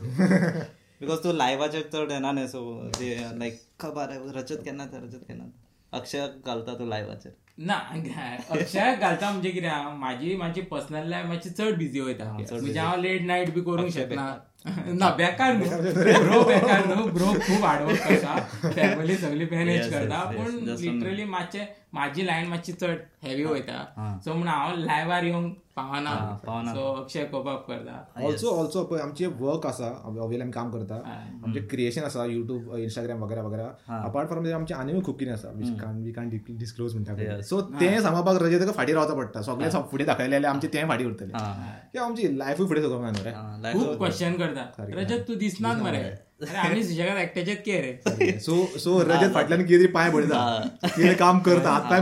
बिकॉज 1.01 1.23
तूं 1.23 1.33
लायव्हाचेर 1.35 1.81
चड 1.93 2.11
येना 2.11 2.31
न्ही 2.31 2.47
सो 2.47 2.89
जे 2.99 3.15
लायक 3.39 3.61
खबर 3.79 4.09
आहे 4.09 4.19
रजत 4.39 4.59
केन्ना 4.65 4.83
रजत 4.93 5.23
केन्ना. 5.27 5.45
अक्षय 5.91 6.27
घालता 6.45 6.73
तूं 6.79 6.87
लायव्हाचेर 6.89 7.31
ना 7.57 7.73
अक्षय 8.51 8.95
घालता 8.95 9.31
म्हणजे 9.31 9.49
कितें 9.49 9.97
म्हाजी 9.99 10.35
म्हाजी 10.35 10.61
पर्सनल 10.61 11.09
लायफ 11.09 11.25
मातशी 11.25 11.49
चड 11.49 11.77
बिजी 11.77 11.99
वयता 11.99 12.31
म्हणजे 12.33 12.79
हांव 12.79 13.01
लेट 13.01 13.21
नायट 13.21 13.53
बी 13.53 13.61
करूंक 13.61 13.89
शकना 13.93 14.35
ना 14.87 15.09
बेकार 15.15 15.53
न्हू. 15.53 15.65
ब्रो 15.93 16.43
बेकार 16.47 16.85
न्हू. 16.85 17.09
ब्रो 17.09 17.25
खूब 17.25 17.65
हार्डवर्क 17.65 17.99
करता. 18.07 18.35
फॅमिली 18.75 19.15
सगळी 19.15 19.45
मॅनेज 19.51 19.91
करता. 19.91 20.23
पूण 20.31 20.55
लिटरली 20.65 21.23
मातशें 21.23 21.65
म्हाजी 21.93 22.25
लायन 22.25 22.47
मातशी 22.49 22.73
चड 22.73 22.97
हेवी 23.23 23.43
वयता 23.43 24.17
सो 24.25 24.33
म्हण 24.33 24.47
हांव 24.47 24.75
लायव्हार 24.77 25.23
येवंक 25.23 25.53
पावना 25.75 26.11
पावना. 26.45 26.73
सो 26.73 26.93
अक्षय 27.01 27.23
कोप 27.25 27.47
अप 27.49 27.67
करता. 27.67 28.03
ऑल्सो 28.25 28.49
ऑल्सो 28.59 28.83
पळय 28.83 29.01
आमचे 29.01 29.25
वर्क 29.39 29.65
आसा 29.65 29.91
ऑब्वियसली 30.03 30.41
आमी 30.41 30.51
काम 30.51 30.71
करता. 30.71 30.95
आमचे 31.45 31.59
क्रिएशन 31.59 32.03
आसा 32.03 32.25
युट्यूब 32.25 32.75
इंस्टाग्राम 32.75 33.23
वगैरे 33.23 33.41
वगैरे. 33.41 33.63
अपार्ट 33.87 34.29
फ्रॉम 34.29 34.53
आमचे 34.53 34.73
आनी 34.73 35.01
खूब 35.01 35.19
कितें 35.19 35.33
आसा 35.33 35.51
वीच 35.55 35.79
कान 35.81 36.03
वी 36.03 36.11
कान 36.11 36.29
डिस्क्लोज 36.49 36.95
म्हणटा 36.95 37.13
सो 37.49 37.61
तें 37.79 38.01
सांगपाक 38.01 38.41
रजे 38.41 38.59
ताका 38.59 38.71
फाटीं 38.71 38.93
रावचा 38.93 39.13
पडटा. 39.13 39.41
सगळे 39.41 39.71
सब 39.71 39.89
फुडें 39.91 40.05
दाखयले 40.07 40.31
जाल्यार 40.31 40.51
आमचे 40.51 40.67
तें 40.73 40.87
फाटीं 40.87 41.05
उरतले. 41.05 41.31
हा. 41.33 41.53
किंवा 41.91 42.07
आमची 42.07 42.37
लायफूय 42.39 42.67
फुडें 42.67 42.81
सगळं 42.81 43.11
न्हू 43.11 43.23
रे 43.23 43.31
हा, 43.31 43.71
खूब 43.73 43.97
क्वेश्चन 43.97 44.33
करता. 44.33 44.65
रजत 44.79 45.27
तू 45.27 45.35
दिसनात 45.35 45.81
मरे 45.83 45.97
अरे 46.41 46.57
आम्ही 46.57 46.83
सुशेगाद 46.83 47.17
एकट्याचेच 47.17 47.61
के 47.65 47.79
रे? 47.81 48.39
सो 48.39 48.55
सो 48.79 49.01
रजत 49.01 49.33
फाटल्यान 49.33 49.63
कितें 49.65 49.79
तरी 49.79 49.87
पांय 49.93 50.09
भरता 50.11 50.39
कितें 50.85 51.15
काम 51.17 51.39
करता 51.39 51.69
हात 51.69 51.89
पांय 51.89 52.01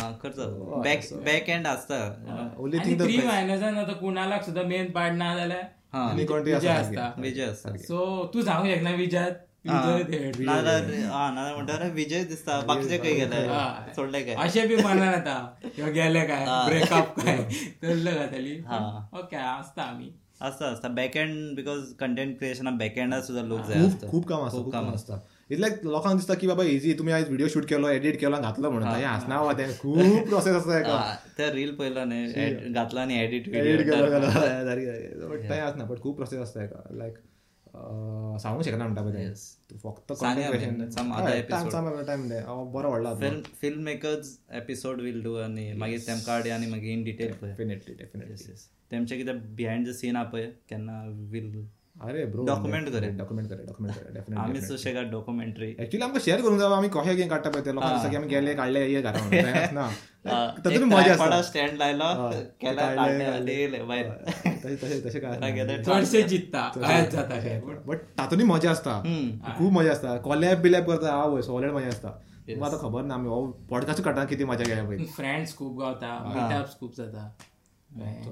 हा 0.00 0.10
करतो 0.22 0.80
बॅक 0.84 1.04
बॅक 1.24 1.48
एंड 1.48 1.66
असता. 1.66 2.00
ओन्ली 2.58 2.78
थिंग 2.78 3.00
थ्री 3.00 3.16
मायनसान 3.26 3.78
आता 3.78 3.92
कुणालाक 3.92 4.44
सुद्धा 4.44 4.62
मेन 4.62 4.90
पार्ट 4.90 5.14
ना 5.14 5.34
जाल्यार 5.36 5.62
हा. 5.94 6.10
विजय 6.14 6.54
आसा 6.54 6.74
असता. 6.74 7.12
विजय 7.18 7.44
असता. 7.44 7.76
सो 7.76 8.30
तू 8.34 8.42
सांगू 8.42 8.74
शकना 8.74 8.90
विजयात? 8.90 9.32
हा. 9.64 11.50
म्हणटा 11.54 11.88
विजय 11.94 12.22
दिसता 12.24 12.60
बाकीचे 12.68 12.98
खंय 12.98 13.12
गेले 13.14 13.46
हा. 13.46 13.64
सोडले 13.96 14.20
काय? 14.22 14.34
अशे 14.38 14.66
बी 14.66 14.76
मनान 14.76 15.08
आता 15.10 15.34
किंवा 15.66 15.90
गेले 15.90 16.24
काय? 16.26 16.44
ब्रेकअप 16.68 17.20
काय? 17.20 17.36
तसलं 17.82 18.14
घातली 18.14 18.58
ओके 19.14 19.36
असता 19.36 19.82
आम्ही. 19.82 20.10
असता 20.42 20.66
असता. 20.66 20.88
बॅक 20.88 21.16
एंड 21.16 21.54
बिकॉज 21.56 21.92
कंटेंट 21.98 22.36
क्रिएशना 22.38 22.70
बॅक 22.78 22.98
एंडात 22.98 23.22
सुद्धा 23.22 23.42
लोक 23.44 23.66
जाय 23.68 23.88
खूप 24.10 24.26
काम 24.28 24.46
असतं 24.46 24.62
खूप 24.62 24.72
काम 24.72 24.90
असतं. 24.94 25.18
इट्स 25.50 25.60
लायक 25.60 25.84
लोकांक 25.84 26.16
दिसता 26.16 26.34
की 26.34 26.46
बाबा 26.46 26.64
इझी 26.64 26.92
तुम्ही 26.98 27.14
आज 27.14 27.24
व्हिडिओ 27.24 27.48
शूट 27.48 27.64
केलो 27.64 27.88
एडिट 27.88 28.18
केलो 28.20 28.36
घातलो 28.38 28.70
म्हणून. 28.70 28.88
हे. 28.88 29.04
हसना 29.04 29.40
वा 29.40 29.52
ते 29.52 29.66
खूप 29.78 30.28
प्रोसेस 30.28 30.54
असता 30.56 30.76
हेका 30.76 31.14
ते 31.38 31.50
रील 31.54 31.74
पयला 31.76 32.04
न्ही 32.04 32.70
घातला 32.72 33.00
आणि 33.00 33.18
एडिट 33.18 33.48
एडिट 33.50 33.90
केलो 33.90 35.28
बट 35.28 35.48
टाइम 35.48 35.64
असना 35.64 35.84
बट 35.84 36.00
खूप 36.00 36.16
प्रोसेस 36.16 36.40
असता 36.40 36.60
हेका 36.60 36.82
लायक 36.96 37.14
सांगू 38.40 38.62
शकना 38.62 38.86
म्हणटा 38.86 39.02
पळय 39.02 39.32
फक्त 39.82 40.12
बरो 42.72 42.90
व्हडला 42.90 43.14
film 43.14 43.40
film 43.60 43.82
makers 43.82 44.38
episode 44.52 45.00
will 45.00 45.22
do 45.22 45.34
आणि 45.34 45.72
मागीर 45.72 46.00
तेमकां 46.06 46.36
हाडया 46.36 46.54
आणि 46.54 46.66
मागीर 46.66 46.92
इन 46.92 47.04
डिटेल 47.04 47.32
पळय 47.32 47.50
डेफिनेटली 47.50 47.94
डेफिनेटली. 47.94 48.52
तेमचे 48.92 49.16
कितें 49.16 49.56
बिहायंड 49.56 49.88
द 49.88 49.90
सीन 49.90 50.16
हा 50.16 50.22
पळय 50.22 50.50
केन्ना 50.50 51.02
विल 51.30 51.52
अरे 52.00 52.24
ब्रो 52.26 52.44
Document 52.46 52.90
करे. 52.92 53.08
डॉक्युमेंट 53.16 53.48
करे 53.48 53.64
डॉक्युमेंट 53.64 53.96
करे 53.96 54.12
डेफिनेटली 54.12 54.42
आमी 54.42 54.60
सुशेगाद 54.60 55.10
डॉक्युमेंटरी 55.10 55.66
ऍक्च्युली 55.80 56.04
आमकां 56.04 56.20
शेअर 56.24 56.40
करून 56.42 56.58
जावं 56.58 56.76
आमी 56.76 56.88
कशें 56.94 57.14
कितें 57.16 57.28
काडटा 57.28 57.50
पळय 57.50 57.62
ते 57.64 57.74
लोकांक 57.74 58.06
की 58.10 58.16
आमी 58.16 58.28
गेले 58.28 58.54
काडले 58.54 58.86
ये 58.92 59.02
घरा 59.02 59.20
ना. 59.72 59.88
तातूंत 60.26 60.84
मजा 60.92 61.12
आसता 61.12 61.40
स्टँड 61.42 61.76
लायलो 61.78 62.08
केला 62.60 62.86
काडले, 62.94 63.66
भायर 63.84 64.08
तशें 64.64 65.06
तशें 65.06 65.20
काय. 65.20 65.82
चडशे 65.82 66.22
जित्ता 66.22 66.62
कायच 66.76 67.12
जाता 67.12 67.36
काय 67.36 67.60
बट 67.86 67.98
तातूंत 68.18 68.42
मजा 68.46 68.70
असता. 68.70 69.00
खूप 69.58 69.72
मजा 69.72 69.92
असता. 69.92 70.16
कॉलॅब 70.24 70.62
बिलॅब 70.62 70.90
करता 70.90 71.14
हांव 71.16 71.34
वय 71.34 71.42
सॉलिड 71.42 71.70
मजा 71.72 71.88
असता. 71.88 72.18
तुमकां 72.48 72.68
आतां 72.68 72.78
खबर 72.80 73.02
ना 73.04 73.14
आमी 73.14 73.28
हो 73.28 73.46
पॉडकास्ट 73.70 74.02
काडटा 74.02 74.24
किती 74.24 74.44
मजा 74.44 74.64
घ्या 74.64 74.84
पळय 74.84 75.04
फ्रेंड्स 75.16 75.56
खूप 75.56 75.78
गावता 75.80 76.18
मिटअप्स 76.34 76.78
खूप 76.80 76.96
जाता. 76.96 77.30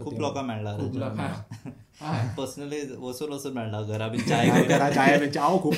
खूप 0.03 0.19
लोकां 0.21 0.45
मेळ्ळा 0.45 0.73
खूप 0.77 0.97
लोकांक 0.97 1.69
हय. 2.03 2.29
पर्सनली 2.37 2.81
वचून 2.99 3.33
वचून 3.33 3.53
मेळ्ळा 3.53 3.81
घरा 3.83 4.09
बीन 4.09 4.21
चाय 4.29 4.51
घरा 4.63 4.91
चाय 4.91 5.17
हांव 5.37 5.59
खूप 5.63 5.75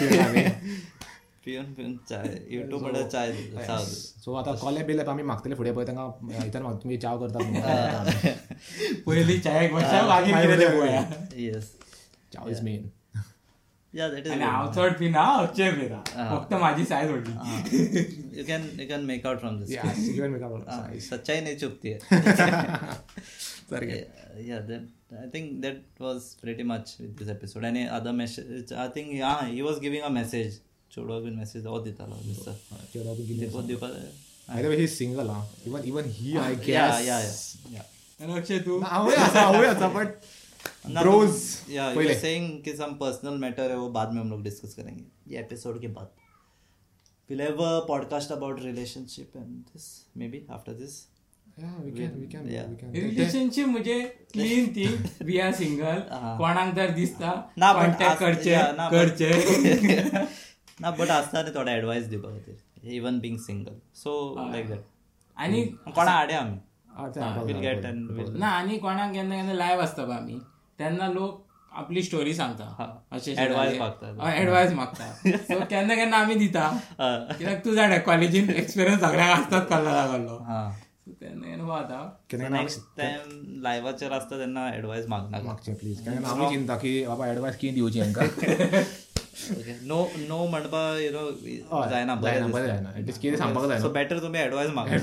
पिवन 1.44 1.72
पिवन 1.72 1.94
चाय. 2.08 2.26
युट्यूब 2.48 2.80
म्हणल्यार 2.82 3.08
चाय 3.08 3.32
सो 3.84 4.34
आतां 4.34 4.54
कॉलॅब 4.56 4.86
बिलॅब 4.86 5.08
आमी 5.10 5.22
मागतले 5.22 5.54
फुडें 5.54 5.72
पळय 5.74 5.86
तांकां 5.86 6.44
इतर 6.46 6.62
माग 6.62 6.76
तुमी 6.76 6.96
चाव 6.96 7.18
करता 7.20 7.38
पयली 9.06 9.38
चायेक. 9.38 9.72
येस 11.36 11.70
चाव 12.32 12.48
इज 12.48 12.60
मेन 12.62 12.88
हांव 13.94 14.72
चड 14.72 14.92
पिना 14.98 15.22
हरचे 15.22 15.70
पिना 15.70 16.00
फक्त 16.30 16.52
माझी 16.54 16.84
सायज 16.84 17.10
व्हडली 17.10 18.38
you 18.38 18.44
can 18.46 18.68
you 18.80 18.86
can 18.88 19.04
make 19.04 19.26
out 19.26 19.38
from 19.40 19.58
this 19.60 21.08
सच्चाई 21.08 21.40
नहीं 21.40 21.56
चुपती 21.56 21.94
वो 43.76 43.90
बाद 43.90 44.12
में 44.12 44.20
हम 44.20 44.30
लोग 44.30 44.42
डिस्कस 44.42 44.74
करेंगे। 44.74 45.04
ये 45.28 45.40
एपिसोड 45.40 45.80
के 45.80 45.88
बाद। 45.88 46.10
Podcast 47.88 48.32
about 48.32 48.62
relationship 48.62 49.32
and 49.36 49.48
this 49.48 50.06
may 50.16 50.28
be 50.28 50.46
after 50.50 50.72
this 50.72 51.09
relationship 52.94 53.66
म्हणजे 53.66 53.98
clean 54.32 54.66
thing 54.76 55.24
we 55.26 55.38
are 55.40 55.52
single 55.52 55.98
कोणाक 56.38 56.74
जर 56.74 56.90
दिसता 56.90 57.32
ना, 57.56 57.72
but 57.72 57.80
कॉन्टॅक्ट 57.80 58.12
as- 58.12 58.18
करचे 58.20 58.56
ना, 58.76 58.88
करचे. 58.88 59.30
ना 60.80 60.90
बट 60.90 61.10
आसता 61.10 61.42
न्ही 61.42 61.54
थोडे 61.54 61.72
एडवायस 61.72 62.06
दिवपा 62.08 62.28
खातीर 62.28 62.90
even 62.92 63.18
being 63.18 63.36
single 63.38 63.74
so 63.94 64.12
like 64.52 64.68
that 64.68 64.78
आणि 65.36 65.62
कोणा 65.94 66.10
हाडया 66.10 66.38
आमी 66.38 66.56
ते 67.14 67.42
विल 67.44 67.56
गेट 67.56 67.86
ना 68.38 68.46
आणि 68.48 68.78
कोणाक 68.78 69.12
केन्ना 69.12 69.34
केन्ना 69.36 69.54
लायव्ह 69.54 69.84
असता 69.84 70.04
पळय 70.04 70.16
आमी 70.16 70.38
तेन्ना 70.78 71.08
लोक 71.08 71.46
आपली 71.72 72.02
स्टोरी 72.02 72.34
सांगता 72.34 72.86
अशे 73.12 73.34
Advice 73.34 73.78
मागतात. 73.78 74.20
ऍडवायस 74.38 74.72
मागता 74.72 75.12
सो 75.38 75.58
केन्ना 75.70 75.94
केन्ना 75.94 76.16
आमी 76.16 76.34
दिता. 76.34 76.68
कित्याक 77.38 77.64
तू 77.64 77.74
जाणा 77.74 77.98
कॉलेजीन 77.98 78.50
एक्सपिरियन्स 78.50 79.00
सगळ्याक 79.00 79.38
आसतात 79.40 79.66
कल्ला 79.70 79.92
लागलो. 79.92 80.38
हां 81.22 82.50
नेक्स्ट 82.50 83.00
लायव्हाचेर 83.62 84.12
आसता 84.12 84.38
तेन्ना 84.38 84.68
एडवायस 84.74 85.06
मागनाका 85.08 85.44
मागचे 85.44 85.74
प्लीज 85.82 86.00
कारण 86.06 86.24
आमी 86.24 86.48
चिंता 86.54 86.76
की 86.76 86.92
बाबा 87.06 87.50
कितें 87.50 87.74
दिवची 87.74 88.00
हांकां 88.00 88.26
नो 89.86 90.00
नो 90.28 90.46
म्हणपा 90.46 90.82
यु 91.00 91.10
नो 91.12 91.24
जायना 91.90 92.14
बरें 92.14 92.50
जायना 92.52 92.90
एटलीस्ट 92.98 93.20
कितें 93.22 93.38
सांगपाक 93.38 93.80
सो 93.80 93.88
बेटर 93.92 94.18
तुमी 94.22 94.38
एडवायस 94.38 94.70
मागा. 94.74 94.98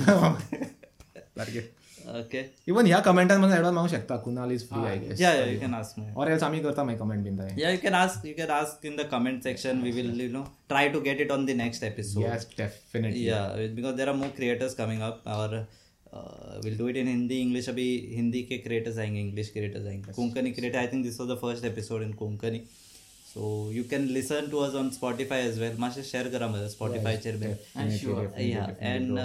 सारकें 1.38 1.60
ओके 2.08 2.40
इवन 2.68 2.86
ह्या 2.86 2.98
कमेंटान 3.06 3.40
मला 3.40 3.56
एडवायस 3.56 3.74
मागू 3.74 3.88
शकता. 3.88 4.16
Kunal 4.16 4.50
is 4.52 4.68
free 4.68 4.86
I 4.88 4.96
guess 4.98 5.20
या 5.20 5.32
you 5.44 5.58
can 5.60 5.74
ask 5.74 5.98
me 5.98 6.12
or 6.16 6.28
else 6.30 6.42
आमी 6.42 6.60
करता 6.60 6.84
मागीर 6.84 7.00
कमेंट 7.00 7.24
बीन 7.24 7.38
ताय 7.38 7.50
Yeah, 7.58 7.74
you 7.74 7.80
can 7.82 7.96
ask. 7.98 8.24
You 8.28 8.34
can 8.38 8.50
ask 8.58 8.86
in 8.90 8.96
the 9.00 9.06
comment 9.10 9.48
section. 9.48 9.82
We 9.86 9.92
will, 9.96 10.12
you 10.22 10.28
know, 10.36 10.44
try 10.72 10.84
to 10.94 11.02
get 11.08 11.20
it 11.24 11.34
on 11.36 11.44
the 11.50 11.56
next 11.60 11.84
episode. 11.88 12.22
Yes 12.22 12.46
definitely 12.58 13.24
Yeah, 13.26 13.44
because 13.78 13.98
there 14.00 14.08
are 14.12 14.16
more 14.22 14.30
creators 14.38 14.78
coming 14.80 15.04
up. 15.08 15.28
और 15.34 15.56
will 16.64 16.78
do 16.78 16.88
it 16.88 16.96
in 16.96 17.08
Hindi 17.08 17.40
English 17.40 17.68
अभी 17.68 18.08
हिंदी 18.14 18.42
के 18.42 18.58
creators 18.58 18.98
आएँगे 18.98 19.20
English 19.20 19.48
creators 19.48 19.86
आएँगे. 19.86 20.12
Konkani 20.12 20.52
creator 20.52 20.78
I 20.78 20.86
think 20.86 21.04
this 21.04 21.20
was 21.20 21.30
the 21.30 21.34
first 21.34 21.64
episode 21.64 22.02
in 22.02 22.12
Konkani 22.12 22.58
so 23.34 23.72
you 23.72 23.84
can 23.84 24.06
listen 24.06 24.48
to 24.50 24.58
us 24.58 24.74
on 24.74 24.90
Spotify 24.90 25.40
as 25.40 25.58
well 25.58 25.76
मातशें 25.78 26.02
share 26.02 26.28
करा 26.28 26.48
मैं. 26.48 26.68
स्पॉटीफायचेर 26.68 27.36
बी 27.36 28.52
yeah 28.52 28.64
and 28.64 29.18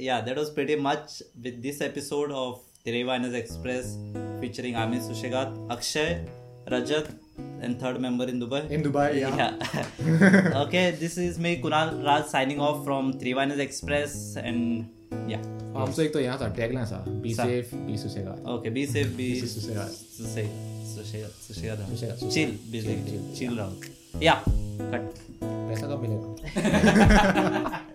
yeah 0.00 0.20
that 0.20 0.38
was 0.38 0.48
pretty 0.48 0.76
much 0.76 1.22
with 1.38 1.52
this 1.52 1.82
episode 1.82 2.32
of 2.32 2.58
तिरेवानस 2.84 3.34
express 3.34 3.84
featuring 4.40 4.76
Aamir 4.76 5.00
सुशेगात 5.00 5.68
Akshay 5.70 6.26
Rajat 6.68 7.20
and 7.64 7.82
third 7.82 7.98
member 7.98 8.28
in 8.28 8.38
Dubai 8.38 8.74
in 8.74 8.82
Dubai 8.82 9.20
yeah. 9.20 9.36
yeah. 9.36 10.62
okay, 10.64 10.84
this 11.02 11.18
is 11.18 11.38
me 11.38 11.56
Kunal 11.62 12.04
Raj 12.06 12.26
signing 12.26 12.60
off 12.60 12.84
from 12.84 13.12
Trivanas 13.20 13.62
Express 13.68 14.36
yeah. 15.32 15.50
आमचो 15.76 16.02
एक 16.02 16.12
तो 16.14 16.18
हे 16.18 16.26
आसा 16.26 16.48
tagline 16.56 16.82
आसा 16.82 17.04
be 17.22 17.34
safe 17.34 17.74
be 17.86 17.96
Sushegad 17.98 18.44
Okay, 18.54 18.70
be 18.76 18.86
safe, 18.86 19.10
be 19.18 19.28
Sushegad 19.40 19.90
Sushegat, 20.14 20.50
Sushegat, 20.94 21.32
Sushegat. 21.44 21.78
Sushegat, 21.90 22.34
Chill, 22.34 22.52
basically, 22.70 23.18
chill 23.34 23.56
round. 23.58 23.88
Yeah, 24.22 24.38
cut. 24.92 25.24
पैसा 25.42 25.86
कब 25.86 26.02
मिलेगा 26.02 27.90